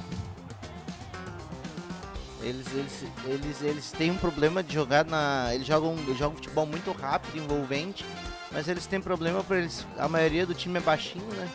Eles, 2.41 2.65
eles, 2.73 3.03
eles, 3.25 3.61
eles 3.61 3.91
têm 3.91 4.09
um 4.09 4.17
problema 4.17 4.63
de 4.63 4.73
jogar 4.73 5.05
na. 5.05 5.53
Eles 5.53 5.67
jogam, 5.67 5.95
eles 5.95 6.17
jogam 6.17 6.35
futebol 6.35 6.65
muito 6.65 6.91
rápido, 6.91 7.37
envolvente, 7.37 8.03
mas 8.51 8.67
eles 8.67 8.87
têm 8.87 8.99
problema 8.99 9.43
por 9.43 9.57
eles. 9.57 9.85
A 9.97 10.07
maioria 10.07 10.45
do 10.45 10.55
time 10.55 10.79
é 10.79 10.81
baixinho, 10.81 11.27
né? 11.27 11.49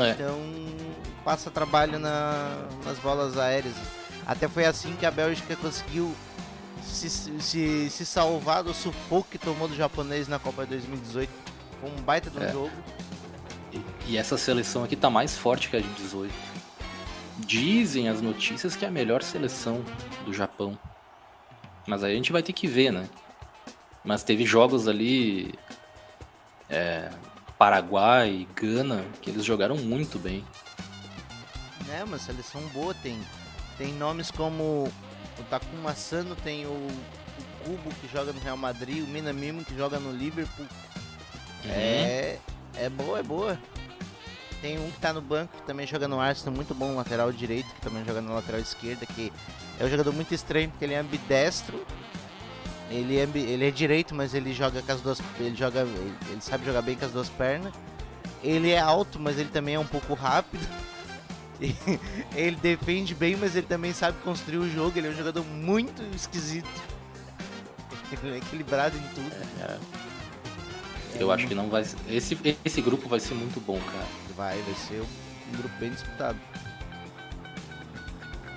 É. 0.00 0.10
Então 0.10 0.36
passa 1.24 1.50
trabalho 1.50 1.98
na, 1.98 2.66
nas 2.84 2.98
bolas 2.98 3.38
aéreas. 3.38 3.74
Até 4.26 4.48
foi 4.48 4.64
assim 4.64 4.96
que 4.96 5.06
a 5.06 5.10
Bélgica 5.10 5.54
conseguiu 5.54 6.12
se, 6.82 7.08
se, 7.08 7.90
se 7.90 8.06
salvar 8.06 8.64
do 8.64 8.74
sufoco 8.74 9.28
que 9.30 9.38
tomou 9.38 9.68
do 9.68 9.76
japonês 9.76 10.26
na 10.26 10.38
Copa 10.38 10.66
2018. 10.66 11.45
Foi 11.80 11.90
um 11.90 12.02
baita 12.02 12.30
de 12.30 12.38
um 12.38 12.42
é. 12.42 12.52
jogo. 12.52 12.72
E, 13.72 13.80
e, 14.06 14.16
essa 14.16 14.38
seleção 14.38 14.84
aqui 14.84 14.96
tá 14.96 15.10
mais 15.10 15.36
forte 15.36 15.68
que 15.68 15.76
a 15.76 15.80
de 15.80 15.88
18. 15.88 16.32
Dizem 17.38 18.08
as 18.08 18.20
notícias 18.20 18.74
que 18.74 18.84
é 18.84 18.88
a 18.88 18.90
melhor 18.90 19.22
seleção 19.22 19.84
do 20.24 20.32
Japão. 20.32 20.78
Mas 21.86 22.02
aí 22.02 22.12
a 22.12 22.16
gente 22.16 22.32
vai 22.32 22.42
ter 22.42 22.52
que 22.52 22.66
ver, 22.66 22.92
né? 22.92 23.08
Mas 24.04 24.22
teve 24.22 24.44
jogos 24.44 24.88
ali. 24.88 25.54
É, 26.68 27.10
Paraguai, 27.58 28.46
Gana, 28.54 29.04
que 29.22 29.30
eles 29.30 29.44
jogaram 29.44 29.76
muito 29.76 30.18
bem. 30.18 30.44
É, 31.90 32.04
uma 32.04 32.18
seleção 32.18 32.60
boa, 32.68 32.92
tem, 32.94 33.18
tem 33.78 33.92
nomes 33.94 34.30
como 34.30 34.92
o 35.38 35.42
Takuma 35.48 35.94
Sano, 35.94 36.34
tem 36.36 36.66
o, 36.66 36.70
o 36.70 37.64
Kubo 37.64 37.90
que 38.00 38.08
joga 38.08 38.32
no 38.32 38.40
Real 38.40 38.56
Madrid, 38.56 39.02
o 39.02 39.06
Minamimo 39.06 39.64
que 39.64 39.74
joga 39.76 39.98
no 39.98 40.12
Liverpool. 40.12 40.66
É, 41.70 42.38
é 42.76 42.88
boa, 42.88 43.18
é 43.18 43.22
boa. 43.22 43.58
Tem 44.60 44.78
um 44.78 44.90
que 44.90 44.98
tá 44.98 45.12
no 45.12 45.20
banco 45.20 45.54
que 45.56 45.62
também 45.62 45.86
joga 45.86 46.08
no 46.08 46.18
Arsenal, 46.18 46.54
muito 46.54 46.74
bom, 46.74 46.96
lateral 46.96 47.30
direito, 47.30 47.72
que 47.74 47.80
também 47.80 48.04
joga 48.04 48.20
na 48.20 48.34
lateral 48.34 48.60
esquerda, 48.60 49.04
que 49.06 49.32
é 49.78 49.84
um 49.84 49.88
jogador 49.88 50.12
muito 50.12 50.34
estranho, 50.34 50.70
porque 50.70 50.84
ele 50.84 50.94
é 50.94 50.98
ambidestro. 50.98 51.84
Ele 52.90 53.18
é, 53.18 53.28
ele 53.34 53.66
é 53.66 53.70
direito, 53.70 54.14
mas 54.14 54.32
ele 54.32 54.52
joga 54.52 54.80
com 54.80 54.92
as 54.92 55.00
duas. 55.00 55.20
Ele 55.38 55.56
joga. 55.56 55.80
Ele 55.80 56.40
sabe 56.40 56.64
jogar 56.64 56.82
bem 56.82 56.96
com 56.96 57.04
as 57.04 57.12
duas 57.12 57.28
pernas. 57.28 57.72
Ele 58.42 58.70
é 58.70 58.78
alto, 58.78 59.18
mas 59.18 59.38
ele 59.38 59.50
também 59.50 59.74
é 59.74 59.78
um 59.78 59.86
pouco 59.86 60.14
rápido. 60.14 60.66
ele 62.34 62.56
defende 62.56 63.14
bem, 63.14 63.34
mas 63.34 63.56
ele 63.56 63.66
também 63.66 63.92
sabe 63.92 64.18
construir 64.22 64.58
o 64.58 64.70
jogo. 64.70 64.98
Ele 64.98 65.08
é 65.08 65.10
um 65.10 65.16
jogador 65.16 65.44
muito 65.44 66.02
esquisito. 66.14 66.68
Ele 68.22 68.34
é 68.34 68.38
equilibrado 68.38 68.96
em 68.96 69.02
tudo. 69.14 69.32
É, 69.60 69.64
é. 69.64 69.78
Eu 71.18 71.32
acho 71.32 71.46
que 71.46 71.54
não 71.54 71.68
vai 71.68 71.84
ser. 71.84 71.96
Esse, 72.08 72.38
esse 72.64 72.80
grupo 72.80 73.08
vai 73.08 73.20
ser 73.20 73.34
muito 73.34 73.60
bom, 73.60 73.80
cara. 73.80 74.06
Vai, 74.36 74.60
vai 74.62 74.74
ser 74.74 75.00
um 75.00 75.56
grupo 75.56 75.74
bem 75.78 75.90
disputado. 75.90 76.38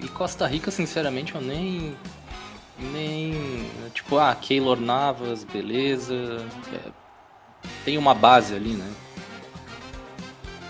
E 0.02 0.08
Costa 0.08 0.48
Rica, 0.48 0.72
sinceramente, 0.72 1.36
eu 1.36 1.42
nem. 1.42 1.96
Nem. 2.80 3.70
Tipo, 3.94 4.18
ah, 4.18 4.34
Keylor 4.36 4.80
Navas, 4.80 5.44
beleza. 5.44 6.16
É, 6.74 6.92
tem 7.84 7.98
uma 7.98 8.14
base 8.14 8.56
ali, 8.56 8.74
né? 8.74 8.94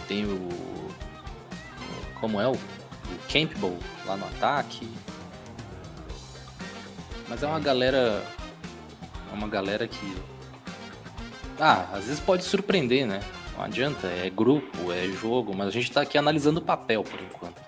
Tem 0.08 0.25
o. 0.25 0.49
Como 2.19 2.39
é 2.39 2.47
o. 2.47 2.54
O 2.54 3.32
Campbell 3.32 3.78
lá 4.06 4.17
no 4.17 4.25
ataque. 4.25 4.89
Mas 7.28 7.43
é 7.43 7.47
uma 7.47 7.60
galera. 7.60 8.23
É 9.32 9.36
uma 9.36 9.47
galera 9.47 9.88
que 9.88 10.15
ah, 11.60 11.88
às 11.93 12.06
vezes 12.06 12.19
pode 12.19 12.43
surpreender, 12.43 13.06
né? 13.06 13.19
Não 13.58 13.63
adianta, 13.63 14.08
é 14.08 14.30
grupo, 14.30 14.91
é 14.91 15.08
jogo, 15.08 15.56
mas 15.56 15.67
a 15.67 15.72
gente 15.72 15.91
tá 15.91 16.02
aqui 16.02 16.17
analisando 16.17 16.60
o 16.60 16.63
papel 16.63 17.04
por 17.04 17.19
enquanto. 17.19 17.62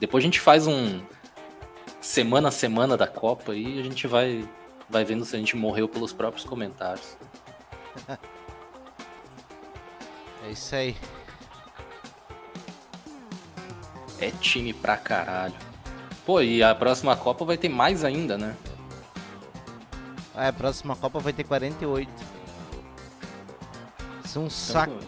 Depois 0.00 0.22
a 0.22 0.26
gente 0.26 0.40
faz 0.40 0.66
um 0.66 1.02
semana 2.00 2.48
a 2.48 2.52
semana 2.52 2.96
da 2.96 3.06
Copa 3.06 3.54
e 3.54 3.78
a 3.78 3.82
gente 3.82 4.06
vai, 4.06 4.48
vai 4.88 5.04
vendo 5.04 5.24
se 5.24 5.36
a 5.36 5.38
gente 5.38 5.56
morreu 5.56 5.88
pelos 5.88 6.12
próprios 6.12 6.44
comentários. 6.44 7.16
É 10.46 10.50
isso 10.52 10.76
aí. 10.76 10.96
É 14.20 14.30
time 14.30 14.72
pra 14.72 14.96
caralho. 14.96 15.56
Pô, 16.24 16.40
e 16.40 16.62
a 16.62 16.72
próxima 16.72 17.16
Copa 17.16 17.44
vai 17.44 17.56
ter 17.56 17.68
mais 17.68 18.04
ainda, 18.04 18.38
né? 18.38 18.56
É, 20.36 20.46
a 20.46 20.52
próxima 20.52 20.94
Copa 20.94 21.18
vai 21.18 21.32
ter 21.32 21.42
48 21.42 22.25
ser 24.36 24.38
um 24.38 24.50
saco. 24.50 24.98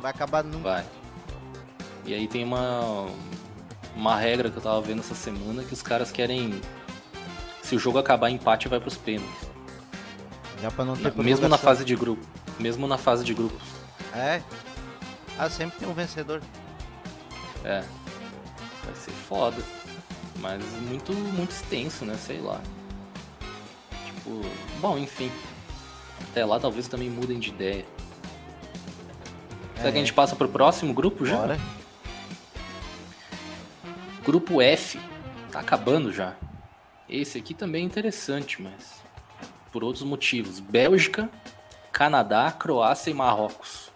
Vai 0.00 0.10
acabar 0.10 0.44
nunca. 0.44 0.58
Vai. 0.58 0.84
E 2.04 2.14
aí 2.14 2.28
tem 2.28 2.44
uma, 2.44 3.08
uma 3.96 4.16
regra 4.16 4.48
que 4.48 4.56
eu 4.56 4.62
tava 4.62 4.80
vendo 4.80 5.00
essa 5.00 5.14
semana 5.14 5.64
que 5.64 5.72
os 5.72 5.82
caras 5.82 6.12
querem. 6.12 6.60
Se 7.62 7.74
o 7.74 7.78
jogo 7.78 7.98
acabar 7.98 8.30
empate, 8.30 8.68
vai 8.68 8.78
pros 8.78 8.96
pênaltis. 8.96 9.50
Já 10.62 10.70
pra 10.70 10.84
não 10.84 10.96
ter 10.96 11.14
na, 11.14 11.22
Mesmo 11.22 11.48
na 11.48 11.58
fase 11.58 11.84
de 11.84 11.96
grupo. 11.96 12.24
Mesmo 12.60 12.86
na 12.86 12.96
fase 12.96 13.24
de 13.24 13.34
grupos. 13.34 13.66
É. 14.14 14.40
Ah, 15.36 15.50
sempre 15.50 15.78
tem 15.78 15.88
um 15.88 15.92
vencedor. 15.92 16.40
É. 17.64 17.82
Vai 18.84 18.94
ser 18.94 19.10
foda. 19.10 19.62
Mas 20.38 20.62
muito, 20.82 21.12
muito 21.12 21.50
extenso, 21.50 22.04
né? 22.04 22.14
Sei 22.14 22.40
lá. 22.40 22.60
Tipo. 24.06 24.42
Bom, 24.80 24.96
enfim. 24.96 25.30
Até 26.30 26.44
lá 26.44 26.60
talvez 26.60 26.86
também 26.86 27.10
mudem 27.10 27.40
de 27.40 27.48
ideia. 27.48 27.84
Será 29.76 29.92
que 29.92 29.98
a 29.98 30.00
gente 30.00 30.12
passa 30.12 30.34
pro 30.34 30.48
próximo 30.48 30.92
grupo 30.92 31.24
já? 31.26 31.36
Bora. 31.36 31.58
Grupo 34.24 34.60
F. 34.60 34.98
Tá 35.52 35.60
acabando 35.60 36.12
já. 36.12 36.34
Esse 37.08 37.38
aqui 37.38 37.54
também 37.54 37.82
é 37.82 37.86
interessante, 37.86 38.60
mas 38.60 39.00
por 39.70 39.84
outros 39.84 40.02
motivos. 40.02 40.58
Bélgica, 40.58 41.28
Canadá, 41.92 42.50
Croácia 42.50 43.10
e 43.10 43.14
Marrocos. 43.14 43.90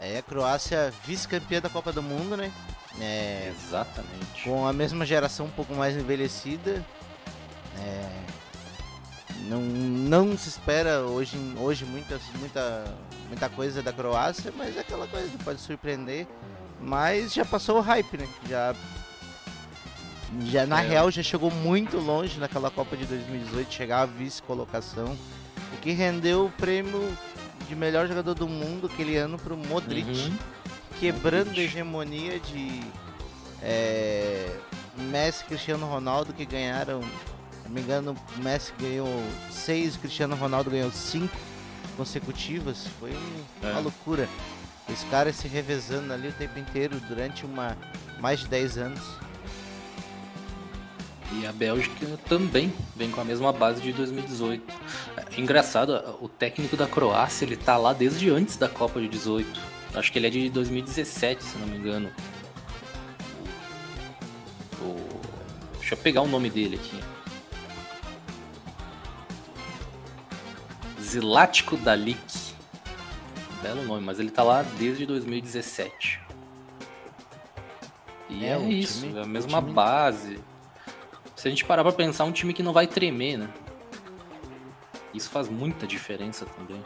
É 0.00 0.18
a 0.18 0.22
Croácia 0.22 0.92
vice-campeã 1.04 1.60
da 1.60 1.68
Copa 1.68 1.92
do 1.92 2.02
Mundo, 2.02 2.36
né? 2.36 2.52
É, 3.00 3.52
Exatamente. 3.54 4.44
Com 4.44 4.66
a 4.66 4.72
mesma 4.72 5.04
geração 5.04 5.46
um 5.46 5.50
pouco 5.50 5.74
mais 5.74 5.96
envelhecida. 5.96 6.84
É, 7.78 8.08
não, 9.48 9.62
não 9.62 10.36
se 10.36 10.48
espera 10.48 11.00
hoje, 11.00 11.36
hoje 11.58 11.84
muita, 11.84 12.20
muita, 12.38 12.84
muita 13.28 13.48
coisa 13.48 13.82
da 13.82 13.92
Croácia, 13.92 14.52
mas 14.56 14.76
é 14.76 14.80
aquela 14.80 15.06
coisa 15.06 15.30
pode 15.42 15.60
surpreender. 15.60 16.26
Mas 16.80 17.32
já 17.32 17.44
passou 17.44 17.78
o 17.78 17.80
hype, 17.80 18.18
né? 18.18 18.28
Já, 18.48 18.74
já 20.44 20.66
na 20.66 20.82
é. 20.82 20.88
real 20.88 21.10
já 21.10 21.22
chegou 21.22 21.50
muito 21.50 21.96
longe 21.96 22.38
naquela 22.38 22.70
Copa 22.70 22.96
de 22.96 23.06
2018, 23.06 23.72
chegar 23.72 24.02
à 24.02 24.06
vice-colocação. 24.06 25.16
O 25.72 25.76
que 25.80 25.92
rendeu 25.92 26.46
o 26.46 26.50
prêmio 26.50 27.16
de 27.68 27.74
melhor 27.74 28.06
jogador 28.06 28.34
do 28.34 28.46
mundo 28.46 28.86
aquele 28.86 29.16
ano 29.16 29.38
para 29.38 29.54
o 29.54 29.56
Modric, 29.56 30.08
uhum. 30.08 30.38
quebrando 31.00 31.58
a 31.58 31.62
hegemonia 31.62 32.38
de 32.38 32.80
é, 33.62 34.56
Messi 34.96 35.42
e 35.42 35.46
Cristiano 35.46 35.86
Ronaldo 35.86 36.32
que 36.32 36.44
ganharam 36.44 37.00
não 37.68 37.74
me 37.74 37.80
engano, 37.82 38.16
o 38.36 38.42
Messi 38.42 38.72
ganhou 38.80 39.08
seis, 39.50 39.94
o 39.94 39.98
Cristiano 39.98 40.34
Ronaldo 40.34 40.70
ganhou 40.70 40.90
cinco 40.90 41.36
consecutivas. 41.96 42.86
Foi 42.98 43.12
uma 43.62 43.78
é. 43.78 43.80
loucura. 43.80 44.28
Os 44.88 45.04
caras 45.04 45.36
se 45.36 45.46
revezando 45.46 46.12
ali 46.12 46.28
o 46.28 46.32
tempo 46.32 46.58
inteiro 46.58 46.98
durante 47.06 47.44
uma 47.44 47.76
mais 48.20 48.40
de 48.40 48.48
10 48.48 48.78
anos. 48.78 49.02
E 51.30 51.46
a 51.46 51.52
Bélgica 51.52 52.06
também 52.26 52.72
vem 52.96 53.10
com 53.10 53.20
a 53.20 53.24
mesma 53.24 53.52
base 53.52 53.82
de 53.82 53.92
2018. 53.92 54.64
É 55.36 55.40
engraçado, 55.40 55.92
o 56.22 56.28
técnico 56.28 56.74
da 56.74 56.86
Croácia, 56.86 57.44
ele 57.44 57.56
tá 57.56 57.76
lá 57.76 57.92
desde 57.92 58.30
antes 58.30 58.56
da 58.56 58.66
Copa 58.66 58.98
de 58.98 59.08
18. 59.08 59.60
Acho 59.94 60.10
que 60.10 60.18
ele 60.18 60.26
é 60.26 60.30
de 60.30 60.48
2017, 60.48 61.44
se 61.44 61.58
não 61.58 61.66
me 61.66 61.76
engano. 61.76 62.10
O... 64.80 64.84
O... 64.84 65.20
Deixa 65.78 65.94
eu 65.94 65.98
pegar 65.98 66.22
o 66.22 66.26
nome 66.26 66.48
dele 66.48 66.76
aqui. 66.76 66.98
Zilático 71.08 71.76
Dalik. 71.78 72.54
Belo 73.62 73.82
nome, 73.84 74.04
mas 74.04 74.20
ele 74.20 74.30
tá 74.30 74.42
lá 74.42 74.62
desde 74.62 75.06
2017. 75.06 76.20
E 78.28 78.44
é, 78.44 78.50
é 78.50 78.58
isso, 78.68 79.06
time, 79.06 79.18
é 79.18 79.22
a 79.22 79.26
mesma 79.26 79.62
time... 79.62 79.72
base. 79.72 80.38
Se 81.34 81.48
a 81.48 81.50
gente 81.50 81.64
parar 81.64 81.82
pra 81.82 81.92
pensar, 81.92 82.24
um 82.24 82.32
time 82.32 82.52
que 82.52 82.62
não 82.62 82.74
vai 82.74 82.86
tremer, 82.86 83.38
né? 83.38 83.48
Isso 85.14 85.30
faz 85.30 85.48
muita 85.48 85.86
diferença 85.86 86.44
também. 86.44 86.84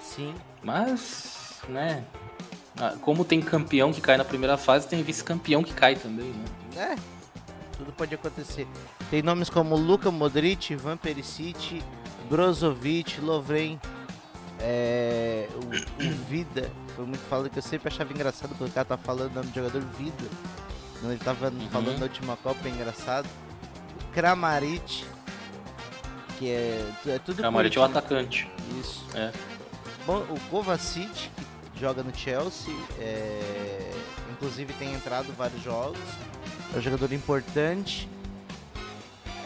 Sim. 0.00 0.32
Mas, 0.62 1.62
né? 1.68 2.04
Ah, 2.78 2.94
como 3.00 3.24
tem 3.24 3.40
campeão 3.40 3.92
que 3.92 4.00
cai 4.00 4.16
na 4.16 4.24
primeira 4.24 4.56
fase, 4.56 4.86
tem 4.86 5.02
vice-campeão 5.02 5.64
que 5.64 5.74
cai 5.74 5.96
também, 5.96 6.32
né? 6.32 6.44
É, 6.76 6.96
tudo 7.76 7.92
pode 7.92 8.14
acontecer. 8.14 8.68
Tem 9.10 9.20
nomes 9.20 9.50
como 9.50 9.74
Luka 9.74 10.10
Modric, 10.12 10.76
Van 10.76 10.96
Perisic, 10.96 11.82
Brozovic, 12.28 13.20
Lovren, 13.20 13.78
é, 14.60 15.48
o, 15.54 16.02
o, 16.02 16.24
Vida. 16.28 16.70
Foi 16.94 17.04
muito 17.04 17.22
falado 17.28 17.50
que 17.50 17.58
eu 17.58 17.62
sempre 17.62 17.88
achava 17.88 18.12
engraçado 18.12 18.54
quando 18.56 18.70
o 18.70 18.72
cara 18.72 18.84
tá 18.84 18.96
falando 18.96 19.32
o 19.32 19.34
nome 19.34 19.48
do 19.48 19.54
jogador 19.54 19.82
Vida. 19.98 20.24
Quando 21.00 21.12
ele 21.12 21.20
tava 21.20 21.48
uhum. 21.48 21.68
falando 21.70 21.98
da 21.98 22.06
última 22.06 22.36
Copa, 22.36 22.66
é 22.66 22.70
engraçado. 22.70 23.28
O 24.00 24.12
Kramaric, 24.12 25.04
que 26.38 26.48
é, 26.48 26.92
é 27.06 27.18
tudo 27.18 27.38
Kramaric 27.38 27.76
é 27.76 27.80
o 27.80 27.84
atacante. 27.84 28.48
Isso. 28.80 29.04
É. 29.14 29.32
Bom, 30.06 30.18
o 30.30 30.40
Kovacic, 30.50 31.30
que 31.72 31.80
joga 31.80 32.02
no 32.02 32.14
Chelsea, 32.14 32.74
é, 32.98 33.92
inclusive 34.32 34.72
tem 34.74 34.94
entrado 34.94 35.32
vários 35.36 35.62
jogos. 35.62 35.98
É 36.74 36.78
um 36.78 36.80
jogador 36.80 37.12
importante. 37.12 38.08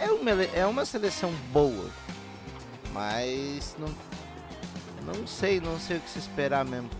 É 0.00 0.10
uma, 0.10 0.30
é 0.30 0.66
uma 0.66 0.84
seleção 0.84 1.32
boa 1.52 1.90
mas 2.92 3.77
não, 3.79 3.88
não 5.05 5.27
sei, 5.27 5.61
não 5.61 5.79
sei 5.79 5.98
o 5.98 6.01
que 6.01 6.11
se 6.11 6.18
esperar 6.18 6.64
mesmo. 6.64 6.90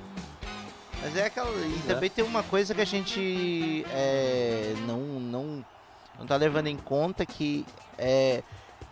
Mas 1.03 1.17
é 1.17 1.27
aquela. 1.27 1.51
E 1.51 1.83
é. 1.85 1.95
também 1.95 2.11
tem 2.11 2.25
uma 2.25 2.43
coisa 2.43 2.75
que 2.75 2.81
a 2.81 2.85
gente 2.85 3.85
é, 3.91 4.75
não, 4.87 4.99
não, 5.01 5.65
não 6.19 6.27
tá 6.27 6.37
levando 6.37 6.67
em 6.67 6.77
conta 6.77 7.25
que 7.25 7.65
é, 7.97 8.43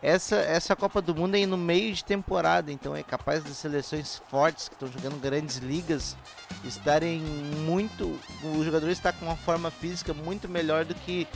essa, 0.03 0.37
essa 0.37 0.77
Copa 0.77 1.01
do 1.01 1.15
Mundo 1.15 1.37
é 1.37 1.47
no 1.47 1.57
meio 1.57 1.93
de 1.93 2.05
temporada, 2.05 2.71
então 2.71 2.95
é 2.95 3.03
capaz 3.03 3.43
de 3.43 3.55
seleções 3.55 4.23
fortes 4.31 4.69
que 4.69 4.75
estão 4.75 4.91
jogando 4.91 5.21
grandes 5.21 5.57
ligas 5.57 6.17
estarem 6.65 7.21
muito. 7.21 8.19
O 8.45 8.63
jogador 8.63 8.91
está 8.91 9.13
com 9.13 9.25
uma 9.25 9.37
forma 9.37 9.71
física 9.71 10.13
muito 10.13 10.49
melhor 10.49 10.85
do 10.85 10.95
que 10.95 11.27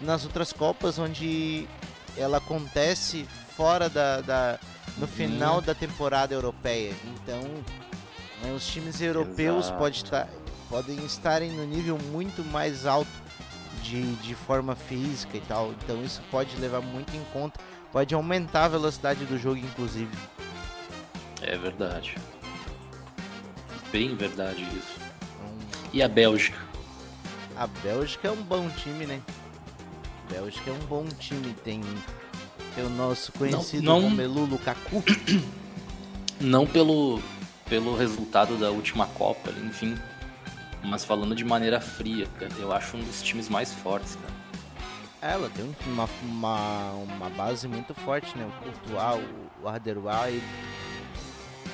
nas 0.00 0.24
outras 0.24 0.52
Copas, 0.52 0.98
onde 0.98 1.68
ela 2.16 2.38
acontece 2.38 3.28
fora 3.56 3.88
da, 3.88 4.20
da 4.20 4.58
no 4.98 5.06
final 5.06 5.60
da 5.60 5.74
temporada 5.74 6.34
europeia. 6.34 6.94
Então, 7.04 7.40
né, 8.42 8.52
os 8.54 8.66
times 8.66 9.00
europeus 9.00 9.70
pode 9.70 9.96
estar, 10.04 10.28
podem 10.68 11.04
estarem 11.04 11.52
no 11.52 11.64
nível 11.64 11.98
muito 12.10 12.44
mais 12.44 12.86
alto 12.86 13.10
de, 13.82 14.14
de 14.16 14.34
forma 14.34 14.74
física 14.74 15.36
e 15.36 15.40
tal. 15.40 15.72
Então, 15.72 16.02
isso 16.02 16.22
pode 16.30 16.56
levar 16.56 16.80
muito 16.80 17.14
em 17.16 17.24
conta, 17.32 17.60
pode 17.92 18.14
aumentar 18.14 18.64
a 18.64 18.68
velocidade 18.68 19.24
do 19.24 19.38
jogo, 19.38 19.58
inclusive. 19.58 20.16
É 21.42 21.56
verdade. 21.56 22.16
Bem 23.92 24.16
verdade 24.16 24.62
isso. 24.76 24.96
Então, 24.96 25.90
e 25.92 26.02
a 26.02 26.08
Bélgica? 26.08 26.58
A 27.56 27.66
Bélgica 27.66 28.28
é 28.28 28.30
um 28.30 28.42
bom 28.42 28.68
time, 28.70 29.06
né? 29.06 29.22
A 30.28 30.32
Bélgica 30.32 30.70
é 30.70 30.72
um 30.72 30.86
bom 30.86 31.06
time, 31.06 31.54
tem 31.64 31.80
é 32.76 32.82
o 32.82 32.90
nosso 32.90 33.32
conhecido 33.32 33.82
não, 33.82 34.00
não, 34.00 34.10
Romelu 34.10 34.44
Lukaku. 34.44 35.02
Não 36.38 36.66
pelo, 36.66 37.18
pelo 37.66 37.96
resultado 37.96 38.58
da 38.58 38.70
última 38.70 39.06
Copa, 39.06 39.50
enfim. 39.64 39.96
Mas 40.84 41.02
falando 41.02 41.34
de 41.34 41.42
maneira 41.42 41.80
fria, 41.80 42.28
eu 42.58 42.72
acho 42.74 42.98
um 42.98 43.02
dos 43.02 43.22
times 43.22 43.48
mais 43.48 43.72
fortes, 43.72 44.16
cara. 44.16 44.34
Ela 45.22 45.48
tem 45.48 45.74
uma, 45.86 46.06
uma, 46.22 46.90
uma 46.92 47.30
base 47.30 47.66
muito 47.66 47.94
forte, 47.94 48.36
né? 48.36 48.46
O 48.46 48.62
Courtois, 48.62 49.24
o 49.62 49.66
Arderweil, 49.66 50.42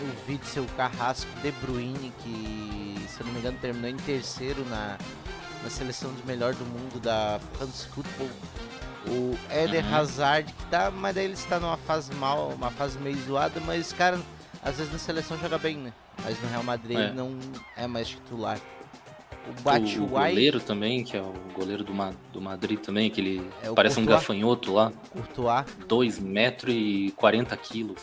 o 0.00 0.30
Witzel, 0.30 0.62
o 0.62 0.68
Carrasco, 0.76 1.28
De 1.42 1.50
Bruyne, 1.50 2.12
que, 2.22 3.04
se 3.08 3.20
eu 3.20 3.26
não 3.26 3.32
me 3.32 3.40
engano, 3.40 3.58
terminou 3.60 3.90
em 3.90 3.96
terceiro 3.96 4.64
na, 4.66 4.96
na 5.62 5.70
seleção 5.70 6.14
de 6.14 6.24
melhor 6.24 6.54
do 6.54 6.64
mundo 6.64 7.00
da 7.00 7.40
France 7.54 7.88
Football 7.88 8.30
o 9.08 9.36
Eder 9.50 9.84
uhum. 9.84 9.94
Hazard, 9.94 10.52
que 10.52 10.64
tá, 10.66 10.90
mas 10.90 11.14
daí 11.14 11.24
ele 11.24 11.34
está 11.34 11.58
numa 11.58 11.76
fase 11.76 12.14
mal, 12.14 12.50
uma 12.50 12.70
fase 12.70 12.98
meio 12.98 13.16
zoada, 13.18 13.60
mas 13.60 13.92
cara 13.92 14.20
às 14.62 14.76
vezes 14.76 14.92
na 14.92 14.98
seleção 14.98 15.36
joga 15.38 15.58
bem, 15.58 15.76
né? 15.76 15.92
Mas 16.22 16.40
no 16.40 16.48
Real 16.48 16.62
Madrid 16.62 16.98
é. 16.98 17.12
não 17.12 17.36
é 17.76 17.86
mais 17.86 18.08
titular. 18.08 18.60
O 19.48 19.62
Batshuayi... 19.62 19.98
O 19.98 20.06
goleiro 20.06 20.60
também, 20.60 21.02
que 21.02 21.16
é 21.16 21.20
o 21.20 21.34
goleiro 21.52 21.82
do, 21.82 21.92
Ma 21.92 22.12
do 22.32 22.40
Madrid 22.40 22.78
também, 22.78 23.10
que 23.10 23.20
ele 23.20 23.50
é 23.60 23.72
parece 23.72 23.96
Courtois. 23.96 23.98
um 23.98 24.04
gafanhoto 24.06 24.72
lá. 24.72 24.92
Courtois. 25.10 25.66
2 25.88 26.18
metros 26.20 26.72
e 26.72 27.12
40 27.16 27.56
quilos. 27.56 28.00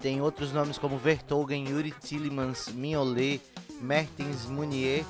Tem 0.00 0.22
outros 0.22 0.52
nomes 0.52 0.78
como 0.78 0.96
Vertogen, 0.96 1.68
Yuri 1.68 1.92
Tillemans, 2.00 2.68
Mignolet, 2.68 3.42
Mertens 3.80 4.46
Munier, 4.46 5.04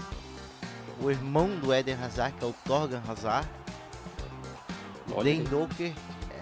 o 1.00 1.10
irmão 1.10 1.48
do 1.60 1.72
Eder 1.72 2.02
Hazard, 2.02 2.36
que 2.36 2.44
é 2.44 2.48
o 2.48 2.54
Torgan 2.64 3.00
Hazard, 3.08 3.48
Den 5.22 5.44
Doker. 5.44 5.92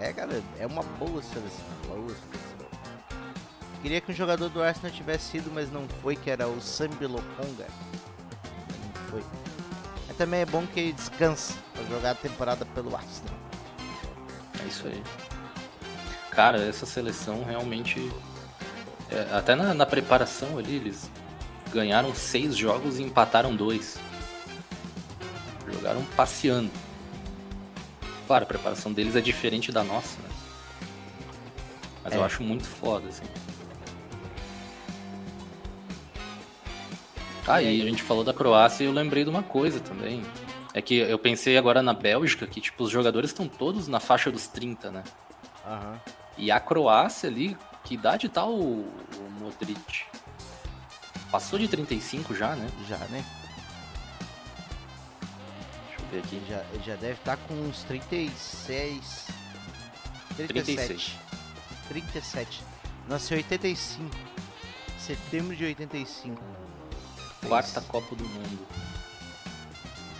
É, 0.01 0.13
cara, 0.13 0.43
é 0.59 0.67
uma 0.67 0.83
boa 0.83 1.23
seleção. 1.23 1.65
Boa 1.87 2.09
seleção. 2.09 2.51
Queria 3.83 4.01
que 4.01 4.13
um 4.13 4.15
jogador 4.15 4.51
do 4.51 4.63
Arsenal 4.63 4.91
tivesse 4.91 5.31
sido, 5.31 5.51
mas 5.53 5.73
não 5.73 5.89
foi, 6.03 6.15
que 6.15 6.31
era 6.31 6.47
o 6.47 6.61
Sambi 6.61 7.07
Lokonga. 7.07 7.67
Não 7.67 9.03
foi. 9.11 9.23
Mas 10.07 10.17
também 10.17 10.41
é 10.41 10.47
bom 10.47 10.67
que 10.67 10.81
ele 10.81 10.93
descanse 10.93 11.55
pra 11.73 11.83
jogar 11.85 12.11
a 12.11 12.15
temporada 12.15 12.67
pelo 12.67 12.95
Arsenal. 12.95 13.35
É 14.63 14.69
isso 14.69 14.87
aí. 14.87 15.03
Cara, 16.31 16.63
essa 16.63 16.85
seleção 16.85 17.43
realmente. 17.45 18.11
É, 19.11 19.35
até 19.35 19.55
na, 19.55 19.75
na 19.75 19.87
preparação 19.87 20.59
ali, 20.59 20.77
eles 20.77 21.11
ganharam 21.73 22.15
seis 22.15 22.57
jogos 22.57 22.99
e 22.99 23.03
empataram 23.03 23.57
dois. 23.57 23.99
Jogaram 25.73 26.05
passeando. 26.17 26.71
Claro, 28.31 28.45
a 28.45 28.47
preparação 28.47 28.93
deles 28.93 29.17
é 29.17 29.21
diferente 29.21 29.73
da 29.73 29.83
nossa, 29.83 30.17
né? 30.23 30.29
Mas 32.05 32.13
é. 32.13 32.17
eu 32.17 32.23
acho 32.23 32.45
muito 32.45 32.65
foda, 32.65 33.09
assim. 33.09 33.25
Ah, 37.45 37.61
e 37.61 37.83
a 37.83 37.85
gente 37.87 38.05
falou 38.05 38.23
da 38.23 38.33
Croácia 38.33 38.85
e 38.85 38.87
eu 38.87 38.93
lembrei 38.93 39.25
de 39.25 39.31
uma 39.31 39.43
coisa 39.43 39.81
também. 39.81 40.23
É 40.73 40.81
que 40.81 40.95
eu 40.95 41.19
pensei 41.19 41.59
agora 41.59 41.83
na 41.83 41.93
Bélgica, 41.93 42.47
que 42.47 42.61
tipo, 42.61 42.85
os 42.85 42.91
jogadores 42.93 43.31
estão 43.31 43.49
todos 43.49 43.89
na 43.89 43.99
faixa 43.99 44.31
dos 44.31 44.47
30, 44.47 44.93
né? 44.93 45.03
Uhum. 45.67 45.99
E 46.39 46.53
a 46.53 46.61
Croácia 46.61 47.29
ali, 47.29 47.57
que 47.83 47.95
idade 47.95 48.29
tá 48.29 48.47
o, 48.47 48.85
o 48.85 49.31
Modric? 49.41 50.05
Passou 51.33 51.59
de 51.59 51.67
35 51.67 52.33
já, 52.37 52.55
né? 52.55 52.69
Já, 52.89 52.99
né? 53.09 53.25
Ver 56.11 56.19
aqui. 56.19 56.43
Já, 56.49 56.65
ele 56.73 56.83
já 56.85 56.97
deve 56.97 57.15
estar 57.15 57.37
com 57.37 57.55
uns 57.55 57.83
36. 57.85 59.29
37. 60.37 60.87
36. 60.87 61.17
37. 61.89 62.65
Nasceu 63.09 63.37
em 63.37 63.41
85. 63.41 64.17
Setembro 64.99 65.57
de 65.57 65.65
85. 65.65 66.41
Quarta 67.49 67.81
Copa 67.83 68.15
do 68.15 68.25
Mundo. 68.29 68.67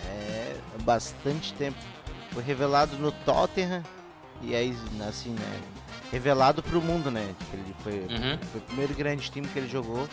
É 0.05 0.57
bastante 0.83 1.53
tempo. 1.53 1.77
Foi 2.31 2.43
revelado 2.43 2.97
no 2.97 3.11
Tottenham. 3.11 3.83
E 4.41 4.55
aí, 4.55 4.75
assim, 5.07 5.29
né? 5.31 5.61
Revelado 6.11 6.61
pro 6.63 6.81
mundo, 6.81 7.09
né? 7.11 7.33
Ele 7.53 7.75
foi, 7.83 7.93
Uhum. 7.99 8.37
foi 8.51 8.59
o 8.59 8.63
primeiro 8.63 8.93
grande 8.95 9.29
time 9.29 9.47
que 9.47 9.59
ele 9.59 9.69
jogou. 9.69 10.09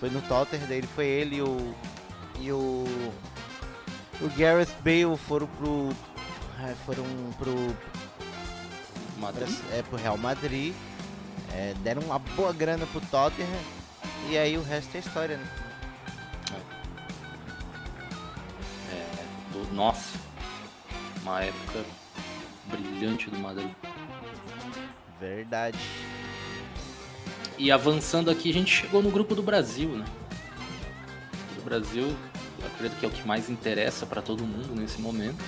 Foi 0.00 0.10
no 0.10 0.20
Tottenham, 0.22 0.66
daí 0.66 0.78
ele 0.78 0.86
foi 0.88 1.06
ele 1.06 1.36
e 1.36 1.42
o. 1.42 1.74
E 2.40 2.52
o. 2.52 2.84
O 4.20 4.28
Gareth 4.38 4.72
Bale 4.82 5.16
foram 5.16 5.46
pro. 5.46 5.90
ah, 6.58 6.74
Foram 6.84 7.04
pro. 7.38 7.76
Madrid. 9.18 9.48
É, 9.72 9.82
pro 9.82 9.96
Real 9.98 10.16
Madrid. 10.16 10.74
É, 11.52 11.74
deram 11.82 12.02
uma 12.02 12.18
boa 12.18 12.52
grana 12.52 12.86
pro 12.86 13.00
Tottenham. 13.02 13.48
E 14.28 14.36
aí 14.36 14.56
o 14.58 14.62
resto 14.62 14.96
é 14.96 15.00
história, 15.00 15.36
né? 15.36 15.46
É, 18.92 19.52
do, 19.52 19.74
nossa. 19.74 20.18
Uma 21.22 21.42
época 21.42 21.84
brilhante 22.66 23.30
do 23.30 23.38
Madrid. 23.38 23.70
Verdade. 25.20 25.78
E 27.58 27.70
avançando 27.70 28.30
aqui, 28.30 28.50
a 28.50 28.52
gente 28.52 28.70
chegou 28.70 29.02
no 29.02 29.10
grupo 29.10 29.34
do 29.34 29.42
Brasil, 29.42 29.88
né? 29.88 30.04
O 31.58 31.62
Brasil, 31.62 32.14
acredito 32.64 32.98
que 32.98 33.06
é 33.06 33.08
o 33.08 33.12
que 33.12 33.26
mais 33.26 33.48
interessa 33.50 34.06
para 34.06 34.22
todo 34.22 34.44
mundo 34.44 34.74
nesse 34.74 35.00
momento. 35.00 35.42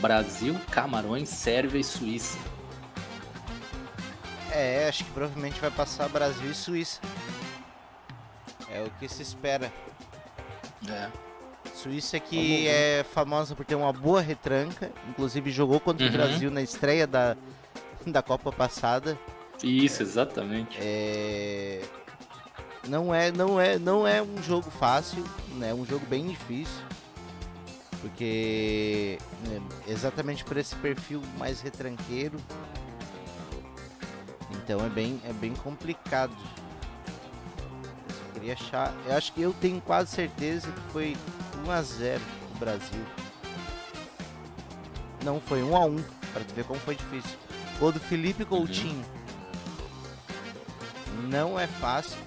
Brasil, 0.00 0.54
Camarões, 0.70 1.28
Sérvia 1.28 1.80
e 1.80 1.84
Suíça. 1.84 2.38
É, 4.50 4.88
acho 4.88 5.04
que 5.04 5.10
provavelmente 5.10 5.60
vai 5.60 5.70
passar 5.70 6.08
Brasil 6.08 6.50
e 6.50 6.54
Suíça. 6.54 7.00
É 8.70 8.82
o 8.82 8.90
que 8.98 9.08
se 9.08 9.22
espera. 9.22 9.72
É. 10.88 11.08
Suíça 11.74 12.18
que 12.20 12.66
é 12.68 13.04
famosa 13.12 13.54
por 13.54 13.64
ter 13.64 13.74
uma 13.74 13.92
boa 13.92 14.20
retranca, 14.20 14.90
inclusive 15.08 15.50
jogou 15.50 15.78
contra 15.80 16.06
Uhum. 16.06 16.12
o 16.12 16.16
Brasil 16.16 16.50
na 16.50 16.62
estreia 16.62 17.06
da, 17.06 17.36
da 18.06 18.22
Copa 18.22 18.50
passada. 18.52 19.18
Isso, 19.62 20.02
exatamente. 20.02 20.76
É... 20.80 21.82
Não 22.88 23.14
é, 23.14 23.32
não 23.32 23.60
é, 23.60 23.78
não 23.78 24.06
é 24.06 24.22
um 24.22 24.42
jogo 24.42 24.70
fácil, 24.70 25.24
né? 25.56 25.70
É 25.70 25.74
um 25.74 25.84
jogo 25.84 26.06
bem 26.06 26.28
difícil. 26.28 26.82
Porque 28.00 29.18
né, 29.48 29.60
exatamente 29.88 30.44
por 30.44 30.56
esse 30.56 30.74
perfil 30.76 31.22
mais 31.38 31.60
retranqueiro. 31.60 32.38
Então 34.52 34.84
é 34.84 34.88
bem, 34.88 35.20
é 35.24 35.32
bem 35.32 35.54
complicado. 35.54 36.36
Eu 38.08 38.32
queria 38.34 38.52
achar. 38.52 38.94
Eu 39.06 39.16
acho 39.16 39.32
que 39.32 39.42
eu 39.42 39.52
tenho 39.54 39.80
quase 39.80 40.10
certeza 40.10 40.70
que 40.70 40.92
foi 40.92 41.16
1 41.66 41.70
a 41.70 41.82
0 41.82 42.22
o 42.54 42.58
Brasil. 42.58 43.04
Não, 45.24 45.40
foi 45.40 45.62
1 45.62 45.76
a 45.76 45.84
1 45.86 46.04
para 46.32 46.44
tu 46.44 46.54
ver 46.54 46.64
como 46.64 46.78
foi 46.80 46.94
difícil. 46.94 47.36
Gol 47.80 47.90
do 47.90 47.98
Felipe 47.98 48.44
Coutinho. 48.44 49.04
Não 51.28 51.58
é 51.58 51.66
fácil. 51.66 52.18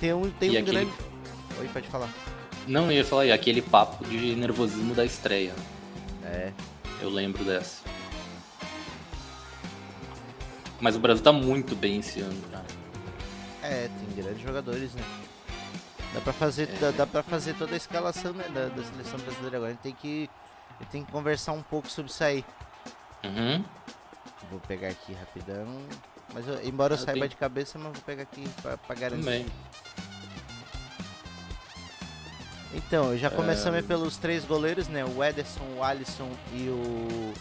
Tem 0.00 0.12
um, 0.14 0.30
tem 0.30 0.52
E 0.52 0.56
um 0.58 0.60
aquele- 0.62 0.84
grande. 0.86 0.92
Oi, 1.60 1.68
pode 1.68 1.88
falar. 1.88 2.08
Não, 2.66 2.86
eu 2.86 2.92
ia 2.92 3.04
falar, 3.04 3.26
e 3.26 3.32
aquele 3.32 3.60
papo 3.60 4.04
de 4.04 4.34
nervosismo 4.34 4.94
da 4.94 5.04
estreia. 5.04 5.54
É. 6.24 6.52
Eu 7.00 7.10
lembro 7.10 7.44
dessa. 7.44 7.82
Mas 10.80 10.96
o 10.96 11.00
Brasil 11.00 11.22
tá 11.22 11.32
muito 11.32 11.74
bem 11.76 11.98
esse 11.98 12.20
ano, 12.20 12.40
cara. 12.50 12.64
É, 13.62 13.88
tem 13.88 14.24
grandes 14.24 14.40
jogadores, 14.42 14.94
né? 14.94 15.02
Dá 16.14 16.20
pra 16.22 16.32
fazer, 16.32 16.68
É. 16.70 16.78
dá, 16.78 16.90
dá 16.90 17.06
pra 17.06 17.22
fazer 17.22 17.54
toda 17.54 17.74
a 17.74 17.76
escalação 17.76 18.32
né, 18.32 18.44
da, 18.48 18.66
da 18.68 18.82
seleção 18.82 19.18
brasileira 19.20 19.56
agora. 19.58 19.70
A 19.70 19.74
gente 19.74 19.82
tem 19.82 19.92
que, 19.94 20.30
a 20.78 20.82
gente 20.82 20.90
tem 20.92 21.04
que 21.04 21.12
conversar 21.12 21.52
um 21.52 21.62
pouco 21.62 21.88
sobre 21.88 22.10
isso 22.10 22.24
aí. 22.24 22.44
Uhum. 23.24 23.62
Vou 24.50 24.60
pegar 24.60 24.88
aqui 24.88 25.12
rapidão. 25.12 25.66
Mas 26.32 26.46
eu- 26.46 26.62
embora 26.64 26.94
eu, 26.94 26.98
Eu 26.98 27.04
saiba 27.04 27.18
tenho- 27.20 27.28
de 27.28 27.36
cabeça, 27.36 27.78
mas 27.78 27.92
vou 27.92 28.02
pegar 28.02 28.22
aqui 28.22 28.48
pra, 28.62 28.76
pra 28.78 28.94
garantir. 28.94 29.24
Também. 29.24 29.46
Então, 32.72 33.16
já 33.18 33.28
começamos 33.30 33.80
É. 33.80 33.82
pelos 33.82 34.16
três 34.16 34.44
goleiros, 34.44 34.86
né? 34.86 35.04
O 35.04 35.22
Ederson, 35.24 35.60
o 35.76 35.82
Alisson 35.82 36.30
e 36.52 36.68
o, 36.68 37.34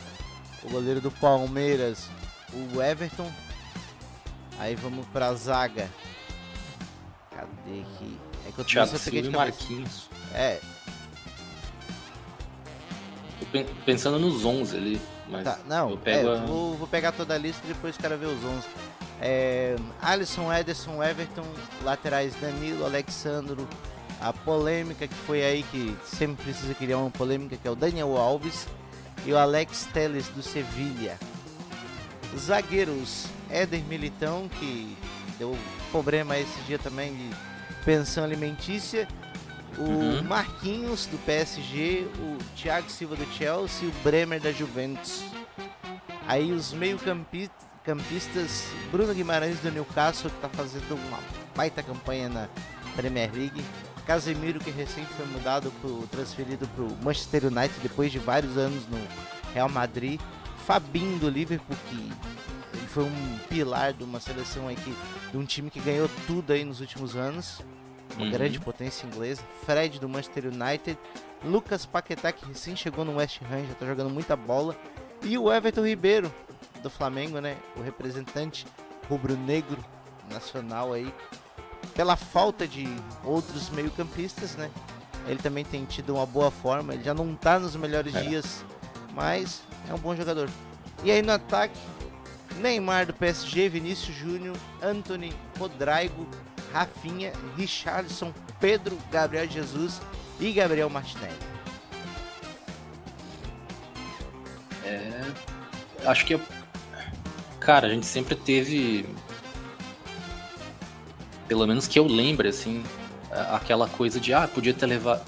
o 0.64 0.70
goleiro 0.72 1.00
do 1.00 1.12
Palmeiras, 1.12 2.08
o 2.74 2.82
Everton. 2.82 3.32
Aí 4.58 4.76
vamos 4.76 5.06
pra 5.08 5.34
zaga. 5.36 5.88
Cadê 7.30 7.82
aqui? 7.82 8.18
É 8.48 8.52
que 8.52 8.60
eu 8.60 8.66
Thiago 8.66 8.90
trouxe, 8.90 8.96
eu 8.96 9.00
peguei 9.14 9.22
de 9.22 9.30
cabeça. 9.38 9.58
Marquinhos. 9.60 10.10
É, 10.34 10.60
Tô 13.40 13.46
pen- 13.46 13.68
pensando 13.86 14.20
nos 14.20 14.44
11 14.44 14.76
ali, 14.76 15.02
mas 15.30 15.44
Tá, 15.44 15.60
não, 15.68 15.92
eu 15.92 15.98
pego 15.98 16.30
é, 16.30 16.38
a- 16.38 16.46
vou, 16.46 16.76
vou 16.76 16.88
pegar 16.88 17.12
toda 17.12 17.34
a 17.34 17.38
lista 17.38 17.62
e 17.66 17.68
depois 17.70 17.96
quero 17.98 18.18
ver 18.18 18.28
os 18.28 18.44
11. 18.44 18.66
É, 19.22 19.76
Alisson, 20.02 20.52
Ederson, 20.54 21.04
Everton, 21.04 21.44
laterais 21.84 22.34
Danilo, 22.42 22.86
Alexandro, 22.86 23.68
a 24.22 24.32
polêmica 24.34 25.08
que 25.08 25.14
foi 25.14 25.44
aí 25.44 25.64
que 25.64 25.96
sempre 26.06 26.44
precisa 26.46 26.74
criar 26.74 26.98
uma 26.98 27.10
polêmica, 27.12 27.58
que 27.58 27.68
é 27.68 27.72
o 27.72 27.76
Daniel 27.76 28.16
Alves 28.18 28.68
e 29.26 29.32
o 29.34 29.38
Alex 29.38 29.88
Teles 29.94 30.28
do 30.30 30.42
Sevilha. 30.42 31.18
Zagueiros, 32.38 33.26
Éder 33.50 33.84
Militão, 33.86 34.48
que 34.60 34.96
deu 35.38 35.58
problema 35.92 36.38
esse 36.38 36.60
dia 36.68 36.78
também 36.78 37.14
de 37.16 37.30
pensão 37.84 38.24
alimentícia. 38.24 39.08
O 39.80 39.84
Uhum. 39.84 40.24
Marquinhos 40.24 41.06
do 41.06 41.18
PSG, 41.20 42.06
o 42.20 42.38
Thiago 42.56 42.90
Silva 42.90 43.16
do 43.16 43.26
Chelsea 43.34 43.88
e 43.88 43.88
o 43.88 43.94
Bremer 44.04 44.42
da 44.42 44.52
Juventus. 44.52 45.24
Aí 46.28 46.52
os 46.52 46.74
meio-campistas, 46.74 48.66
Bruno 48.92 49.14
Guimarães 49.14 49.58
do 49.60 49.72
Newcastle, 49.72 50.30
que 50.30 50.36
está 50.36 50.50
fazendo 50.50 50.96
uma 50.96 51.20
baita 51.56 51.82
campanha 51.82 52.28
na 52.28 52.50
Premier 52.96 53.32
League. 53.34 53.64
Casemiro, 54.06 54.60
que 54.60 54.70
recém 54.70 55.06
foi 55.06 55.26
mudado, 55.28 55.72
pro, 55.80 56.06
transferido 56.08 56.68
para 56.68 56.84
o 56.84 56.98
Manchester 57.02 57.46
United 57.46 57.80
depois 57.82 58.12
de 58.12 58.20
vários 58.20 58.58
anos 58.58 58.86
no 58.88 58.98
Real 59.54 59.70
Madrid. 59.70 60.20
Fabinho 60.66 61.18
do 61.20 61.30
Liverpool, 61.30 61.78
que 61.90 61.96
ele 62.76 62.88
foi 62.88 63.06
um 63.06 63.40
pilar 63.48 63.94
de 63.94 64.04
uma 64.04 64.20
seleção 64.20 64.68
aí 64.68 64.76
que, 64.76 64.94
de 65.32 65.38
um 65.38 65.46
time 65.46 65.70
que 65.70 65.80
ganhou 65.80 66.10
tudo 66.28 66.52
aí 66.52 66.66
nos 66.66 66.82
últimos 66.82 67.16
anos 67.16 67.62
uma 68.16 68.26
Uhum. 68.26 68.32
grande 68.32 68.60
potência 68.60 69.06
inglesa. 69.06 69.42
Fred 69.66 70.00
do 70.00 70.08
Manchester 70.10 70.46
United. 70.48 70.98
Lucas 71.44 71.86
Paquetá, 71.86 72.32
que 72.32 72.46
recém 72.46 72.76
chegou 72.76 73.06
no 73.06 73.16
West 73.16 73.40
Ham, 73.44 73.66
já 73.68 73.74
tá 73.74 73.86
jogando 73.86 74.10
muita 74.10 74.36
bola. 74.36 74.76
E 75.24 75.38
o 75.38 75.52
Everton 75.52 75.86
Ribeiro, 75.86 76.34
do 76.84 76.90
Flamengo, 76.90 77.40
né? 77.40 77.56
O 77.78 77.82
representante 77.82 78.66
rubro-negro 79.10 79.78
nacional 80.30 80.94
aí. 80.94 81.14
Pela 81.96 82.16
falta 82.16 82.68
de 82.68 82.88
outros 83.24 83.70
meio-campistas, 83.70 84.56
né? 84.56 84.70
Ele 85.28 85.40
também 85.42 85.64
tem 85.66 85.86
tido 85.86 86.16
uma 86.16 86.26
boa 86.26 86.52
forma. 86.52 86.94
Ele 86.94 87.04
já 87.04 87.14
não 87.14 87.36
tá 87.36 87.58
nos 87.60 87.76
melhores 87.76 88.14
É. 88.16 88.22
dias, 88.22 88.64
mas 89.14 89.62
é 89.90 89.94
um 89.94 89.98
bom 89.98 90.16
jogador. 90.16 90.50
E 91.04 91.12
aí 91.12 91.22
no 91.22 91.32
ataque, 91.32 91.78
Neymar 92.60 93.06
do 93.06 93.14
PSG, 93.14 93.70
Vinícius 93.70 94.16
Júnior, 94.16 94.56
Anthony, 94.82 95.34
Rodrigo, 95.58 96.28
Rafinha, 96.74 97.32
Richarlison, 97.58 98.34
Pedro, 98.60 98.98
Gabriel 99.12 99.48
Jesus 99.48 100.02
e 100.40 100.52
Gabriel 100.52 100.90
Martinelli. 100.90 101.34
É, 104.86 105.22
acho 106.06 106.26
que, 106.26 106.40
cara, 107.60 107.88
a 107.88 107.90
gente 107.90 108.06
sempre 108.06 108.36
teve, 108.36 109.06
pelo 111.48 111.66
menos 111.68 111.88
que 111.88 112.00
eu 112.00 112.06
lembre, 112.08 112.48
assim, 112.48 112.84
aquela 113.52 113.88
coisa 113.88 114.20
de, 114.20 114.34
ah, 114.34 114.48
podia 114.48 114.74
ter 114.74 114.86
levado, 114.86 115.22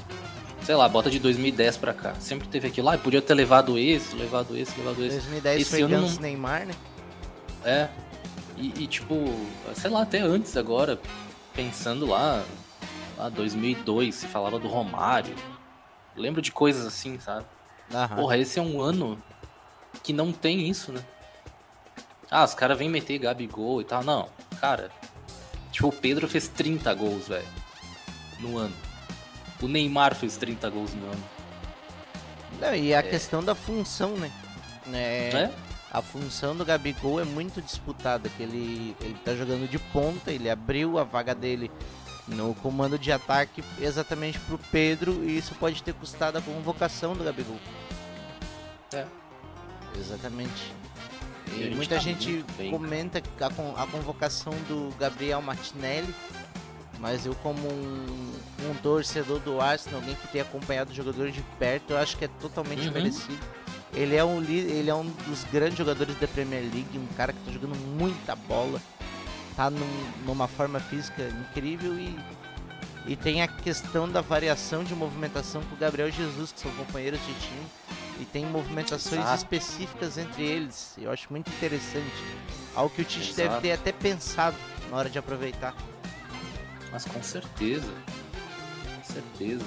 sei 0.64 0.76
lá, 0.76 0.88
bota 0.88 1.10
de 1.10 1.20
2010 1.20 1.78
pra 1.78 1.94
cá. 1.94 2.16
Sempre 2.20 2.48
teve 2.48 2.68
aquilo, 2.68 2.90
ah, 2.90 2.98
podia 2.98 3.22
ter 3.22 3.34
levado 3.34 3.78
esse, 3.78 4.16
levado 4.16 4.58
esse, 4.58 4.78
levado 4.80 5.04
esse. 5.04 5.18
2010 5.18 5.62
Esse 5.62 5.70
foi 5.70 5.82
ano 5.82 6.02
não- 6.02 6.16
Neymar, 6.20 6.66
né? 6.66 6.74
É. 7.64 7.88
E, 8.58 8.84
e, 8.84 8.88
tipo, 8.88 9.16
sei 9.76 9.90
lá, 9.90 10.04
até 10.04 10.20
antes 10.20 10.56
agora, 10.58 11.00
pensando 11.54 12.06
lá, 12.06 12.44
lá 13.18 13.30
2002, 13.30 14.16
se 14.16 14.28
falava 14.28 14.60
do 14.60 14.68
Romário. 14.68 15.36
Lembro 16.16 16.42
de 16.42 16.52
coisas 16.52 16.86
assim, 16.86 17.20
sabe? 17.20 17.46
Aham. 17.94 18.16
Porra, 18.16 18.38
esse 18.38 18.60
é 18.60 18.62
um 18.62 18.82
ano 18.82 19.22
que 20.04 20.14
não 20.14 20.32
tem 20.32 20.70
isso, 20.70 20.92
né? 20.92 21.04
Ah, 22.30 22.44
os 22.44 22.54
caras 22.54 22.78
vêm 22.78 22.90
meter 22.90 23.18
Gabigol 23.18 23.82
e 23.82 23.84
tal. 23.84 24.04
Não, 24.04 24.30
cara. 24.60 24.90
Tipo, 25.72 25.90
o 25.90 25.92
Pedro 25.92 26.28
fez 26.28 26.48
30 26.48 26.94
gols, 26.94 27.28
velho. 27.28 27.48
no 28.40 28.58
ano. 28.58 28.76
O 29.62 29.68
Neymar 29.68 30.16
fez 30.16 30.38
30 30.38 30.70
gols 30.70 30.94
no 30.94 31.06
ano. 31.06 31.24
Não, 32.60 32.76
e 32.76 32.94
a 32.94 33.00
é. 33.00 33.04
questão 33.04 33.44
da 33.44 33.54
função, 33.54 34.12
né? 34.18 34.32
É, 34.94 35.30
é? 35.34 35.52
A 35.92 36.02
função 36.02 36.56
do 36.56 36.64
Gabigol 36.64 37.20
é 37.20 37.26
muito 37.26 37.62
disputada, 37.62 38.30
que 38.30 38.42
ele, 38.42 38.96
ele 39.02 39.18
tá 39.26 39.36
jogando 39.36 39.70
de 39.70 39.78
ponta, 39.78 40.32
ele 40.32 40.50
abriu 40.50 40.98
a 40.98 41.04
vaga 41.04 41.36
dele 41.36 41.70
no 42.28 42.56
comando 42.56 42.98
de 42.98 43.12
ataque 43.12 43.64
exatamente 43.80 44.40
pro 44.40 44.58
Pedro 44.72 45.24
e 45.24 45.38
isso 45.38 45.54
pode 45.56 45.84
ter 45.84 45.94
custado 45.94 46.38
a 46.38 46.42
convocação 46.42 47.14
do 47.14 47.24
Gabigol. 47.24 47.60
É. 48.94 49.06
Exatamente. 50.00 50.74
E, 51.52 51.64
e 51.64 51.76
muita 51.76 51.96
tá 51.96 52.02
gente 52.02 52.46
comenta 52.70 53.22
a, 53.42 53.84
a 53.84 53.88
convocação 53.88 54.54
do 54.70 54.96
Gabriel 54.98 55.42
Martinelli 55.42 56.16
mas 57.02 57.26
eu 57.26 57.34
como 57.34 57.68
um, 57.68 58.32
um, 58.70 58.76
torcedor 58.76 59.40
do 59.40 59.60
Arsenal, 59.60 60.00
alguém 60.00 60.16
que 60.16 60.28
tem 60.28 60.40
acompanhado 60.40 60.92
o 60.92 60.94
jogador 60.94 61.32
de 61.32 61.42
perto, 61.58 61.94
eu 61.94 61.98
acho 61.98 62.16
que 62.16 62.26
é 62.26 62.28
totalmente 62.40 62.88
uhum. 62.88 62.94
merecido. 62.94 63.40
Ele 63.94 64.16
é, 64.16 64.24
um, 64.24 64.42
ele 64.44 64.90
é 64.90 64.96
um 64.96 65.06
dos 65.28 65.44
grandes 65.46 65.78
jogadores 65.78 66.18
da 66.18 66.28
Premier 66.28 66.62
League, 66.62 66.98
um 66.98 67.08
cara 67.18 67.34
que 67.34 67.40
está 67.40 67.52
jogando 67.52 67.76
muita 67.76 68.36
bola, 68.36 68.82
tá 69.56 69.70
num, 69.70 70.12
numa 70.26 70.48
forma 70.48 70.80
física 70.80 71.28
incrível 71.28 72.00
e, 72.00 72.18
e 73.06 73.16
tem 73.18 73.42
a 73.42 73.48
questão 73.48 74.10
da 74.10 74.22
variação 74.22 74.84
de 74.84 74.96
movimentação 74.96 75.62
com 75.64 75.76
o 75.76 75.78
Gabriel 75.78 76.10
Jesus, 76.10 76.54
que 76.54 76.62
são 76.62 76.72
companheiros 76.72 77.20
de 77.20 77.34
time, 77.34 77.66
e 78.22 78.26
tem 78.26 78.46
movimentações 78.46 79.22
Exato. 79.22 79.38
específicas 79.38 80.18
entre 80.18 80.44
eles. 80.44 80.94
Eu 80.98 81.12
acho 81.12 81.28
muito 81.30 81.50
interessante. 81.50 82.24
Algo 82.76 82.94
que 82.96 83.02
o 83.02 83.06
Tite 83.06 83.32
Exato. 83.32 83.50
deve 83.50 83.62
ter 83.62 83.72
até 83.74 83.92
pensado 83.92 84.56
na 84.90 84.98
hora 84.98 85.10
de 85.10 85.20
aproveitar. 85.20 85.76
Mas 86.92 87.04
com 87.04 87.22
certeza. 87.24 87.92
Com 88.96 89.14
certeza. 89.14 89.66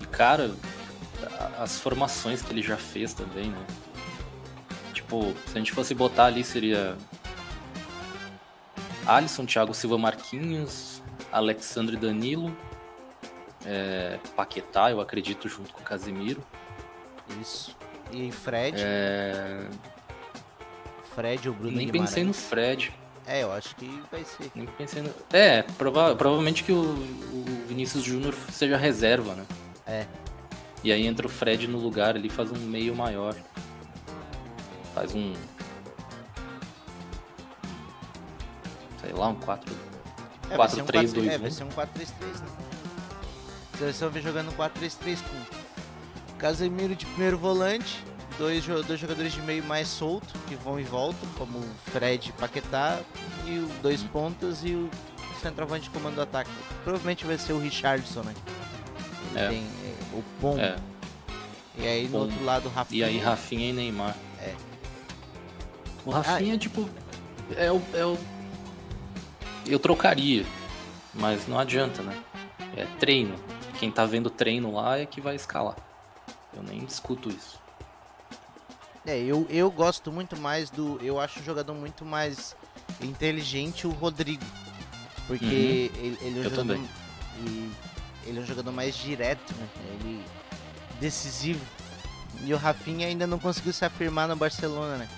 E 0.00 0.06
cara, 0.06 0.54
as 1.58 1.78
formações 1.78 2.42
que 2.42 2.52
ele 2.52 2.62
já 2.62 2.76
fez 2.76 3.14
também, 3.14 3.50
né? 3.50 3.66
Tipo, 4.92 5.34
se 5.46 5.56
a 5.56 5.58
gente 5.58 5.72
fosse 5.72 5.94
botar 5.94 6.26
ali 6.26 6.42
seria 6.44 6.96
Alisson, 9.06 9.44
Thiago 9.46 9.74
Silva 9.74 9.98
Marquinhos, 9.98 11.02
Alexandre 11.30 11.96
Danilo, 11.96 12.54
é, 13.64 14.18
Paquetá, 14.36 14.90
eu 14.90 15.00
acredito, 15.00 15.48
junto 15.48 15.72
com 15.72 15.80
o 15.80 15.84
Casemiro. 15.84 16.42
Isso. 17.40 17.76
E 18.12 18.30
Fred? 18.30 18.76
É... 18.78 19.66
Fred 21.14 21.48
ou 21.48 21.54
Bruno 21.54 21.76
Nem 21.76 21.86
Guimarães. 21.86 22.10
pensei 22.10 22.24
no 22.24 22.34
Fred. 22.34 22.92
É, 23.26 23.42
eu 23.42 23.52
acho 23.52 23.74
que 23.76 24.02
vai 24.10 24.24
ser. 24.24 24.50
Nem 24.54 24.66
pensei 24.66 25.02
no... 25.02 25.10
É, 25.32 25.62
prova... 25.62 26.14
provavelmente 26.16 26.64
que 26.64 26.72
o, 26.72 26.80
o 26.82 27.44
Vinícius 27.68 28.02
Júnior 28.02 28.34
seja 28.50 28.76
reserva, 28.76 29.34
né? 29.34 29.44
É. 29.86 30.06
E 30.84 30.90
aí 30.90 31.06
entra 31.06 31.26
o 31.26 31.30
Fred 31.30 31.68
no 31.68 31.78
lugar 31.78 32.16
ali, 32.16 32.28
faz 32.28 32.50
um 32.50 32.58
meio 32.58 32.94
maior. 32.94 33.36
Faz 34.94 35.14
um. 35.14 35.32
Sei 39.00 39.12
lá, 39.12 39.28
um 39.28 39.34
4. 39.36 39.74
É, 40.50 40.56
4 40.56 40.84
3 40.84 41.12
2 41.12 41.28
É, 41.28 41.38
vai 41.38 41.50
ser 41.50 41.64
um 41.64 41.70
4 41.70 41.94
3 41.94 42.10
3, 42.10 42.40
né? 42.40 42.46
A 43.74 43.76
seleção 43.78 44.10
vem 44.10 44.22
jogando 44.22 44.54
4 44.54 44.78
3 44.78 44.94
3 44.96 45.20
com 45.20 45.62
Casemiro 46.38 46.96
de 46.96 47.06
primeiro 47.06 47.38
volante, 47.38 48.02
dois, 48.36 48.66
dois 48.66 48.98
jogadores 48.98 49.32
de 49.32 49.40
meio 49.42 49.62
mais 49.62 49.86
solto, 49.86 50.36
que 50.48 50.56
vão 50.56 50.78
e 50.80 50.82
voltam, 50.82 51.28
como 51.38 51.58
o 51.58 51.90
Fred 51.92 52.30
e 52.30 52.32
Paquetá, 52.32 52.98
e 53.46 53.58
o 53.58 53.68
dois 53.80 54.02
pontas 54.02 54.64
e 54.64 54.72
o 54.72 54.90
centroavante 55.40 55.88
comando 55.90 56.16
do 56.16 56.22
ataque. 56.22 56.50
Provavelmente 56.82 57.24
vai 57.24 57.38
ser 57.38 57.52
o 57.52 57.60
Richardson, 57.60 58.22
né? 58.22 58.34
É. 59.36 59.48
Tem 59.48 59.64
o 60.12 60.22
Pom. 60.40 60.58
É. 60.58 60.76
E 61.76 61.86
aí 61.86 62.08
no 62.08 62.18
outro 62.18 62.44
lado 62.44 62.68
o 62.68 62.70
Rafinha. 62.70 63.06
E 63.06 63.08
aí 63.08 63.18
Rafinha 63.18 63.70
e 63.70 63.72
Neymar. 63.72 64.16
É. 64.40 64.54
O 66.04 66.10
Rafinha, 66.10 66.54
ah, 66.54 66.58
tipo, 66.58 66.88
é 67.56 67.70
o, 67.70 67.82
é 67.94 68.04
o. 68.04 68.18
Eu 69.66 69.78
trocaria, 69.78 70.44
mas 71.14 71.46
não 71.46 71.58
adianta, 71.58 72.02
né? 72.02 72.20
É 72.76 72.84
treino. 72.98 73.36
Quem 73.78 73.90
tá 73.90 74.04
vendo 74.04 74.28
treino 74.28 74.74
lá 74.74 74.98
é 74.98 75.06
que 75.06 75.20
vai 75.20 75.34
escalar. 75.34 75.76
Eu 76.54 76.62
nem 76.62 76.84
discuto 76.84 77.28
isso. 77.28 77.60
É, 79.04 79.18
eu, 79.18 79.46
eu 79.50 79.70
gosto 79.70 80.12
muito 80.12 80.38
mais 80.38 80.70
do. 80.70 80.98
Eu 81.02 81.18
acho 81.18 81.40
o 81.40 81.42
jogador 81.42 81.74
muito 81.74 82.04
mais 82.04 82.54
inteligente 83.00 83.86
o 83.86 83.90
Rodrigo. 83.90 84.44
Porque 85.26 85.44
uhum. 85.44 86.00
ele, 86.04 86.18
ele, 86.20 86.20
é 86.20 86.28
um 86.28 86.36
eu 86.36 86.42
jogador. 86.44 86.56
Também. 86.56 86.88
E 87.46 87.70
ele 88.26 88.38
é 88.38 88.42
um 88.42 88.46
jogador 88.46 88.72
mais 88.72 88.94
direto, 88.94 89.52
né? 89.54 89.68
Ele 89.94 90.24
decisivo. 91.00 91.64
E 92.44 92.52
o 92.52 92.56
Rafinha 92.56 93.06
ainda 93.06 93.26
não 93.26 93.38
conseguiu 93.38 93.72
se 93.72 93.84
afirmar 93.84 94.28
no 94.28 94.36
Barcelona, 94.36 94.96
né? 94.96 95.08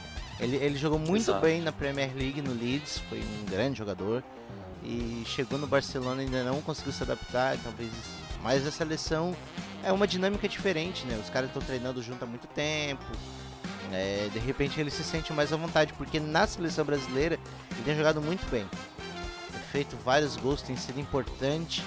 Ele, 0.40 0.56
ele 0.56 0.76
jogou 0.76 0.98
muito 0.98 1.22
Exato. 1.22 1.40
bem 1.40 1.62
na 1.62 1.72
Premier 1.72 2.10
League, 2.14 2.42
no 2.42 2.52
Leeds, 2.52 2.98
foi 3.08 3.20
um 3.20 3.44
grande 3.46 3.78
jogador. 3.78 4.22
E 4.82 5.22
chegou 5.26 5.58
no 5.58 5.66
Barcelona 5.66 6.22
e 6.22 6.26
ainda 6.26 6.44
não 6.44 6.60
conseguiu 6.60 6.92
se 6.92 7.02
adaptar, 7.02 7.56
talvez. 7.62 7.90
Mas 8.42 8.66
a 8.66 8.70
seleção 8.70 9.34
é 9.82 9.90
uma 9.92 10.06
dinâmica 10.06 10.46
diferente, 10.48 11.06
né? 11.06 11.18
Os 11.22 11.30
caras 11.30 11.48
estão 11.48 11.62
treinando 11.62 12.02
junto 12.02 12.22
há 12.24 12.26
muito 12.26 12.46
tempo. 12.48 13.04
É, 13.92 14.28
de 14.32 14.38
repente 14.38 14.80
ele 14.80 14.90
se 14.90 15.04
sente 15.04 15.32
mais 15.32 15.52
à 15.52 15.56
vontade, 15.56 15.92
porque 15.94 16.18
na 16.18 16.46
seleção 16.46 16.84
brasileira 16.84 17.38
ele 17.70 17.82
tem 17.84 17.96
jogado 17.96 18.20
muito 18.20 18.44
bem. 18.50 18.66
Tem 19.52 19.60
feito 19.72 19.96
vários 20.04 20.36
gols, 20.36 20.60
tem 20.60 20.76
sido 20.76 21.00
importante. 21.00 21.82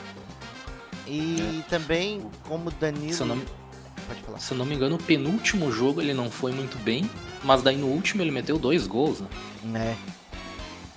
E 1.08 1.64
também, 1.70 2.22
como 2.48 2.70
Danilo. 2.72 3.14
Se 3.14 3.22
eu, 3.22 3.28
não, 3.28 3.42
se 4.38 4.52
eu 4.52 4.58
não 4.58 4.66
me 4.66 4.76
engano, 4.76 4.96
o 4.96 5.04
penúltimo 5.04 5.72
jogo 5.72 6.02
ele 6.02 6.14
não 6.14 6.30
foi 6.30 6.52
muito 6.52 6.78
bem, 6.84 7.10
mas 7.44 7.62
daí 7.62 7.78
no 7.78 7.88
último 7.88 8.22
ele 8.22 8.32
meteu 8.32 8.60
dois 8.60 8.86
gols, 8.86 9.22
né? 9.22 9.30
É. 9.76 9.96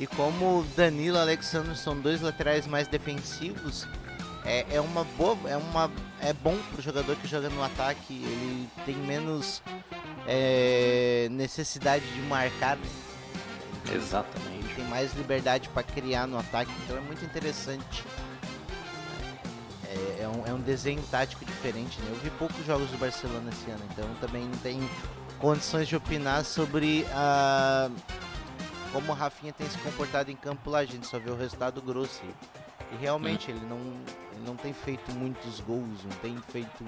E 0.01 0.07
como 0.07 0.65
Danilo 0.77 1.17
e 1.17 1.21
Alexandre 1.21 1.77
são 1.77 2.01
dois 2.01 2.23
laterais 2.23 2.67
mais 2.67 2.89
defensivos, 2.89 3.87
é, 4.45 4.65
é 4.71 4.81
uma 4.81 5.05
boa. 5.05 5.37
É, 5.47 5.57
uma, 5.57 5.91
é 6.21 6.33
bom 6.33 6.57
pro 6.73 6.83
jogador 6.83 7.17
que 7.17 7.29
joga 7.29 7.49
no 7.51 7.63
ataque. 7.63 8.15
Ele 8.15 8.69
tem 8.87 8.97
menos 8.97 9.63
é, 10.27 11.29
necessidade 11.31 12.05
de 12.13 12.21
marcar. 12.23 12.79
Exatamente. 13.93 14.75
Tem 14.75 14.85
mais 14.87 15.13
liberdade 15.15 15.69
para 15.69 15.83
criar 15.83 16.27
no 16.27 16.39
ataque, 16.39 16.71
então 16.85 16.97
é 16.97 17.01
muito 17.01 17.25
interessante. 17.25 18.05
É, 19.91 20.23
é, 20.23 20.29
um, 20.29 20.47
é 20.47 20.55
um 20.55 20.61
desenho 20.61 21.03
tático 21.11 21.45
diferente. 21.45 22.01
Né? 22.01 22.11
Eu 22.11 22.17
vi 22.17 22.31
poucos 22.31 22.65
jogos 22.65 22.89
do 22.91 22.99
Barcelona 22.99 23.51
esse 23.51 23.69
ano, 23.71 23.83
então 23.91 24.09
também 24.21 24.45
não 24.45 24.59
tenho 24.59 24.89
condições 25.41 25.89
de 25.89 25.97
opinar 25.97 26.45
sobre 26.45 27.05
a 27.13 27.91
como 28.93 29.13
o 29.13 29.15
Rafinha 29.15 29.53
tem 29.53 29.69
se 29.69 29.79
comportado 29.79 30.31
em 30.31 30.37
campo 30.37 30.71
lá. 30.71 30.81
A 30.81 30.85
gente 30.85 31.07
só 31.07 31.19
vê 31.19 31.31
o 31.31 31.37
resultado 31.37 31.81
grosso. 31.81 32.23
E 32.93 32.97
realmente 32.97 33.51
hum. 33.51 33.55
ele 33.57 33.67
não, 33.67 33.79
ele 34.33 34.47
não 34.47 34.57
tem 34.57 34.73
feito 34.73 35.13
muitos 35.13 35.61
gols, 35.61 36.05
não 36.05 36.17
tem 36.23 36.37
feito 36.49 36.85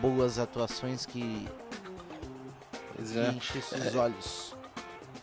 boas 0.00 0.38
atuações 0.38 1.06
que 1.06 1.46
pois 2.96 3.16
é. 3.16 3.30
enche 3.30 3.60
seus 3.60 3.94
é. 3.94 3.98
olhos. 3.98 4.56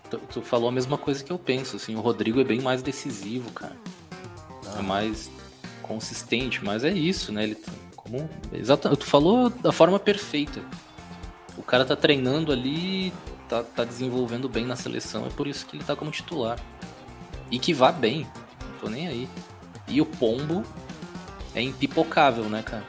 Tu, 0.09 0.17
tu, 0.17 0.41
falou 0.41 0.69
a 0.69 0.71
mesma 0.71 0.97
coisa 0.97 1.23
que 1.23 1.31
eu 1.31 1.39
penso, 1.39 1.75
assim, 1.75 1.95
o 1.95 2.01
Rodrigo 2.01 2.39
é 2.39 2.43
bem 2.43 2.61
mais 2.61 2.81
decisivo, 2.81 3.51
cara. 3.51 3.75
É 4.77 4.81
mais 4.81 5.29
consistente, 5.83 6.63
mas 6.63 6.83
é 6.83 6.91
isso, 6.91 7.31
né? 7.31 7.43
Ele 7.43 7.55
tá 7.55 7.71
como 7.95 8.27
exato, 8.51 8.95
tu 8.97 9.05
falou 9.05 9.49
da 9.49 9.71
forma 9.71 9.99
perfeita. 9.99 10.61
O 11.55 11.61
cara 11.61 11.85
tá 11.85 11.95
treinando 11.95 12.51
ali, 12.51 13.13
tá, 13.47 13.63
tá 13.63 13.83
desenvolvendo 13.83 14.49
bem 14.49 14.65
na 14.65 14.75
seleção, 14.75 15.27
é 15.27 15.29
por 15.29 15.45
isso 15.45 15.65
que 15.65 15.77
ele 15.77 15.83
tá 15.83 15.95
como 15.95 16.09
titular. 16.09 16.59
E 17.51 17.59
que 17.59 17.73
vá 17.73 17.91
bem, 17.91 18.27
não 18.71 18.79
tô 18.79 18.89
nem 18.89 19.07
aí. 19.07 19.29
E 19.87 20.01
o 20.01 20.05
Pombo 20.05 20.63
é 21.53 21.61
impipocável, 21.61 22.45
né, 22.45 22.63
cara? 22.63 22.83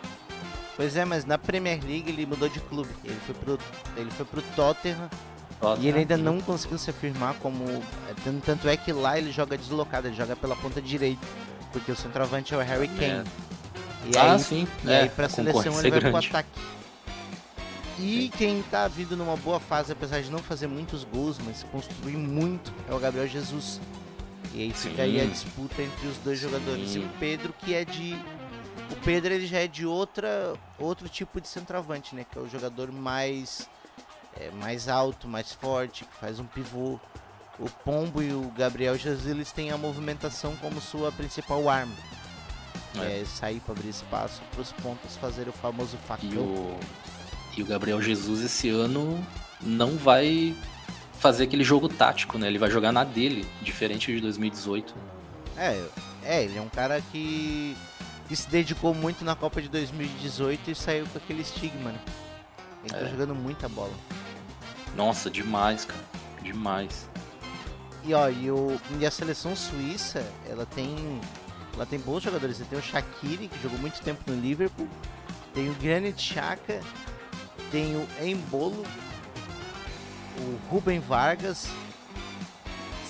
Pois 0.76 0.96
é, 0.96 1.04
mas 1.04 1.24
na 1.24 1.38
Premier 1.38 1.80
League 1.84 2.10
ele 2.10 2.26
mudou 2.26 2.48
de 2.48 2.60
clube. 2.60 2.90
Ele 3.04 3.18
foi 3.26 3.34
pro, 3.34 3.58
ele 3.96 4.10
foi 4.10 4.24
pro 4.24 4.42
Tottenham, 4.56 5.08
Tottenham 5.60 5.84
e 5.84 5.88
ele 5.88 5.98
ainda 6.00 6.16
não 6.16 6.40
conseguiu 6.40 6.78
se 6.78 6.90
afirmar 6.90 7.34
como. 7.34 7.64
Tanto 8.44 8.68
é 8.68 8.76
que 8.76 8.92
lá 8.92 9.18
ele 9.18 9.30
joga 9.30 9.56
deslocado, 9.56 10.08
ele 10.08 10.16
joga 10.16 10.34
pela 10.34 10.56
ponta 10.56 10.80
direita. 10.80 11.24
Porque 11.74 11.90
o 11.90 11.96
centroavante 11.96 12.54
é 12.54 12.56
o 12.56 12.60
Harry 12.60 12.86
Kane. 12.86 13.02
É. 13.10 13.24
E 14.06 14.16
ah, 14.16 14.38
sim. 14.38 14.66
E 14.84 14.90
é, 14.90 15.02
aí 15.02 15.08
pra 15.08 15.28
seleção 15.28 15.80
ele 15.80 15.90
vai 15.90 16.00
grande. 16.00 16.28
pro 16.28 16.38
ataque. 16.38 16.60
E 17.98 18.30
quem 18.38 18.62
tá 18.62 18.86
vindo 18.86 19.16
numa 19.16 19.36
boa 19.36 19.58
fase, 19.58 19.92
apesar 19.92 20.22
de 20.22 20.30
não 20.30 20.38
fazer 20.38 20.68
muitos 20.68 21.02
gols, 21.04 21.36
mas 21.44 21.64
construir 21.64 22.16
muito, 22.16 22.72
é 22.88 22.94
o 22.94 22.98
Gabriel 22.98 23.26
Jesus. 23.26 23.80
E 24.52 24.62
aí 24.62 24.72
fica 24.72 25.02
aí 25.02 25.20
a 25.20 25.24
disputa 25.24 25.82
entre 25.82 26.06
os 26.06 26.16
dois 26.18 26.38
jogadores. 26.38 26.90
Sim. 26.90 27.00
E 27.00 27.04
o 27.04 27.08
Pedro, 27.18 27.52
que 27.58 27.74
é 27.74 27.84
de 27.84 28.16
o 28.90 28.96
Pedro 29.04 29.34
ele 29.34 29.46
já 29.46 29.58
é 29.58 29.66
de 29.66 29.84
outra 29.84 30.54
outro 30.78 31.08
tipo 31.08 31.40
de 31.40 31.48
centroavante, 31.48 32.14
né? 32.14 32.24
Que 32.30 32.38
é 32.38 32.40
o 32.42 32.48
jogador 32.48 32.92
mais 32.92 33.68
é, 34.38 34.50
mais 34.52 34.88
alto, 34.88 35.26
mais 35.26 35.52
forte, 35.52 36.04
que 36.04 36.14
faz 36.14 36.38
um 36.38 36.46
pivô. 36.46 37.00
O 37.58 37.68
Pombo 37.68 38.22
e 38.22 38.32
o 38.32 38.50
Gabriel 38.56 38.96
Jesus 38.98 39.26
eles 39.26 39.52
têm 39.52 39.70
a 39.70 39.78
movimentação 39.78 40.56
como 40.56 40.80
sua 40.80 41.12
principal 41.12 41.68
arma. 41.68 41.94
É, 43.00 43.20
é 43.20 43.24
sair 43.24 43.60
para 43.60 43.72
abrir 43.72 43.88
espaço 43.88 44.40
para 44.52 44.60
os 44.60 44.72
pontos 44.72 45.16
fazer 45.16 45.48
o 45.48 45.52
famoso 45.52 45.96
facão. 45.98 46.28
E 46.28 46.36
o, 46.36 46.78
e 47.56 47.62
o 47.62 47.66
Gabriel 47.66 48.00
Jesus 48.00 48.42
esse 48.42 48.68
ano 48.68 49.24
não 49.60 49.96
vai 49.96 50.56
fazer 51.18 51.44
aquele 51.44 51.64
jogo 51.64 51.88
tático, 51.88 52.38
né? 52.38 52.46
Ele 52.48 52.58
vai 52.58 52.70
jogar 52.70 52.92
na 52.92 53.04
dele, 53.04 53.46
diferente 53.62 54.12
de 54.12 54.20
2018. 54.20 54.94
É, 55.56 55.82
é 56.22 56.44
ele 56.44 56.58
é 56.58 56.60
um 56.60 56.68
cara 56.68 57.00
que, 57.00 57.76
que 58.28 58.36
se 58.36 58.48
dedicou 58.48 58.92
muito 58.94 59.24
na 59.24 59.34
Copa 59.34 59.62
de 59.62 59.68
2018 59.68 60.70
e 60.70 60.74
saiu 60.74 61.06
com 61.06 61.18
aquele 61.18 61.42
estigma, 61.42 61.92
né? 61.92 62.00
Ele 62.82 62.92
tá 62.92 62.98
é. 62.98 63.04
tá 63.04 63.08
jogando 63.08 63.34
muita 63.34 63.68
bola. 63.68 63.94
Nossa, 64.94 65.30
demais, 65.30 65.84
cara. 65.84 66.04
Demais. 66.42 67.08
E 68.04 68.12
ó, 68.12 68.28
e, 68.28 68.50
o, 68.50 68.78
e 69.00 69.06
a 69.06 69.10
seleção 69.10 69.56
suíça, 69.56 70.24
ela 70.48 70.66
tem. 70.66 71.20
Ela 71.74 71.86
tem 71.86 71.98
bons 71.98 72.22
jogadores. 72.22 72.58
Tem 72.58 72.78
o 72.78 72.82
Shaqiri, 72.82 73.48
que 73.48 73.62
jogou 73.62 73.78
muito 73.78 74.00
tempo 74.02 74.22
no 74.30 74.40
Liverpool. 74.40 74.88
Tem 75.54 75.70
o 75.70 75.74
Granit 75.74 76.20
Xhaka. 76.20 76.80
Tem 77.70 77.96
o 77.96 78.06
Embolo. 78.22 78.84
O 80.38 80.70
Ruben 80.70 81.00
Vargas. 81.00 81.68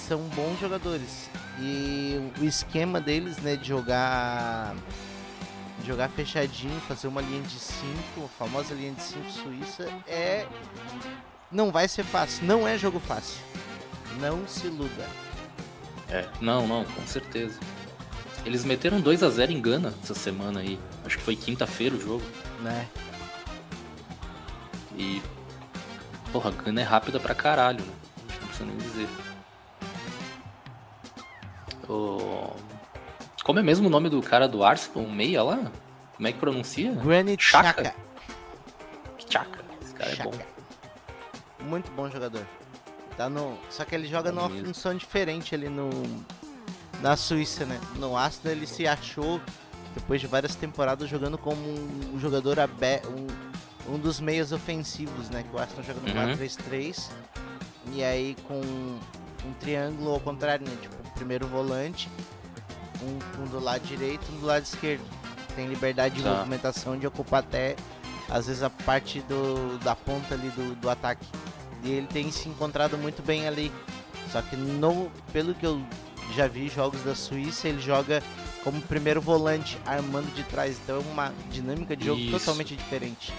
São 0.06 0.20
bons 0.28 0.60
jogadores. 0.60 1.28
E 1.58 2.30
o 2.40 2.44
esquema 2.44 3.00
deles, 3.00 3.38
né, 3.38 3.56
de 3.56 3.68
jogar 3.68 4.74
jogar 5.84 6.08
fechadinho, 6.08 6.80
fazer 6.82 7.08
uma 7.08 7.20
linha 7.20 7.42
de 7.42 7.58
5, 7.58 8.24
a 8.24 8.28
famosa 8.38 8.72
linha 8.74 8.92
de 8.92 9.02
5 9.02 9.30
suíça, 9.30 9.88
é. 10.06 10.46
Não 11.52 11.70
vai 11.70 11.86
ser 11.86 12.04
fácil, 12.04 12.46
não 12.46 12.66
é 12.66 12.78
jogo 12.78 12.98
fácil. 12.98 13.38
Não 14.20 14.46
se 14.46 14.66
iluda. 14.66 15.06
É, 16.08 16.26
não, 16.40 16.66
não, 16.66 16.84
com 16.84 17.06
certeza. 17.06 17.58
Eles 18.44 18.64
meteram 18.64 19.00
2 19.00 19.22
a 19.22 19.30
0 19.30 19.52
em 19.52 19.60
Gana 19.60 19.94
essa 20.02 20.14
semana 20.14 20.60
aí. 20.60 20.78
Acho 21.04 21.16
que 21.18 21.24
foi 21.24 21.34
quinta-feira 21.34 21.94
o 21.94 22.00
jogo. 22.00 22.24
Né? 22.60 22.86
E. 24.96 25.22
Porra, 26.30 26.50
Gana 26.50 26.80
é 26.80 26.84
rápida 26.84 27.18
pra 27.18 27.34
caralho, 27.34 27.82
né? 27.84 27.92
Acho 28.28 28.38
que 28.38 28.40
não 28.40 28.48
precisa 28.48 28.68
nem 28.68 28.76
dizer. 28.76 29.08
O... 31.88 32.54
Como 33.42 33.58
é 33.58 33.62
mesmo 33.62 33.86
o 33.86 33.90
nome 33.90 34.08
do 34.08 34.22
cara 34.22 34.46
do 34.46 34.64
Arsenal? 34.64 35.08
Meia 35.08 35.42
lá? 35.42 35.70
Como 36.16 36.28
é 36.28 36.32
que 36.32 36.38
pronuncia? 36.38 36.92
Granit 36.92 37.42
Chaka. 37.42 37.94
Chaka. 39.28 39.64
Esse 39.82 39.94
cara 39.94 40.16
Chaka. 40.16 40.28
é 40.28 40.32
bom. 40.32 41.68
Muito 41.68 41.90
bom 41.92 42.08
jogador. 42.10 42.46
Tá 43.16 43.28
no... 43.28 43.56
Só 43.70 43.84
que 43.84 43.94
ele 43.94 44.08
joga 44.08 44.30
é 44.30 44.32
numa 44.32 44.48
mesmo. 44.48 44.66
função 44.66 44.94
diferente 44.94 45.54
ali 45.54 45.68
no. 45.68 45.90
Na 47.00 47.16
Suíça, 47.16 47.66
né? 47.66 47.80
No 47.96 48.16
Arsenal 48.16 48.56
ele 48.56 48.66
se 48.66 48.86
achou, 48.86 49.40
depois 49.94 50.20
de 50.20 50.26
várias 50.26 50.54
temporadas, 50.54 51.08
jogando 51.08 51.36
como 51.36 51.60
um 52.12 52.18
jogador 52.18 52.58
aberto. 52.58 53.08
Um, 53.08 53.94
um 53.94 53.98
dos 53.98 54.18
meios 54.20 54.52
ofensivos, 54.52 55.28
né? 55.28 55.44
Que 55.48 55.54
o 55.54 55.58
Arsenal 55.58 55.84
joga 55.84 56.00
no 56.00 56.08
uhum. 56.08 56.36
4-3-3. 56.36 57.10
E 57.92 58.02
aí 58.02 58.36
com 58.48 58.60
um 59.44 59.52
triângulo 59.60 60.12
ao 60.12 60.20
contrário, 60.20 60.66
né? 60.66 60.76
Tipo, 60.80 60.94
primeiro 61.14 61.46
volante, 61.46 62.08
um, 63.02 63.42
um, 63.42 63.46
do 63.46 63.60
lado 63.60 63.82
direito 63.86 64.24
e 64.30 64.36
um 64.36 64.40
do 64.40 64.46
lado 64.46 64.64
esquerdo. 64.64 65.04
Tem 65.54 65.66
liberdade 65.68 66.16
de 66.16 66.22
tá. 66.22 66.36
movimentação 66.36 66.98
de 66.98 67.06
ocupar 67.06 67.40
até, 67.40 67.76
às 68.28 68.46
vezes, 68.46 68.62
a 68.62 68.70
parte 68.70 69.20
do, 69.22 69.78
da 69.78 69.94
ponta 69.94 70.34
ali 70.34 70.48
do, 70.50 70.74
do 70.76 70.90
ataque. 70.90 71.26
E 71.84 71.90
ele 71.92 72.06
tem 72.06 72.30
se 72.32 72.48
encontrado 72.48 72.96
muito 72.96 73.22
bem 73.22 73.46
ali. 73.46 73.70
Só 74.32 74.42
que 74.42 74.56
no, 74.56 75.10
pelo 75.32 75.54
que 75.54 75.66
eu 75.66 75.80
já 76.34 76.48
vi 76.48 76.68
jogos 76.68 77.02
da 77.02 77.14
Suíça, 77.14 77.68
ele 77.68 77.80
joga 77.80 78.22
como 78.64 78.80
primeiro 78.80 79.20
volante, 79.20 79.78
armando 79.86 80.34
de 80.34 80.42
trás. 80.44 80.78
Então 80.82 80.96
é 80.96 81.00
uma 81.00 81.32
dinâmica 81.50 81.94
de 81.94 82.06
jogo 82.06 82.20
isso. 82.20 82.38
totalmente 82.38 82.74
diferente. 82.74 83.32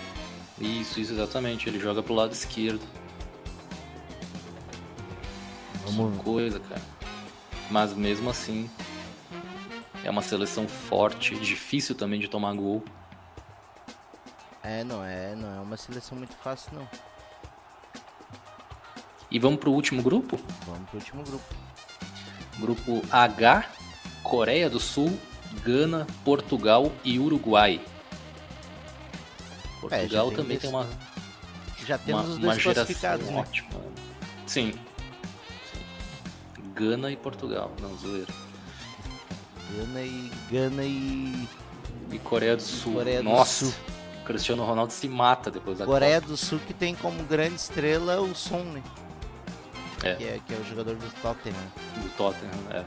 Isso, 0.59 0.99
isso 0.99 1.13
exatamente. 1.13 1.67
Ele 1.67 1.79
joga 1.79 2.03
pro 2.03 2.13
lado 2.13 2.31
esquerdo. 2.31 2.85
Vamos... 5.85 6.17
Que 6.17 6.23
coisa, 6.23 6.59
cara. 6.59 6.81
Mas 7.69 7.93
mesmo 7.93 8.29
assim, 8.29 8.69
é 10.03 10.09
uma 10.09 10.21
seleção 10.21 10.67
forte, 10.67 11.35
difícil 11.35 11.95
também 11.95 12.19
de 12.19 12.27
tomar 12.27 12.53
gol. 12.53 12.83
É, 14.61 14.83
não 14.83 15.03
é, 15.03 15.35
não 15.35 15.55
é 15.55 15.59
uma 15.59 15.77
seleção 15.77 16.17
muito 16.17 16.35
fácil 16.37 16.71
não. 16.73 16.87
E 19.35 19.39
vamos 19.39 19.59
pro 19.59 19.69
último 19.73 20.01
grupo? 20.01 20.39
Vamos 20.65 20.89
pro 20.89 20.97
último 20.97 21.21
grupo. 21.21 21.55
Grupo 22.57 23.01
H, 23.11 23.69
Coreia 24.23 24.69
do 24.69 24.79
Sul, 24.79 25.19
Gana, 25.61 26.07
Portugal 26.23 26.89
e 27.03 27.19
Uruguai. 27.19 27.81
Portugal 29.81 30.31
é, 30.31 30.35
também 30.35 30.57
tem 30.57 30.69
uma 30.69 30.87
já 31.85 31.97
temos 31.97 32.27
uma, 32.27 32.31
os 32.31 32.37
dois 32.37 32.63
classificados, 32.63 33.27
né? 33.27 33.35
ótima. 33.35 33.67
Sim. 34.47 34.73
Gana 36.73 37.11
e 37.11 37.17
Portugal, 37.17 37.73
não 37.81 37.93
zoeira. 37.97 38.33
Gana 39.75 39.99
e 39.99 40.31
Gana 40.49 40.83
e 40.85 41.45
e 42.09 42.19
Coreia 42.19 42.55
do 42.55 42.63
Sul. 42.63 42.93
Coreia 42.93 43.21
Nossa. 43.21 43.65
Do 43.65 43.71
Sul. 43.71 43.79
Cristiano 44.23 44.63
Ronaldo 44.63 44.93
se 44.93 45.09
mata 45.09 45.51
depois 45.51 45.77
da 45.77 45.85
Coreia 45.85 46.21
Copa. 46.21 46.31
do 46.31 46.37
Sul 46.37 46.57
que 46.65 46.73
tem 46.73 46.95
como 46.95 47.21
grande 47.25 47.55
estrela 47.55 48.21
o 48.21 48.33
Son, 48.33 48.63
né? 48.63 48.81
É. 50.05 50.15
Que, 50.15 50.23
é, 50.23 50.39
que 50.45 50.53
é 50.53 50.57
o 50.57 50.63
jogador 50.63 50.95
do 50.95 51.21
Tottenham. 51.21 51.55
Do 51.97 52.09
Tottenham, 52.15 52.51
é. 52.69 52.85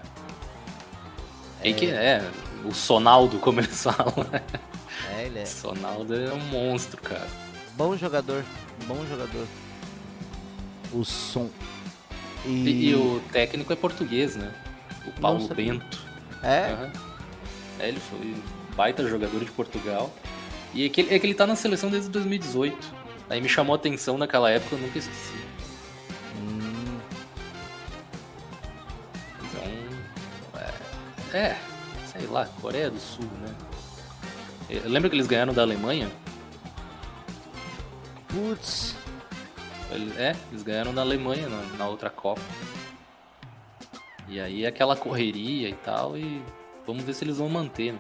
é. 1.69 1.73
Que 1.73 1.91
é, 1.91 2.31
o 2.64 2.73
Sonaldo, 2.73 3.39
como 3.41 3.61
eles 3.61 3.83
falam. 3.83 4.27
Né? 4.31 4.41
É, 5.16 5.27
ele 5.27 5.41
é. 5.41 5.45
Sonaldo 5.45 6.14
é 6.14 6.33
um 6.33 6.39
monstro, 6.39 7.03
cara. 7.03 7.27
Bom 7.75 7.97
jogador, 7.97 8.45
bom 8.87 9.05
jogador. 9.07 9.47
O 10.93 11.05
Som. 11.05 11.51
E... 12.47 12.51
e, 12.51 12.91
e 12.91 12.95
o 12.95 13.21
técnico 13.33 13.73
é 13.73 13.77
português, 13.77 14.37
né? 14.37 14.55
O 15.05 15.21
Paulo 15.21 15.49
Bento. 15.49 16.07
É? 16.43 16.73
Uhum. 16.73 16.93
é? 17.81 17.89
Ele 17.89 18.01
foi 18.01 18.37
baita 18.77 19.07
jogador 19.09 19.45
de 19.45 19.51
Portugal. 19.51 20.12
E 20.73 20.85
é 20.85 20.89
que, 20.89 21.01
ele, 21.01 21.14
é 21.14 21.19
que 21.19 21.27
ele 21.27 21.35
tá 21.35 21.47
na 21.47 21.57
seleção 21.57 21.91
desde 21.91 22.09
2018. 22.11 22.95
Aí 23.29 23.41
me 23.41 23.49
chamou 23.49 23.75
a 23.75 23.77
atenção 23.77 24.16
naquela 24.16 24.51
época, 24.51 24.77
eu 24.77 24.81
nunca 24.81 24.99
esqueci. 24.99 25.47
É, 31.33 31.39
é, 31.39 31.59
sei 32.07 32.26
lá, 32.26 32.47
Coreia 32.61 32.91
do 32.91 32.99
Sul, 32.99 33.29
né? 33.41 33.55
Lembra 34.85 35.09
que 35.09 35.16
eles 35.16 35.26
ganharam 35.26 35.53
da 35.53 35.62
Alemanha? 35.62 36.11
Putz. 38.29 38.95
É, 40.16 40.37
eles 40.51 40.62
ganharam 40.62 40.95
da 40.95 41.01
Alemanha 41.01 41.49
na, 41.49 41.62
na 41.79 41.89
outra 41.89 42.11
Copa. 42.11 42.43
E 44.29 44.39
aí 44.39 44.66
aquela 44.66 44.95
correria 44.95 45.70
e 45.70 45.74
tal, 45.74 46.16
e 46.16 46.43
vamos 46.87 47.03
ver 47.03 47.14
se 47.14 47.24
eles 47.24 47.39
vão 47.39 47.49
manter, 47.49 47.93
né? 47.93 47.99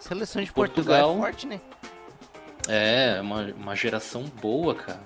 Seleção 0.00 0.42
de 0.42 0.52
Portugal, 0.52 1.08
Portugal 1.08 1.10
é 1.10 1.32
forte, 1.32 1.46
né? 1.46 1.60
É, 2.68 3.20
uma, 3.20 3.42
uma 3.56 3.76
geração 3.76 4.24
boa, 4.40 4.74
cara. 4.74 5.00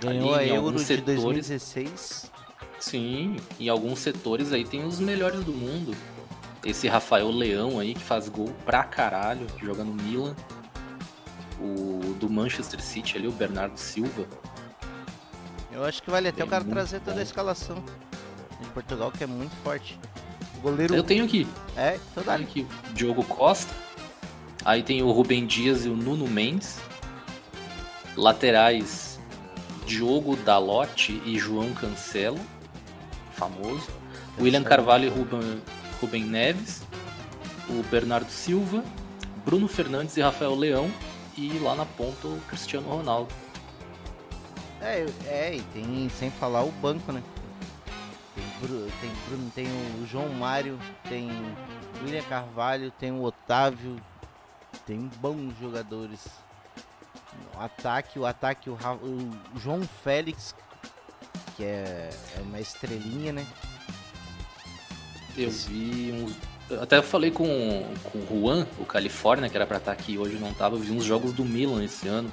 Ganhou 0.00 0.34
Ali, 0.34 0.50
a 0.50 0.54
Euro 0.54 0.76
de 0.76 0.82
setores, 0.82 1.22
2016. 1.22 2.30
Sim, 2.78 3.36
em 3.58 3.68
alguns 3.68 3.98
setores 3.98 4.52
aí 4.52 4.64
tem 4.64 4.84
os 4.84 5.00
melhores 5.00 5.44
do 5.44 5.52
mundo. 5.52 5.96
Esse 6.64 6.88
Rafael 6.88 7.30
Leão 7.30 7.78
aí 7.78 7.94
que 7.94 8.02
faz 8.02 8.28
gol 8.28 8.52
pra 8.64 8.84
caralho, 8.84 9.46
joga 9.60 9.84
no 9.84 9.94
Milan. 9.94 10.34
O 11.60 12.14
do 12.14 12.30
Manchester 12.30 12.80
City 12.80 13.18
ali, 13.18 13.26
o 13.26 13.32
Bernardo 13.32 13.76
Silva. 13.76 14.26
Eu 15.72 15.84
acho 15.84 16.02
que 16.02 16.10
vale 16.10 16.28
até 16.28 16.42
o 16.42 16.46
cara 16.46 16.64
trazer 16.64 17.00
toda 17.00 17.20
a 17.20 17.22
escalação 17.22 17.82
de 18.60 18.68
Portugal, 18.68 19.10
que 19.10 19.24
é 19.24 19.26
muito 19.26 19.54
forte. 19.62 19.98
O 20.56 20.60
goleiro. 20.60 20.94
Eu 20.94 21.02
tenho 21.02 21.24
aqui. 21.24 21.46
É, 21.76 21.98
então 22.10 22.22
dá. 22.22 22.34
aqui. 22.34 22.66
Diogo 22.94 23.24
Costa. 23.24 23.72
Aí 24.64 24.82
tem 24.82 25.02
o 25.02 25.10
Rubem 25.10 25.46
Dias 25.46 25.84
e 25.84 25.88
o 25.88 25.96
Nuno 25.96 26.26
Mendes. 26.26 26.78
Laterais 28.16 29.18
Diogo 29.86 30.36
Dalote 30.36 31.22
e 31.24 31.38
João 31.38 31.72
Cancelo. 31.72 32.38
Famoso. 33.38 33.88
William 34.38 34.64
Carvalho 34.64 35.04
e 35.04 35.08
Ruben, 35.08 35.62
Ruben 36.00 36.24
Neves. 36.24 36.82
O 37.70 37.82
Bernardo 37.84 38.30
Silva. 38.30 38.82
Bruno 39.44 39.68
Fernandes 39.68 40.16
e 40.16 40.20
Rafael 40.20 40.54
Leão. 40.54 40.90
E 41.36 41.58
lá 41.60 41.74
na 41.74 41.86
ponta 41.86 42.26
o 42.26 42.40
Cristiano 42.48 42.88
Ronaldo. 42.88 43.32
É, 44.80 45.06
é, 45.26 45.56
e 45.56 45.62
tem 45.72 46.08
sem 46.08 46.30
falar 46.30 46.64
o 46.64 46.72
banco, 46.72 47.12
né? 47.12 47.22
Bruno, 48.60 48.90
tem 49.00 49.10
Bruno, 49.26 49.50
tem 49.54 49.66
o 50.00 50.06
João 50.06 50.28
Mário, 50.30 50.78
tem 51.08 51.30
o 51.30 52.04
William 52.04 52.22
Carvalho, 52.22 52.90
tem 52.92 53.12
o 53.12 53.22
Otávio, 53.22 54.00
tem 54.84 55.10
bons 55.20 55.56
jogadores. 55.60 56.26
O 57.56 57.60
ataque, 57.60 58.18
o 58.18 58.26
ataque, 58.26 58.70
o, 58.70 58.74
o 58.74 59.58
João 59.58 59.82
Félix, 60.02 60.54
que 61.58 61.64
é, 61.64 62.08
é, 62.36 62.40
uma 62.40 62.60
estrelinha, 62.60 63.32
né? 63.32 63.44
Eu 65.36 65.50
vi 65.50 66.12
uns 66.14 66.32
Eu 66.70 66.82
até 66.82 67.02
falei 67.02 67.30
com, 67.32 67.44
com 68.04 68.18
o 68.18 68.26
Juan, 68.42 68.66
o 68.78 68.84
Califórnia, 68.84 69.48
que 69.50 69.56
era 69.56 69.66
pra 69.66 69.78
estar 69.78 69.90
aqui 69.92 70.16
hoje, 70.16 70.36
não 70.38 70.54
tava. 70.54 70.76
Eu 70.76 70.80
vi 70.80 70.92
uns 70.92 71.04
jogos 71.04 71.32
do 71.32 71.44
Milan 71.44 71.82
esse 71.84 72.06
ano. 72.06 72.30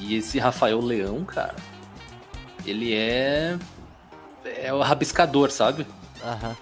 E 0.00 0.14
esse 0.16 0.38
Rafael 0.38 0.80
Leão, 0.80 1.24
cara, 1.24 1.54
ele 2.64 2.94
é. 2.94 3.58
É 4.44 4.72
o 4.72 4.80
rabiscador, 4.80 5.50
sabe? 5.50 5.86
Aham. 6.24 6.56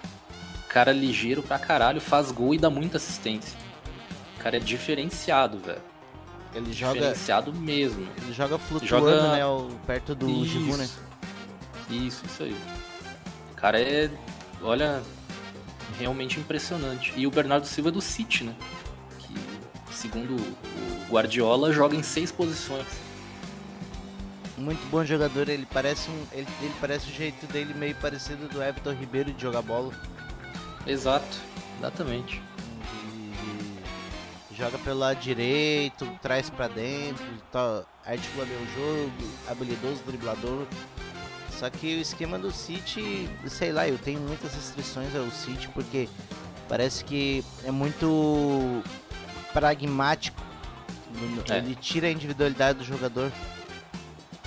Cara 0.68 0.92
ligeiro 0.92 1.42
pra 1.42 1.58
caralho, 1.58 2.00
faz 2.00 2.32
gol 2.32 2.54
e 2.54 2.58
dá 2.58 2.68
muita 2.68 2.96
assistência. 2.96 3.56
O 4.38 4.42
cara 4.42 4.56
é 4.56 4.60
diferenciado, 4.60 5.58
velho. 5.58 5.80
Ele 6.54 6.72
joga, 6.72 6.94
Diferenciado 6.94 7.52
mesmo. 7.52 8.08
ele 8.16 8.32
joga 8.32 8.58
flutuando, 8.58 8.86
Joga- 9.10 9.36
né? 9.36 9.76
perto 9.86 10.14
do 10.14 10.44
Giroud, 10.44 10.78
né? 10.78 10.88
Isso, 11.90 12.24
isso 12.26 12.42
aí. 12.42 12.56
O 13.52 13.54
cara 13.54 13.80
é, 13.80 14.10
olha, 14.62 15.02
realmente 15.98 16.38
impressionante. 16.38 17.12
E 17.16 17.26
o 17.26 17.30
Bernardo 17.30 17.66
Silva 17.66 17.90
é 17.90 17.92
do 17.92 18.00
City, 18.00 18.44
né? 18.44 18.54
Que, 19.18 19.34
segundo 19.94 20.36
o 20.36 21.10
Guardiola, 21.10 21.72
joga 21.72 21.96
em 21.96 22.02
seis 22.02 22.32
posições. 22.32 22.86
Muito 24.56 24.84
bom 24.90 25.04
jogador, 25.04 25.48
ele 25.48 25.66
parece 25.70 26.10
um. 26.10 26.26
Ele, 26.32 26.48
ele 26.62 26.74
parece 26.80 27.10
o 27.10 27.12
jeito 27.12 27.46
dele 27.46 27.74
meio 27.74 27.94
parecido 27.96 28.48
do 28.48 28.62
Everton 28.62 28.92
Ribeiro 28.92 29.32
de 29.32 29.42
jogar 29.42 29.62
bola. 29.62 29.92
Exato, 30.86 31.36
exatamente. 31.78 32.42
Joga 34.56 34.78
pelo 34.78 35.00
lado 35.00 35.20
direito, 35.20 36.08
traz 36.22 36.48
pra 36.48 36.66
dentro, 36.66 37.26
tá, 37.52 37.84
articula 38.06 38.46
bem 38.46 38.56
o 38.56 38.74
jogo, 38.74 39.30
habilidoso 39.46 40.02
driblador. 40.06 40.66
Só 41.58 41.70
que 41.70 41.96
o 41.96 42.00
esquema 42.00 42.38
do 42.38 42.50
City, 42.52 43.28
sei 43.48 43.72
lá, 43.72 43.88
eu 43.88 43.96
tenho 43.98 44.20
muitas 44.20 44.54
restrições 44.54 45.14
ao 45.16 45.30
City 45.30 45.68
porque 45.68 46.08
parece 46.68 47.02
que 47.02 47.42
é 47.64 47.70
muito 47.70 48.82
pragmático. 49.52 50.40
É. 51.48 51.58
Ele 51.58 51.74
tira 51.74 52.08
a 52.08 52.10
individualidade 52.10 52.78
do 52.80 52.84
jogador. 52.84 53.32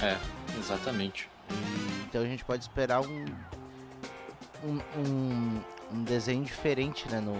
É, 0.01 0.15
exatamente. 0.59 1.27
E- 1.49 2.03
então 2.07 2.21
a 2.21 2.25
gente 2.25 2.45
pode 2.45 2.61
esperar 2.63 3.01
um, 3.01 3.25
um, 4.63 4.79
um, 4.99 5.61
um 5.91 6.03
desenho 6.03 6.43
diferente, 6.43 7.07
né? 7.09 7.19
No, 7.19 7.33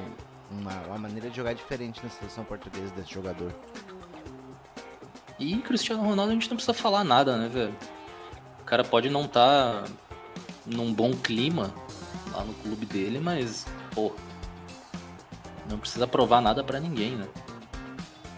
uma, 0.50 0.74
uma 0.88 0.98
maneira 0.98 1.30
de 1.30 1.38
jogar 1.38 1.54
diferente 1.54 2.02
na 2.04 2.10
seleção 2.10 2.44
portuguesa 2.44 2.92
desse 2.96 3.14
jogador. 3.14 3.54
E 5.38 5.58
Cristiano 5.58 6.02
Ronaldo 6.04 6.32
a 6.32 6.34
gente 6.34 6.50
não 6.50 6.58
precisa 6.58 6.74
falar 6.74 7.04
nada, 7.04 7.38
né, 7.38 7.48
velho? 7.48 7.76
O 8.70 8.76
cara 8.78 8.84
pode 8.84 9.10
não 9.10 9.26
estar 9.26 9.86
num 10.64 10.94
bom 10.94 11.12
clima 11.14 11.74
lá 12.32 12.44
no 12.44 12.54
clube 12.54 12.86
dele, 12.86 13.20
mas, 13.20 13.66
pô, 13.96 14.14
não 15.68 15.80
precisa 15.80 16.06
provar 16.06 16.40
nada 16.40 16.64
pra 16.64 16.80
ninguém, 16.80 17.16
né? 17.16 17.28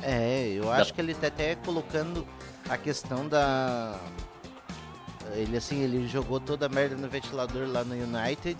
É, 0.02 0.48
eu 0.56 0.72
acho 0.72 0.94
que 0.94 1.02
ele 1.02 1.14
tá 1.14 1.28
até 1.28 1.56
colocando 1.56 2.26
a 2.70 2.78
questão 2.78 3.28
da. 3.28 4.00
Ele 5.34 5.58
assim, 5.58 5.82
ele 5.82 6.08
jogou 6.08 6.40
toda 6.40 6.68
a 6.68 6.70
merda 6.70 6.96
no 6.96 7.10
ventilador 7.10 7.68
lá 7.68 7.84
no 7.84 7.94
United. 7.94 8.58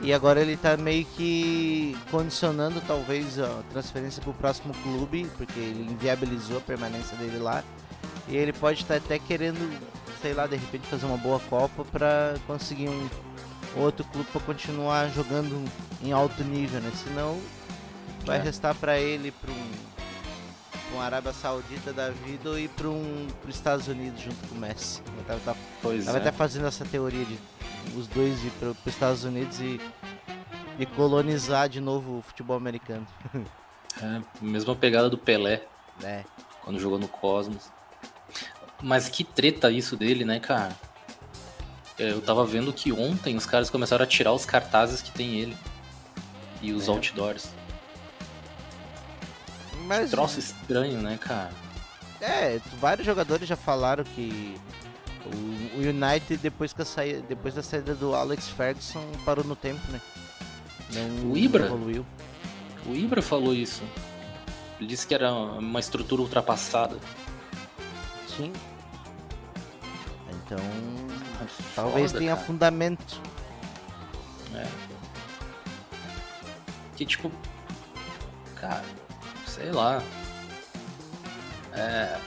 E 0.00 0.12
agora 0.12 0.40
ele 0.40 0.56
tá 0.56 0.76
meio 0.76 1.04
que 1.04 1.98
condicionando 2.08 2.80
talvez 2.86 3.40
a 3.40 3.64
transferência 3.72 4.22
pro 4.22 4.32
próximo 4.32 4.72
clube, 4.84 5.28
porque 5.36 5.58
ele 5.58 5.90
inviabilizou 5.90 6.58
a 6.58 6.60
permanência 6.60 7.16
dele 7.16 7.38
lá. 7.38 7.64
E 8.28 8.36
ele 8.36 8.52
pode 8.52 8.82
estar 8.82 8.94
até 8.94 9.18
querendo, 9.18 9.58
sei 10.24 10.32
lá, 10.32 10.46
de 10.46 10.56
repente 10.56 10.86
fazer 10.86 11.04
uma 11.04 11.18
boa 11.18 11.38
Copa 11.50 11.84
pra 11.84 12.34
conseguir 12.46 12.88
um 12.88 13.08
outro 13.76 14.02
clube 14.06 14.26
pra 14.32 14.40
continuar 14.40 15.10
jogando 15.10 15.62
em 16.02 16.12
alto 16.12 16.42
nível, 16.42 16.80
né? 16.80 16.90
Senão 16.94 17.38
vai 18.24 18.38
É. 18.38 18.40
restar 18.40 18.74
pra 18.74 18.98
ele 18.98 19.30
para 19.30 19.50
um 19.50 19.70
pra 20.70 20.94
uma 20.94 21.04
Arábia 21.04 21.34
Saudita 21.34 21.92
da 21.92 22.08
vida 22.08 22.48
ou 22.48 22.58
ir 22.58 22.70
para 22.70 22.88
um 22.88 23.26
pros 23.42 23.54
Estados 23.54 23.86
Unidos 23.86 24.18
junto 24.22 24.48
com 24.48 24.54
o 24.54 24.58
Messi. 24.58 25.02
Eu 25.18 25.24
tava, 25.24 25.40
tava, 25.40 25.58
Pois 25.82 26.06
tava 26.06 26.16
é. 26.16 26.20
até 26.22 26.32
fazendo 26.32 26.66
essa 26.66 26.86
teoria 26.86 27.24
de 27.26 27.38
os 27.94 28.06
dois 28.06 28.42
ir 28.42 28.50
para 28.58 28.70
os 28.70 28.76
Estados 28.86 29.24
Unidos 29.24 29.60
e, 29.60 29.78
e 30.78 30.86
colonizar 30.86 31.68
de 31.68 31.82
novo 31.82 32.20
o 32.20 32.22
futebol 32.22 32.56
americano. 32.56 33.06
É, 34.02 34.20
mesma 34.40 34.74
pegada 34.74 35.08
do 35.08 35.16
Pelé, 35.16 35.62
É, 36.02 36.24
quando 36.64 36.80
jogou 36.80 36.98
no 36.98 37.06
Cosmos. 37.06 37.70
Mas 38.86 39.08
que 39.08 39.24
treta 39.24 39.70
isso 39.70 39.96
dele, 39.96 40.26
né, 40.26 40.38
cara? 40.38 40.76
É, 41.98 42.10
Eu 42.10 42.20
tava 42.20 42.44
vendo 42.44 42.70
que 42.70 42.92
ontem 42.92 43.34
os 43.34 43.46
caras 43.46 43.70
começaram 43.70 44.04
a 44.04 44.06
tirar 44.06 44.32
os 44.34 44.44
cartazes 44.44 45.00
que 45.00 45.10
tem 45.10 45.38
ele. 45.40 45.56
E 46.60 46.70
os 46.72 46.86
É. 46.86 46.90
outdoors. 46.90 47.48
mas 49.86 50.10
Troço 50.10 50.38
estranho, 50.38 51.00
né, 51.00 51.18
cara? 51.20 51.50
é, 52.20 52.58
vários 52.80 53.04
jogadores 53.06 53.46
já 53.48 53.56
falaram 53.56 54.02
que 54.04 54.54
o, 55.26 55.78
o 55.78 55.80
United 55.80 56.38
depois 56.38 56.72
que 56.72 56.80
a 56.80 56.84
saída, 56.84 57.20
depois 57.28 57.54
da 57.54 57.62
saída 57.62 57.94
do 57.94 58.14
Alex 58.14 58.48
Ferguson 58.48 59.04
parou 59.26 59.44
no 59.44 59.54
tempo, 59.56 59.80
né? 59.90 60.00
Não 60.92 61.30
O 61.32 61.36
Ibra? 61.36 61.66
evoluiu. 61.66 62.04
O 62.86 62.94
Ibra 62.94 63.20
falou 63.22 63.54
isso. 63.54 63.82
Ele 64.78 64.88
disse 64.88 65.06
que 65.06 65.14
era 65.14 65.32
uma 65.32 65.80
estrutura 65.80 66.20
ultrapassada. 66.22 66.96
Sim. 68.36 68.52
Então, 70.46 70.58
É 71.42 71.46
talvez 71.74 72.10
foda, 72.12 72.18
tenha 72.18 72.34
cara. 72.34 72.46
fundamento. 72.46 73.20
É. 74.54 74.66
Que 76.96 77.04
tipo. 77.06 77.30
Cara, 78.56 78.84
sei 79.46 79.70
lá. 79.72 80.02
É. 81.72 82.18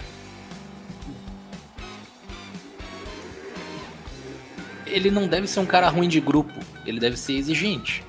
Ele 4.85 5.11
não 5.11 5.27
deve 5.27 5.47
ser 5.47 5.59
um 5.59 5.65
cara 5.65 5.89
ruim 5.89 6.07
de 6.07 6.19
grupo, 6.19 6.53
ele 6.85 6.99
deve 6.99 7.17
ser 7.17 7.33
exigente. 7.33 8.03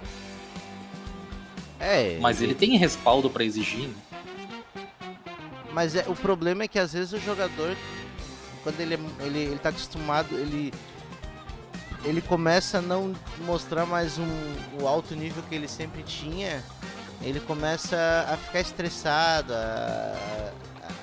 É, 1.80 2.18
Mas 2.20 2.40
ele 2.42 2.54
tem 2.54 2.76
respaldo 2.76 3.28
pra 3.30 3.44
exigir. 3.44 3.88
né? 3.88 3.94
Mas 5.72 5.94
é, 5.94 6.04
o 6.08 6.14
problema 6.14 6.64
é 6.64 6.68
que 6.68 6.78
às 6.78 6.92
vezes 6.92 7.12
o 7.12 7.18
jogador, 7.20 7.76
quando 8.62 8.80
ele, 8.80 8.94
é- 8.94 9.24
ele, 9.24 9.38
ele 9.38 9.58
tá 9.58 9.68
acostumado, 9.70 10.34
ele, 10.36 10.72
ele 12.04 12.20
começa 12.20 12.78
a 12.78 12.82
não 12.82 13.14
mostrar 13.44 13.86
mais 13.86 14.18
um, 14.18 14.26
o 14.80 14.86
alto 14.86 15.14
nível 15.14 15.42
que 15.48 15.54
ele 15.54 15.68
sempre 15.68 16.02
tinha, 16.02 16.62
ele 17.22 17.40
começa 17.40 17.96
a 18.28 18.36
ficar 18.36 18.60
estressado, 18.60 19.52
a, 19.52 19.56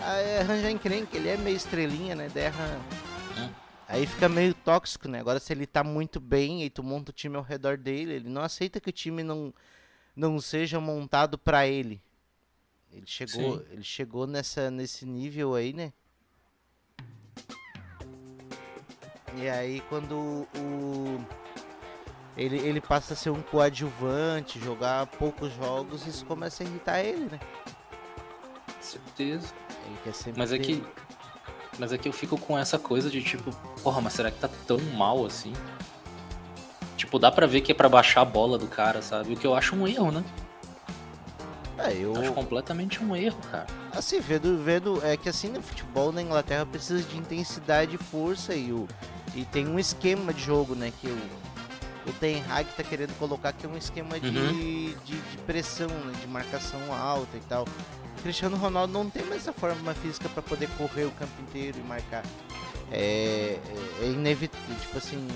a, 0.01 0.05
a 0.05 0.39
arranjar 0.41 0.71
encrenca, 0.71 1.15
ele 1.17 1.29
é 1.29 1.37
meio 1.37 1.57
estrelinha, 1.57 2.15
né? 2.15 2.29
Daí 2.33 2.47
arran- 2.47 2.79
Hum. 3.37 3.49
Aí 3.87 4.07
fica 4.07 4.29
meio 4.29 4.53
tóxico, 4.53 5.07
né? 5.09 5.19
Agora 5.19 5.39
se 5.41 5.51
ele 5.51 5.67
tá 5.67 5.83
muito 5.83 6.19
bem 6.21 6.63
e 6.63 6.69
tu 6.69 6.81
monta 6.81 7.11
o 7.11 7.13
time 7.13 7.35
ao 7.35 7.43
redor 7.43 7.77
dele, 7.77 8.13
ele 8.13 8.29
não 8.29 8.41
aceita 8.41 8.79
que 8.79 8.89
o 8.89 8.93
time 8.93 9.23
não, 9.23 9.53
não 10.15 10.39
seja 10.39 10.79
montado 10.79 11.37
pra 11.37 11.67
ele. 11.67 12.01
Ele 12.91 13.05
chegou, 13.05 13.57
Sim. 13.59 13.65
ele 13.71 13.83
chegou 13.83 14.25
nessa, 14.25 14.71
nesse 14.71 15.05
nível 15.05 15.53
aí, 15.53 15.73
né? 15.73 15.91
E 19.37 19.49
aí 19.49 19.81
quando 19.89 20.47
o 20.55 21.19
ele, 22.37 22.57
ele 22.57 22.81
passa 22.81 23.13
a 23.13 23.17
ser 23.17 23.29
um 23.29 23.41
coadjuvante, 23.41 24.59
jogar 24.59 25.05
poucos 25.07 25.53
jogos, 25.53 26.05
isso 26.05 26.25
começa 26.25 26.63
a 26.63 26.65
irritar 26.65 26.99
ele, 26.99 27.29
né? 27.31 27.39
Certeza. 28.81 29.53
Ele 29.85 29.97
quer 30.03 30.13
sempre 30.13 30.39
Mas 30.39 30.51
é 30.51 30.57
ter- 30.57 30.63
que. 30.63 30.83
Mas 31.79 31.91
é 31.91 31.97
que 31.97 32.07
eu 32.07 32.13
fico 32.13 32.37
com 32.37 32.57
essa 32.57 32.77
coisa 32.79 33.09
de 33.09 33.21
tipo, 33.21 33.51
porra, 33.83 33.99
mas 34.01 34.13
será 34.13 34.31
que 34.31 34.39
tá 34.39 34.49
tão 34.67 34.77
mal 34.97 35.25
assim? 35.25 35.53
Tipo, 36.95 37.19
dá 37.19 37.29
pra 37.31 37.45
ver 37.45 37.61
que 37.61 37.71
é 37.71 37.75
pra 37.75 37.89
baixar 37.89 38.21
a 38.21 38.25
bola 38.25 38.57
do 38.57 38.67
cara, 38.67 39.01
sabe? 39.01 39.33
O 39.33 39.37
que 39.37 39.45
eu 39.45 39.53
acho 39.55 39.75
um 39.75 39.85
erro, 39.87 40.11
né? 40.11 40.23
É, 41.77 41.91
eu 41.93 42.15
acho 42.15 42.31
completamente 42.33 43.03
um 43.03 43.15
erro, 43.15 43.37
cara. 43.51 43.67
assim, 43.91 44.19
vendo, 44.19 44.63
vendo 44.63 44.99
é 45.05 45.17
que 45.17 45.27
assim 45.27 45.49
no 45.49 45.61
futebol 45.61 46.11
na 46.11 46.21
Inglaterra 46.21 46.65
precisa 46.65 47.03
de 47.03 47.17
intensidade 47.17 47.95
e 47.95 47.97
força 47.97 48.55
e 48.55 48.71
o 48.71 48.87
e 49.35 49.43
tem 49.45 49.67
um 49.67 49.77
esquema 49.77 50.33
de 50.33 50.41
jogo, 50.41 50.73
né, 50.75 50.91
que 51.01 51.07
o 51.07 51.17
o 52.07 52.13
Ten 52.19 52.43
Hag 52.51 52.69
tá 52.77 52.83
querendo 52.83 53.17
colocar 53.17 53.51
que 53.51 53.65
é 53.65 53.69
um 53.69 53.75
esquema 53.75 54.19
de, 54.19 54.27
Uhum. 54.37 54.53
de, 54.53 54.93
de 55.19 55.37
pressão, 55.47 55.87
né, 55.89 56.13
de 56.21 56.27
marcação 56.27 56.79
alta 56.93 57.35
e 57.35 57.39
tal. 57.49 57.63
O 58.19 58.21
Cristiano 58.21 58.55
Ronaldo 58.57 58.93
não 58.93 59.09
tem 59.09 59.23
mais 59.25 59.41
essa 59.41 59.51
forma 59.51 59.91
física 59.95 60.29
para 60.29 60.43
poder 60.43 60.69
correr 60.77 61.05
o 61.05 61.11
campo 61.11 61.31
inteiro 61.41 61.79
e 61.79 61.81
marcar. 61.81 62.23
É, 62.91 63.57
é, 64.01 64.03
é 64.03 64.05
inevitável, 64.05 64.75
tipo 64.79 64.97
assim, 64.99 65.27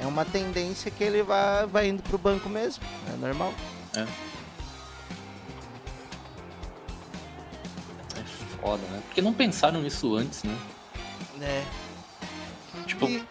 é 0.00 0.06
uma 0.06 0.24
tendência 0.24 0.90
que 0.90 1.04
ele 1.04 1.22
vai, 1.22 1.66
vai 1.66 1.88
indo 1.88 2.02
pro 2.04 2.16
banco 2.16 2.48
mesmo, 2.48 2.82
é 3.12 3.16
normal. 3.18 3.52
É 3.94 4.06
foda, 8.66 8.82
né? 8.88 9.00
Porque 9.06 9.22
não 9.22 9.32
pensaram 9.32 9.80
nisso 9.80 10.16
antes, 10.16 10.42
né? 10.42 10.58
É. 11.40 11.64
Tipo, 12.84 13.06
E- 13.08 13.24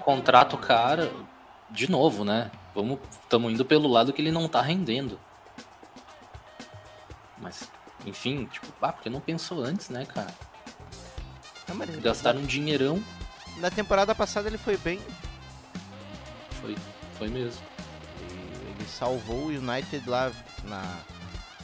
contrata 0.00 0.56
o 0.56 0.58
cara, 0.58 1.12
de 1.70 1.88
novo, 1.88 2.24
né? 2.24 2.50
Vamos, 2.74 2.98
estamos 3.22 3.52
indo 3.52 3.64
pelo 3.64 3.86
lado 3.88 4.12
que 4.12 4.20
ele 4.20 4.32
não 4.32 4.48
tá 4.48 4.60
rendendo. 4.60 5.18
Enfim, 8.06 8.46
tipo, 8.46 8.66
ah, 8.82 8.92
porque 8.92 9.10
não 9.10 9.20
pensou 9.20 9.62
antes, 9.62 9.90
né, 9.90 10.04
cara? 10.06 10.34
Não, 11.68 11.76
mas 11.76 11.94
Gastaram 11.96 12.40
um 12.40 12.46
dinheirão, 12.46 13.02
Na 13.58 13.70
temporada 13.70 14.14
passada 14.14 14.48
ele 14.48 14.56
foi 14.58 14.76
bem. 14.78 14.98
foi, 16.60 16.76
foi 17.18 17.28
mesmo. 17.28 17.62
Ele 18.30 18.88
salvou 18.88 19.36
o 19.36 19.48
United 19.48 20.08
lá 20.08 20.32
na. 20.64 20.82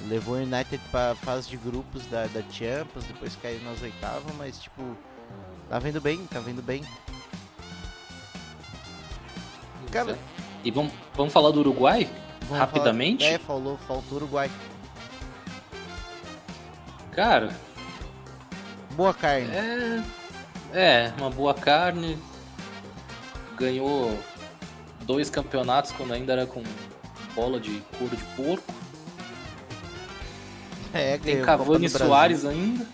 Levou 0.08 0.34
o 0.34 0.38
United 0.38 0.78
pra 0.90 1.14
fase 1.14 1.48
de 1.48 1.56
grupos 1.56 2.04
da, 2.06 2.26
da 2.26 2.42
Champions, 2.50 3.04
depois 3.06 3.34
caiu 3.42 3.60
nas 3.62 3.80
oitavas, 3.82 4.34
mas 4.36 4.60
tipo. 4.60 4.96
Tá 5.68 5.78
vendo 5.78 6.00
bem, 6.00 6.24
tá 6.26 6.38
vendo 6.38 6.62
bem. 6.62 6.84
Cara- 9.90 10.18
E 10.64 10.70
vamos, 10.70 10.92
vamos 11.14 11.32
falar 11.32 11.50
do 11.50 11.60
Uruguai? 11.60 12.08
Vamos 12.42 12.58
Rapidamente? 12.58 13.24
Falar... 13.24 13.34
É, 13.34 13.38
falou, 13.38 13.78
faltou 13.78 14.12
o 14.12 14.16
Uruguai. 14.16 14.50
Cara, 17.12 17.50
Boa 18.94 19.14
carne. 19.14 19.48
é. 19.50 20.02
É, 20.74 21.12
uma 21.18 21.30
boa 21.30 21.54
carne. 21.54 22.18
Ganhou 23.56 24.18
dois 25.02 25.30
campeonatos 25.30 25.92
quando 25.92 26.12
ainda 26.12 26.32
era 26.34 26.46
com 26.46 26.62
bola 27.34 27.58
de 27.58 27.80
couro 27.98 28.14
de 28.16 28.22
porco. 28.36 28.74
É, 30.96 31.18
Tem 31.18 31.42
Cavani 31.42 31.86
e. 31.86 31.88
Soares 31.88 32.44
ainda. 32.44 32.86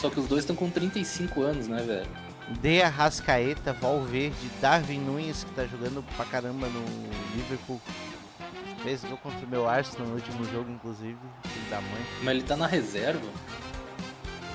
Só 0.00 0.10
que 0.10 0.20
os 0.20 0.26
dois 0.26 0.42
estão 0.42 0.54
com 0.54 0.68
35 0.68 1.42
anos, 1.42 1.68
né, 1.68 1.82
velho? 1.82 2.06
De 2.60 2.82
Arrascaeta, 2.82 3.72
Valverde, 3.72 4.36
Darwin 4.60 4.98
Nunes, 4.98 5.44
que 5.44 5.52
tá 5.52 5.64
jogando 5.64 6.04
pra 6.16 6.26
caramba 6.26 6.66
no 6.66 6.84
Liverpool. 7.34 7.80
Fez 8.82 9.02
gol 9.02 9.16
contra 9.16 9.46
o 9.46 9.48
meu 9.48 9.66
Arsenal 9.66 10.06
no 10.08 10.14
último 10.14 10.44
jogo, 10.52 10.70
inclusive. 10.70 11.16
Filho 11.44 11.70
da 11.70 11.80
mãe. 11.80 12.02
Mas 12.22 12.34
ele 12.34 12.42
tá 12.42 12.54
na 12.54 12.66
reserva. 12.66 13.26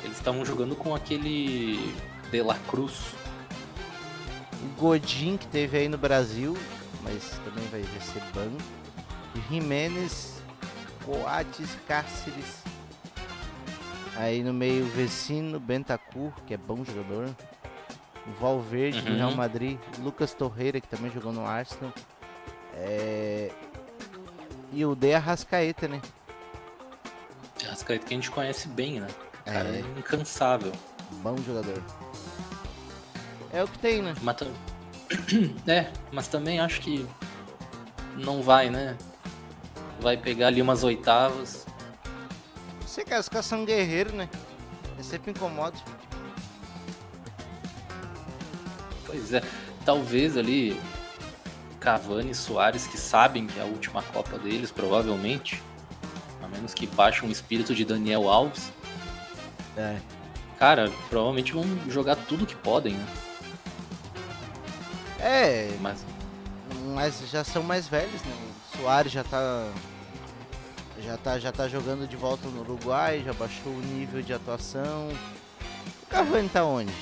Eles 0.03 0.17
estavam 0.17 0.45
jogando 0.45 0.75
com 0.75 0.93
aquele 0.93 1.95
De 2.29 2.41
La 2.43 2.55
Cruz. 2.67 3.15
Godin, 4.77 5.37
que 5.37 5.47
teve 5.47 5.77
aí 5.77 5.89
no 5.89 5.97
Brasil, 5.97 6.55
mas 7.03 7.39
também 7.43 7.67
vai 7.71 7.81
vai 7.81 8.01
ser 8.01 8.21
banco. 8.33 8.61
Jimenez, 9.49 10.38
Coates, 11.09 11.75
Cáceres. 11.87 12.63
Aí 14.15 14.43
no 14.43 14.53
meio, 14.53 14.85
Vecino, 14.85 15.59
Bentancur, 15.59 16.31
que 16.45 16.53
é 16.53 16.57
bom 16.57 16.83
jogador. 16.85 17.33
Valverde, 18.39 19.01
do 19.01 19.09
Uhum. 19.09 19.17
Real 19.17 19.31
Madrid. 19.35 19.79
Lucas 19.99 20.33
Torreira, 20.33 20.79
que 20.79 20.87
também 20.87 21.09
jogou 21.11 21.31
no 21.33 21.45
Arsenal. 21.45 21.91
É... 22.75 23.51
E 24.71 24.85
o 24.85 24.93
De 24.95 25.13
Arrascaeta, 25.15 25.87
né? 25.87 25.99
Rascaeta 27.67 28.05
que 28.05 28.13
a 28.13 28.17
gente 28.17 28.29
conhece 28.29 28.67
bem, 28.67 28.99
né? 28.99 29.07
O 29.41 29.51
cara 29.51 29.69
É. 29.69 29.77
é 29.77 29.79
incansável. 29.97 30.71
Bom 31.23 31.35
jogador. 31.37 31.81
É 33.51 33.63
o 33.63 33.67
que 33.67 33.79
tem, 33.79 34.01
né? 34.03 34.13
Mas, 34.21 34.35
é, 35.67 35.91
mas 36.11 36.27
também 36.27 36.59
acho 36.59 36.79
que 36.81 37.07
não 38.15 38.43
vai, 38.43 38.69
né? 38.69 38.95
Vai 40.01 40.17
pegar 40.17 40.47
ali 40.47 40.61
umas 40.61 40.83
oitavas. 40.83 41.65
Você 42.81 43.03
quer 43.03 43.19
os 43.19 43.29
caras 43.29 43.45
são 43.45 43.65
guerreiros, 43.65 44.13
né? 44.13 44.29
É 44.97 45.03
sempre 45.03 45.31
incomoda. 45.31 45.77
Pois 49.05 49.33
é, 49.33 49.41
talvez 49.85 50.37
ali 50.37 50.79
Cavani 51.79 52.31
e 52.31 52.35
Soares, 52.35 52.87
que 52.87 52.97
sabem 52.97 53.47
que 53.47 53.59
é 53.59 53.63
a 53.63 53.65
última 53.65 54.03
Copa 54.03 54.37
deles, 54.37 54.71
provavelmente. 54.71 55.61
A 56.43 56.47
menos 56.47 56.73
que 56.73 56.85
baixe 56.87 57.25
um 57.25 57.31
espírito 57.31 57.73
de 57.73 57.85
Daniel 57.85 58.29
Alves. 58.29 58.71
É. 59.77 59.97
Cara, 60.57 60.91
provavelmente 61.09 61.53
vão 61.53 61.65
jogar 61.87 62.15
tudo 62.15 62.45
que 62.45 62.55
podem, 62.55 62.93
né? 62.93 63.07
É, 65.21 65.69
Mas 65.81 66.05
mas 66.93 67.21
já 67.29 67.43
são 67.43 67.61
mais 67.61 67.87
velhos, 67.87 68.21
né? 68.23 68.33
O 68.79 68.81
Soares 68.81 69.11
já 69.11 69.23
tá 69.23 69.71
já 71.01 71.17
tá 71.17 71.39
já 71.39 71.51
tá 71.51 71.67
jogando 71.67 72.07
de 72.07 72.15
volta 72.15 72.47
no 72.47 72.61
Uruguai, 72.61 73.21
já 73.25 73.33
baixou 73.33 73.73
o 73.73 73.79
nível 73.81 74.21
de 74.21 74.33
atuação. 74.33 75.09
O 76.03 76.05
Cavani 76.07 76.49
tá 76.49 76.63
onde? 76.63 76.93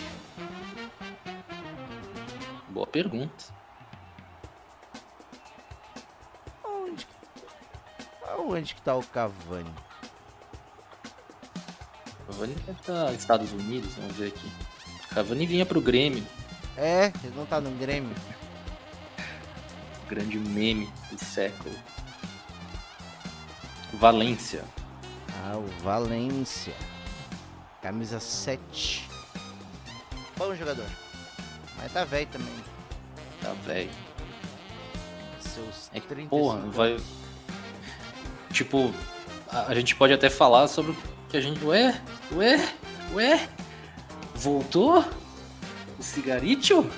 boa 2.70 2.86
pergunta. 2.86 3.46
Onde? 6.64 7.08
Aonde 8.28 8.76
que 8.76 8.82
tá 8.82 8.96
o 8.96 9.04
Cavani? 9.04 9.74
Cavani 12.28 12.54
deve 12.54 12.80
estar 12.80 13.06
nos 13.06 13.20
Estados 13.20 13.52
Unidos, 13.52 13.96
vamos 13.96 14.16
ver 14.16 14.28
aqui. 14.28 14.52
Cavani 15.10 15.46
vinha 15.48 15.66
pro 15.66 15.82
Grêmio, 15.82 16.24
É, 16.76 17.12
ele 17.24 17.34
não 17.36 17.46
tá 17.48 17.60
no 17.60 17.72
Grêmio. 17.72 18.16
Grande 20.08 20.38
meme 20.38 20.90
do 21.12 21.24
século. 21.24 21.76
Valência. 23.94 24.64
Ah, 25.44 25.58
o 25.58 25.66
Valência. 25.84 26.74
Camisa 27.82 28.20
7. 28.20 29.08
Bom 30.38 30.54
jogador. 30.56 30.86
Mas 31.78 31.92
tá 31.94 32.04
velho 32.04 32.28
também. 32.28 32.54
Tá 33.42 33.54
velho. 33.66 33.90
Seus 35.40 35.90
É 35.94 36.00
que, 36.00 36.08
35 36.08 36.30
porra, 36.30 36.60
vai. 36.72 36.92
anos. 36.94 37.04
Tipo, 38.52 38.94
a, 39.50 39.68
a 39.68 39.76
gente 39.76 39.96
pode 39.96 40.14
até 40.14 40.30
falar 40.30 40.68
sobre 40.68 40.92
o 40.92 40.98
que 41.30 41.38
a 41.38 41.42
gente. 41.42 41.64
Ué? 41.64 42.00
Ué? 42.34 42.74
Ué? 43.14 43.50
Voltou? 44.36 45.04
O 45.98 46.04
cigarito? 46.04 46.90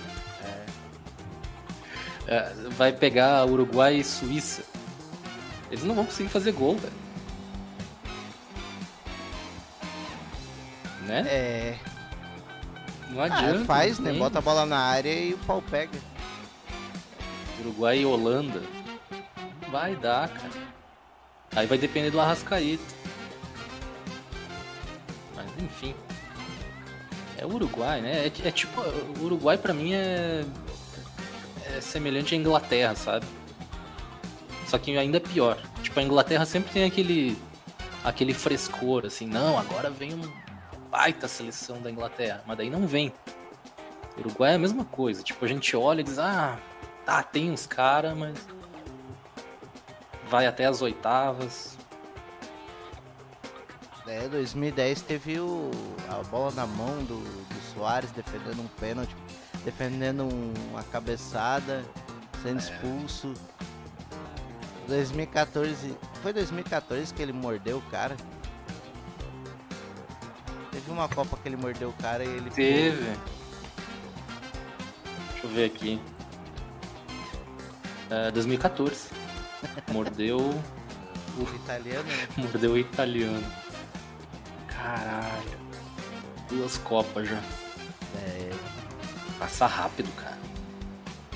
É, 2.32 2.54
vai 2.78 2.92
pegar 2.92 3.44
Uruguai 3.48 3.96
e 3.96 4.04
Suíça. 4.04 4.64
Eles 5.72 5.84
não 5.84 5.96
vão 5.96 6.06
conseguir 6.06 6.30
fazer 6.30 6.52
gol, 6.52 6.78
velho. 6.78 6.94
Né? 11.08 11.26
É, 11.28 11.80
Não 13.10 13.20
ah, 13.20 13.26
adianta. 13.26 13.66
faz, 13.66 13.98
não 13.98 14.12
né? 14.14 14.20
Bota 14.20 14.38
a 14.38 14.42
bola 14.44 14.64
na 14.64 14.78
área 14.78 15.12
e 15.12 15.34
o 15.34 15.40
pau 15.40 15.60
pega. 15.72 15.98
Uruguai 17.62 18.02
e 18.02 18.06
Holanda. 18.06 18.62
Vai 19.72 19.96
dar, 19.96 20.30
cara. 20.30 20.54
Aí 21.56 21.66
vai 21.66 21.80
depender 21.80 22.12
do 22.12 22.20
Arrascaeta. 22.20 22.84
Mas 25.36 25.48
enfim. 25.64 25.96
É 27.40 27.46
o 27.46 27.56
Uruguai, 27.56 28.02
né? 28.02 28.28
É, 28.28 28.48
é 28.48 28.52
tipo. 28.52 28.80
O 29.20 29.24
Uruguai 29.24 29.58
pra 29.58 29.74
mim 29.74 29.94
é. 29.94 30.46
É 31.76 31.82
semelhante 31.82 32.34
à 32.34 32.38
Inglaterra, 32.38 32.96
sabe? 32.96 33.26
Só 34.68 34.78
que 34.78 34.96
ainda 34.98 35.18
é 35.18 35.20
pior. 35.20 35.58
Tipo, 35.82 36.00
a 36.00 36.04
Inglaterra 36.04 36.46
sempre 36.46 36.72
tem 36.72 36.84
aquele. 36.84 37.38
aquele 38.04 38.34
frescor, 38.34 39.06
assim, 39.06 39.26
não, 39.28 39.58
agora 39.58 39.90
vem 39.90 40.14
uma 40.14 40.32
baita 40.90 41.28
seleção 41.28 41.82
da 41.82 41.90
Inglaterra. 41.90 42.44
Mas 42.46 42.58
daí 42.58 42.70
não 42.70 42.86
vem. 42.86 43.12
Uruguai 44.18 44.52
é 44.52 44.56
a 44.56 44.60
mesma 44.60 44.86
coisa. 44.86 45.24
Tipo, 45.24 45.46
a 45.46 45.48
gente 45.48 45.76
olha 45.76 46.02
e 46.02 46.04
diz, 46.04 46.20
ah, 46.20 46.58
tá, 47.06 47.24
tem 47.24 47.52
uns 47.52 47.66
caras, 47.66 48.16
mas. 48.18 48.38
Vai 50.28 50.46
até 50.46 50.66
as 50.66 50.82
oitavas. 50.82 51.78
É, 54.10 54.28
2010 54.28 55.02
teve 55.04 55.40
o, 55.40 55.70
a 56.10 56.24
bola 56.24 56.52
na 56.54 56.66
mão 56.66 57.04
do, 57.04 57.20
do 57.20 57.74
Soares 57.74 58.10
defendendo 58.10 58.60
um 58.60 58.68
pênalti, 58.80 59.16
defendendo 59.66 60.24
um- 60.24 60.54
uma 60.72 60.84
cabeçada, 60.84 61.84
sendo 62.42 62.60
expulso. 62.60 63.34
2014, 64.88 65.96
foi 66.24 66.34
2014 66.34 67.14
que 67.14 67.22
ele 67.22 67.34
mordeu 67.34 67.78
o 67.78 67.82
cara. 67.92 68.16
Teve 70.72 70.90
uma 70.92 71.08
Copa 71.10 71.38
que 71.38 71.48
ele 71.50 71.58
mordeu 71.58 71.90
o 71.90 71.94
cara 71.94 72.24
e 72.24 72.28
ele 72.28 72.50
Teve. 72.50 72.98
Deixa 75.32 75.44
eu 75.44 75.50
ver 75.50 75.66
aqui. 75.66 76.02
É, 78.10 78.32
2014. 78.32 79.10
Mordeu. 79.92 80.40
o 80.40 81.56
italiano, 81.56 82.04
né? 82.08 82.28
Mordeu 82.38 82.72
o 82.72 82.78
italiano. 82.78 83.44
Caralho. 84.68 85.60
Duas 86.50 86.78
copas 86.80 87.28
já. 87.30 87.40
Passa 89.50 89.66
rápido, 89.66 90.10
cara. 90.16 90.38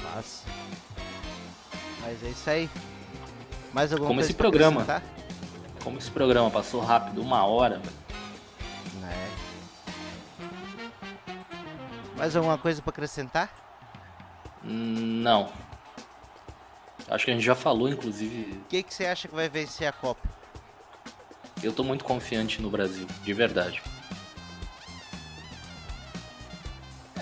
passa. 0.02 0.46
Mas 2.02 2.24
é 2.24 2.30
isso 2.30 2.50
aí. 2.50 2.70
Mais 3.74 3.92
alguma 3.92 4.08
Como 4.08 4.20
coisa 4.20 4.30
esse 4.30 4.38
programa. 4.38 5.04
Como 5.84 5.98
esse 5.98 6.12
programa 6.12 6.50
passou 6.52 6.80
rápido, 6.80 7.22
uma 7.22 7.44
hora, 7.44 7.80
velho. 7.80 8.04
É. 9.04 9.28
Mais 12.16 12.36
alguma 12.36 12.58
coisa 12.58 12.82
pra 12.82 12.92
acrescentar? 12.92 13.52
Não. 14.64 15.52
Acho 17.10 17.26
que 17.26 17.32
a 17.32 17.34
gente 17.34 17.44
já 17.44 17.56
falou, 17.56 17.90
inclusive. 17.90 18.54
O 18.54 18.66
que, 18.70 18.84
que 18.84 18.94
você 18.94 19.06
acha 19.08 19.28
que 19.28 19.36
vai 19.36 19.50
vencer 19.50 19.88
a 19.88 19.92
Copa? 19.92 20.30
Eu 21.62 21.74
tô 21.74 21.84
muito 21.84 22.06
confiante 22.06 22.62
no 22.62 22.70
Brasil, 22.70 23.08
de 23.24 23.34
verdade. 23.34 23.82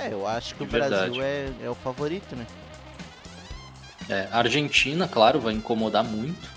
É, 0.01 0.11
eu 0.11 0.25
acho 0.25 0.55
que 0.55 0.65
De 0.65 0.69
o 0.69 0.71
Brasil 0.71 1.21
é, 1.21 1.51
é 1.61 1.69
o 1.69 1.75
favorito, 1.75 2.35
né? 2.35 2.47
É, 4.09 4.27
a 4.31 4.39
Argentina, 4.39 5.07
claro, 5.07 5.39
vai 5.39 5.53
incomodar 5.53 6.03
muito. 6.03 6.49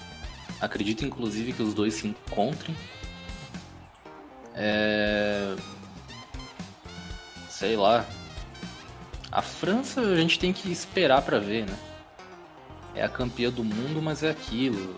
Acredito, 0.59 1.05
inclusive, 1.05 1.53
que 1.53 1.63
os 1.63 1.75
dois 1.75 1.95
se 1.95 2.07
encontrem. 2.09 2.75
É... 4.55 5.55
Sei 7.51 7.77
lá. 7.77 8.07
A 9.31 9.43
França 9.43 10.01
a 10.01 10.17
gente 10.17 10.39
tem 10.39 10.53
que 10.53 10.73
esperar 10.73 11.21
pra 11.21 11.39
ver, 11.39 11.67
né? 11.67 11.77
É 12.95 13.05
a 13.05 13.09
campeã 13.09 13.51
do 13.51 13.63
mundo, 13.63 14.01
mas 14.01 14.23
é 14.23 14.31
aquilo. 14.31 14.97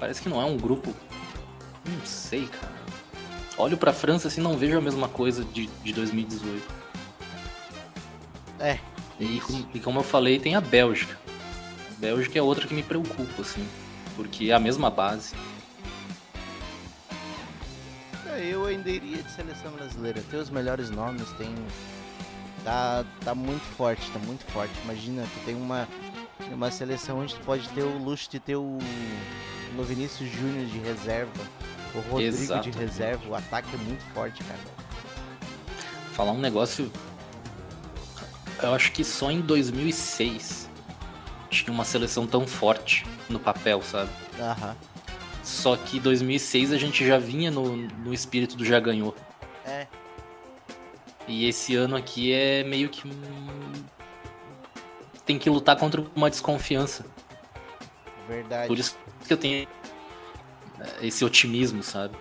Parece 0.00 0.22
que 0.22 0.28
não 0.28 0.40
é 0.40 0.44
um 0.46 0.56
grupo. 0.56 0.94
Não 1.84 2.06
sei, 2.06 2.46
cara. 2.46 2.72
Olho 3.58 3.76
pra 3.76 3.92
França 3.92 4.28
assim 4.28 4.40
não 4.40 4.56
vejo 4.56 4.78
a 4.78 4.80
mesma 4.80 5.08
coisa 5.08 5.44
de, 5.44 5.66
de 5.66 5.92
2018. 5.92 6.81
É. 8.62 8.78
E, 9.20 9.40
com- 9.40 9.64
e 9.74 9.80
como 9.80 9.98
eu 10.00 10.04
falei, 10.04 10.38
tem 10.38 10.54
a 10.54 10.60
Bélgica. 10.60 11.18
A 11.90 12.00
Bélgica 12.00 12.38
é 12.38 12.42
outra 12.42 12.66
que 12.66 12.72
me 12.74 12.82
preocupa, 12.82 13.42
assim. 13.42 13.66
Porque 14.16 14.50
é 14.50 14.52
a 14.54 14.58
mesma 14.58 14.88
base. 14.90 15.34
É, 18.26 18.48
Eu 18.52 18.64
ainda 18.66 18.88
iria 18.90 19.22
de 19.22 19.30
seleção 19.30 19.70
brasileira. 19.72 20.22
Tem 20.30 20.40
os 20.40 20.50
melhores 20.50 20.90
nomes, 20.90 21.28
tem. 21.32 21.54
Tá, 22.64 23.04
tá 23.24 23.34
muito 23.34 23.62
forte, 23.76 24.08
tá 24.12 24.18
muito 24.20 24.44
forte. 24.52 24.72
Imagina, 24.84 25.22
tu 25.22 25.44
tem 25.44 25.54
uma, 25.54 25.88
uma 26.52 26.70
seleção 26.70 27.18
onde 27.20 27.34
tu 27.34 27.40
pode 27.40 27.68
ter 27.70 27.82
o 27.82 27.98
luxo 27.98 28.30
de 28.30 28.38
ter 28.38 28.54
o, 28.56 28.78
o 29.76 29.82
Vinícius 29.82 30.30
Júnior 30.30 30.66
de 30.66 30.78
reserva, 30.78 31.32
o 31.94 31.98
Rodrigo 32.10 32.36
de 32.36 32.42
Exato. 32.44 32.70
reserva. 32.70 33.28
O 33.28 33.34
ataque 33.34 33.68
é 33.74 33.78
muito 33.78 34.02
forte, 34.14 34.42
cara. 34.44 34.60
Falar 36.12 36.32
um 36.32 36.38
negócio. 36.40 36.90
Eu 38.62 38.74
acho 38.74 38.92
que 38.92 39.02
só 39.02 39.30
em 39.30 39.40
2006 39.40 40.70
tinha 41.50 41.72
uma 41.72 41.84
seleção 41.84 42.26
tão 42.26 42.46
forte 42.46 43.04
no 43.28 43.38
papel, 43.38 43.82
sabe? 43.82 44.10
Aham. 44.40 44.76
Só 45.42 45.76
que 45.76 45.98
2006 45.98 46.72
a 46.72 46.78
gente 46.78 47.06
já 47.06 47.18
vinha 47.18 47.50
no, 47.50 47.76
no 47.76 48.14
espírito 48.14 48.56
do 48.56 48.64
já 48.64 48.78
ganhou. 48.78 49.14
É, 49.66 49.86
E 51.26 51.46
esse 51.46 51.74
ano 51.74 51.96
aqui 51.96 52.32
é 52.32 52.62
meio 52.62 52.88
que. 52.88 53.10
Tem 55.26 55.38
que 55.38 55.50
lutar 55.50 55.76
contra 55.76 56.04
uma 56.14 56.30
desconfiança. 56.30 57.04
verdade. 58.28 58.68
Por 58.68 58.78
isso 58.78 58.96
que 59.26 59.32
eu 59.32 59.36
tenho 59.36 59.68
é, 60.80 61.06
esse 61.06 61.24
otimismo, 61.24 61.82
sabe? 61.82 62.16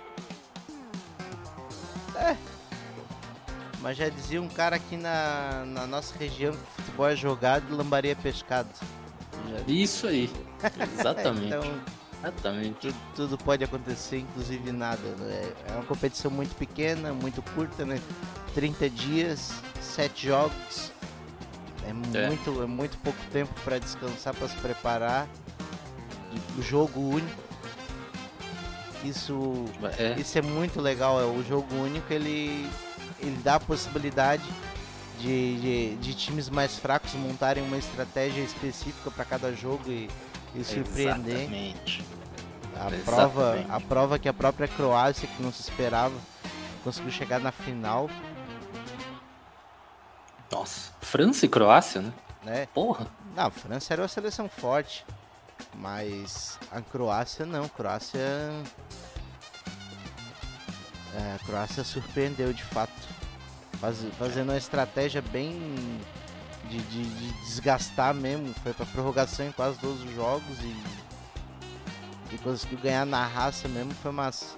Mas 3.81 3.97
já 3.97 4.09
dizia 4.09 4.41
um 4.41 4.47
cara 4.47 4.75
aqui 4.75 4.95
na, 4.95 5.63
na 5.65 5.87
nossa 5.87 6.15
região 6.17 6.53
que 6.53 6.81
futebol 6.83 7.07
é 7.07 7.15
jogado 7.15 7.65
e 7.69 7.73
lambaria 7.73 8.11
é 8.11 8.15
pescado. 8.15 8.69
Isso 9.67 10.07
aí. 10.07 10.29
Exatamente. 10.99 11.47
então, 11.47 11.81
Exatamente. 12.23 12.75
tudo, 12.79 12.95
tudo 13.15 13.37
pode 13.39 13.63
acontecer, 13.63 14.19
inclusive 14.19 14.71
nada. 14.71 15.01
né? 15.17 15.51
É 15.67 15.71
uma 15.73 15.83
competição 15.83 16.29
muito 16.29 16.55
pequena, 16.55 17.11
muito 17.11 17.41
curta, 17.41 17.83
né? 17.83 17.99
30 18.53 18.89
dias, 18.89 19.51
7 19.81 20.27
jogos. 20.27 20.91
É, 21.83 21.89
É. 21.89 22.27
muito, 22.27 22.61
é 22.61 22.67
muito 22.67 22.97
pouco 22.99 23.19
tempo 23.31 23.51
para 23.63 23.79
descansar, 23.79 24.35
para 24.35 24.47
se 24.47 24.55
preparar. 24.57 25.27
O 26.57 26.61
jogo 26.61 26.99
único. 26.99 27.41
Isso, 29.03 29.65
É, 29.97 30.13
isso 30.19 30.37
é 30.37 30.41
muito 30.43 30.79
legal. 30.79 31.19
É 31.19 31.25
o 31.25 31.43
jogo 31.43 31.73
único 31.75 32.13
ele, 32.13 32.69
ele 33.21 33.39
dá 33.43 33.55
a 33.55 33.59
possibilidade 33.59 34.43
de, 35.19 35.59
de, 35.59 35.95
de 35.97 36.13
times 36.13 36.49
mais 36.49 36.77
fracos 36.77 37.13
montarem 37.13 37.63
uma 37.63 37.77
estratégia 37.77 38.41
específica 38.41 39.11
para 39.11 39.23
cada 39.23 39.53
jogo 39.53 39.89
e, 39.89 40.09
e 40.55 40.63
surpreender. 40.63 41.41
Exatamente. 41.41 42.03
A 42.75 42.87
Exatamente. 42.87 43.03
prova, 43.03 43.65
a 43.69 43.79
prova 43.79 44.19
que 44.19 44.27
a 44.27 44.33
própria 44.33 44.67
Croácia, 44.67 45.27
que 45.27 45.43
não 45.43 45.51
se 45.51 45.61
esperava, 45.61 46.15
conseguiu 46.83 47.11
chegar 47.11 47.39
na 47.39 47.51
final, 47.51 48.09
Nossa, 50.51 50.91
França 50.99 51.45
e 51.45 51.49
Croácia, 51.49 52.01
né? 52.01 52.13
né? 52.43 52.67
Porra. 52.73 53.07
Não, 53.35 53.45
a 53.45 53.51
França 53.51 53.93
era 53.93 54.01
uma 54.01 54.07
seleção 54.07 54.49
forte, 54.49 55.05
mas 55.75 56.59
a 56.71 56.81
Croácia 56.81 57.45
não. 57.45 57.63
A 57.65 57.69
Croácia. 57.69 58.19
É, 61.15 61.35
a 61.35 61.39
Croácia 61.45 61.83
surpreendeu 61.83 62.53
de 62.53 62.63
fato. 62.63 62.93
Faz- 63.79 64.05
fazendo 64.17 64.49
uma 64.49 64.57
estratégia 64.57 65.21
bem 65.21 65.59
de, 66.69 66.77
de- 66.77 67.03
de 67.05 67.33
desgastar 67.45 68.13
mesmo. 68.13 68.53
Foi 68.63 68.73
pra 68.73 68.85
prorrogação 68.85 69.45
em 69.47 69.51
quase 69.51 69.77
todos 69.79 70.01
os 70.03 70.13
jogos 70.15 70.59
e. 70.61 70.75
E 72.33 72.37
conseguiu 72.37 72.77
ganhar 72.79 73.05
na 73.05 73.25
raça 73.25 73.67
mesmo, 73.67 73.91
foi 74.01 74.11
massa. 74.11 74.55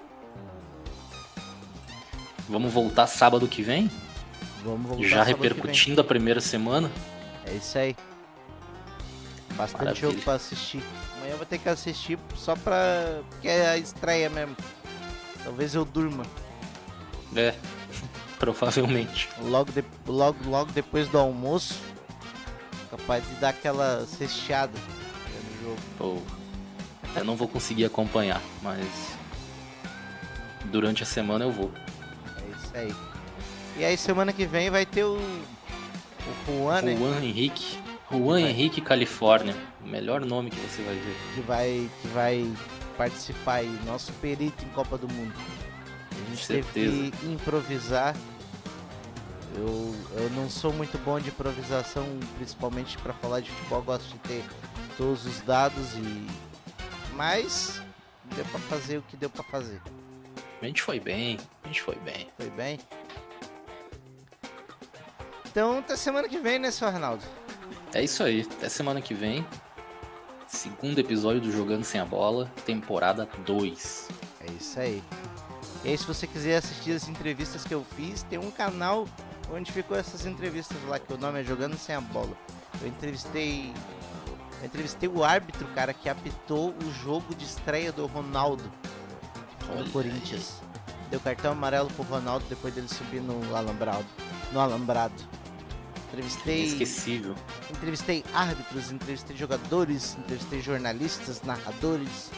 Vamos 2.48 2.72
voltar 2.72 3.06
sábado 3.06 3.48
que 3.48 3.62
vem? 3.62 3.90
Vamos 4.62 4.86
voltar 4.88 5.08
Já 5.08 5.22
repercutindo 5.24 6.00
a 6.00 6.04
primeira 6.04 6.40
semana? 6.40 6.90
É 7.46 7.52
isso 7.54 7.76
aí. 7.76 7.96
Bastante 9.56 9.84
Maravilha. 9.84 10.10
jogo 10.10 10.22
pra 10.22 10.34
assistir. 10.34 10.82
Amanhã 11.16 11.32
eu 11.32 11.36
vou 11.36 11.46
ter 11.46 11.58
que 11.58 11.68
assistir 11.68 12.18
só 12.36 12.54
pra. 12.54 13.20
porque 13.30 13.48
é 13.48 13.70
a 13.70 13.78
estreia 13.78 14.28
mesmo. 14.30 14.56
Talvez 15.42 15.74
eu 15.74 15.84
durma. 15.84 16.24
É, 17.36 17.54
provavelmente. 18.38 19.28
Logo, 19.40 19.70
de- 19.72 19.84
logo, 20.06 20.38
logo 20.48 20.72
depois 20.72 21.08
do 21.08 21.18
almoço. 21.18 21.80
Capaz 22.90 23.26
de 23.28 23.34
dar 23.36 23.48
aquela 23.50 24.06
cesteada 24.06 24.72
no 24.78 25.62
jogo. 25.64 25.80
Pô, 25.98 26.18
eu 27.18 27.24
não 27.24 27.34
vou 27.36 27.48
conseguir 27.48 27.84
acompanhar, 27.84 28.40
mas 28.62 28.86
durante 30.66 31.02
a 31.02 31.06
semana 31.06 31.44
eu 31.44 31.50
vou. 31.52 31.70
É 32.38 32.56
isso 32.56 32.72
aí. 32.76 32.94
E 33.76 33.84
aí 33.84 33.96
semana 33.96 34.32
que 34.32 34.46
vem 34.46 34.70
vai 34.70 34.86
ter 34.86 35.04
o. 35.04 35.16
O 35.16 36.62
Juan, 36.62 36.82
né? 36.82 36.96
Juan 36.96 37.20
Henrique. 37.22 37.78
Juan 38.10 38.40
Henrique 38.40 38.80
Califórnia. 38.80 39.54
O 39.84 39.88
melhor 39.88 40.24
nome 40.24 40.50
que 40.50 40.56
você 40.60 40.82
vai 40.82 40.94
ver. 40.94 41.16
Que 41.34 41.40
vai, 41.40 41.90
que 42.00 42.08
vai 42.08 42.50
participar 42.96 43.54
aí. 43.56 43.78
Nosso 43.84 44.12
perito 44.14 44.64
em 44.64 44.68
Copa 44.68 44.96
do 44.96 45.08
Mundo. 45.08 45.34
Gente 46.34 46.46
Certeza. 46.46 46.72
teve 46.72 47.10
que 47.12 47.26
improvisar. 47.26 48.16
Eu, 49.56 49.94
eu 50.16 50.30
não 50.30 50.50
sou 50.50 50.72
muito 50.72 50.98
bom 51.04 51.20
de 51.20 51.28
improvisação, 51.28 52.04
principalmente 52.36 52.98
para 52.98 53.12
falar 53.14 53.40
de 53.40 53.50
futebol. 53.50 53.82
Gosto 53.82 54.08
de 54.08 54.18
ter 54.18 54.44
todos 54.96 55.24
os 55.24 55.40
dados 55.42 55.94
e. 55.94 56.26
Mas 57.14 57.80
deu 58.34 58.44
para 58.46 58.58
fazer 58.60 58.98
o 58.98 59.02
que 59.02 59.16
deu 59.16 59.30
para 59.30 59.44
fazer. 59.44 59.80
A 60.60 60.66
gente 60.66 60.82
foi 60.82 60.98
bem, 60.98 61.38
a 61.62 61.68
gente 61.68 61.82
foi 61.82 61.96
bem. 61.96 62.28
Foi 62.36 62.50
bem? 62.50 62.80
Então 65.46 65.78
até 65.78 65.94
semana 65.94 66.28
que 66.28 66.38
vem, 66.38 66.58
né, 66.58 66.70
seu 66.70 66.88
Arnaldo? 66.88 67.22
É 67.92 68.02
isso 68.02 68.24
aí, 68.24 68.40
até 68.40 68.68
semana 68.68 69.00
que 69.00 69.14
vem. 69.14 69.46
Segundo 70.48 70.98
episódio 70.98 71.40
do 71.40 71.52
Jogando 71.52 71.84
Sem 71.84 72.00
a 72.00 72.04
Bola, 72.04 72.50
temporada 72.64 73.28
2. 73.44 74.08
É 74.40 74.52
isso 74.52 74.80
aí. 74.80 75.02
E 75.84 75.90
aí, 75.90 75.98
se 75.98 76.06
você 76.06 76.26
quiser 76.26 76.56
assistir 76.56 76.92
as 76.92 77.08
entrevistas 77.08 77.62
que 77.62 77.74
eu 77.74 77.84
fiz, 77.94 78.22
tem 78.22 78.38
um 78.38 78.50
canal 78.50 79.06
onde 79.52 79.70
ficou 79.70 79.94
essas 79.94 80.24
entrevistas 80.24 80.78
lá, 80.88 80.98
que 80.98 81.12
o 81.12 81.18
nome 81.18 81.42
é 81.42 81.44
Jogando 81.44 81.76
Sem 81.76 81.94
a 81.94 82.00
Bola. 82.00 82.34
Eu 82.80 82.88
entrevistei. 82.88 83.70
Eu 84.60 84.66
entrevistei 84.66 85.08
o 85.10 85.22
árbitro, 85.22 85.66
cara, 85.74 85.92
que 85.92 86.08
apitou 86.08 86.70
o 86.70 86.92
jogo 87.02 87.34
de 87.34 87.44
estreia 87.44 87.92
do 87.92 88.06
Ronaldo 88.06 88.64
no 89.76 89.90
Corinthians. 89.90 90.62
Deu 91.10 91.20
cartão 91.20 91.52
amarelo 91.52 91.90
pro 91.90 92.02
Ronaldo 92.04 92.46
depois 92.48 92.74
dele 92.74 92.88
subir 92.88 93.20
no 93.20 93.54
alambrado. 93.54 94.06
No 94.52 94.60
alambrado. 94.60 95.14
Entrevistei. 96.08 96.64
Inesquecível. 96.64 97.34
Entrevistei 97.70 98.24
árbitros, 98.32 98.90
entrevistei 98.90 99.36
jogadores, 99.36 100.16
entrevistei 100.18 100.62
jornalistas, 100.62 101.42
narradores. 101.42 102.30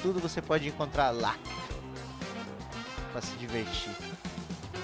Tudo 0.00 0.20
você 0.20 0.40
pode 0.40 0.68
encontrar 0.68 1.10
lá. 1.10 1.36
Pra 3.14 3.22
se 3.22 3.36
divertir. 3.36 3.92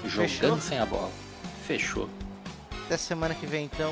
Jogando 0.05 0.29
Fechou? 0.29 0.61
Sem 0.61 0.79
a 0.79 0.87
Bola. 0.87 1.11
Fechou. 1.67 2.09
Até 2.87 2.97
semana 2.97 3.35
que 3.35 3.45
vem 3.45 3.65
então. 3.65 3.89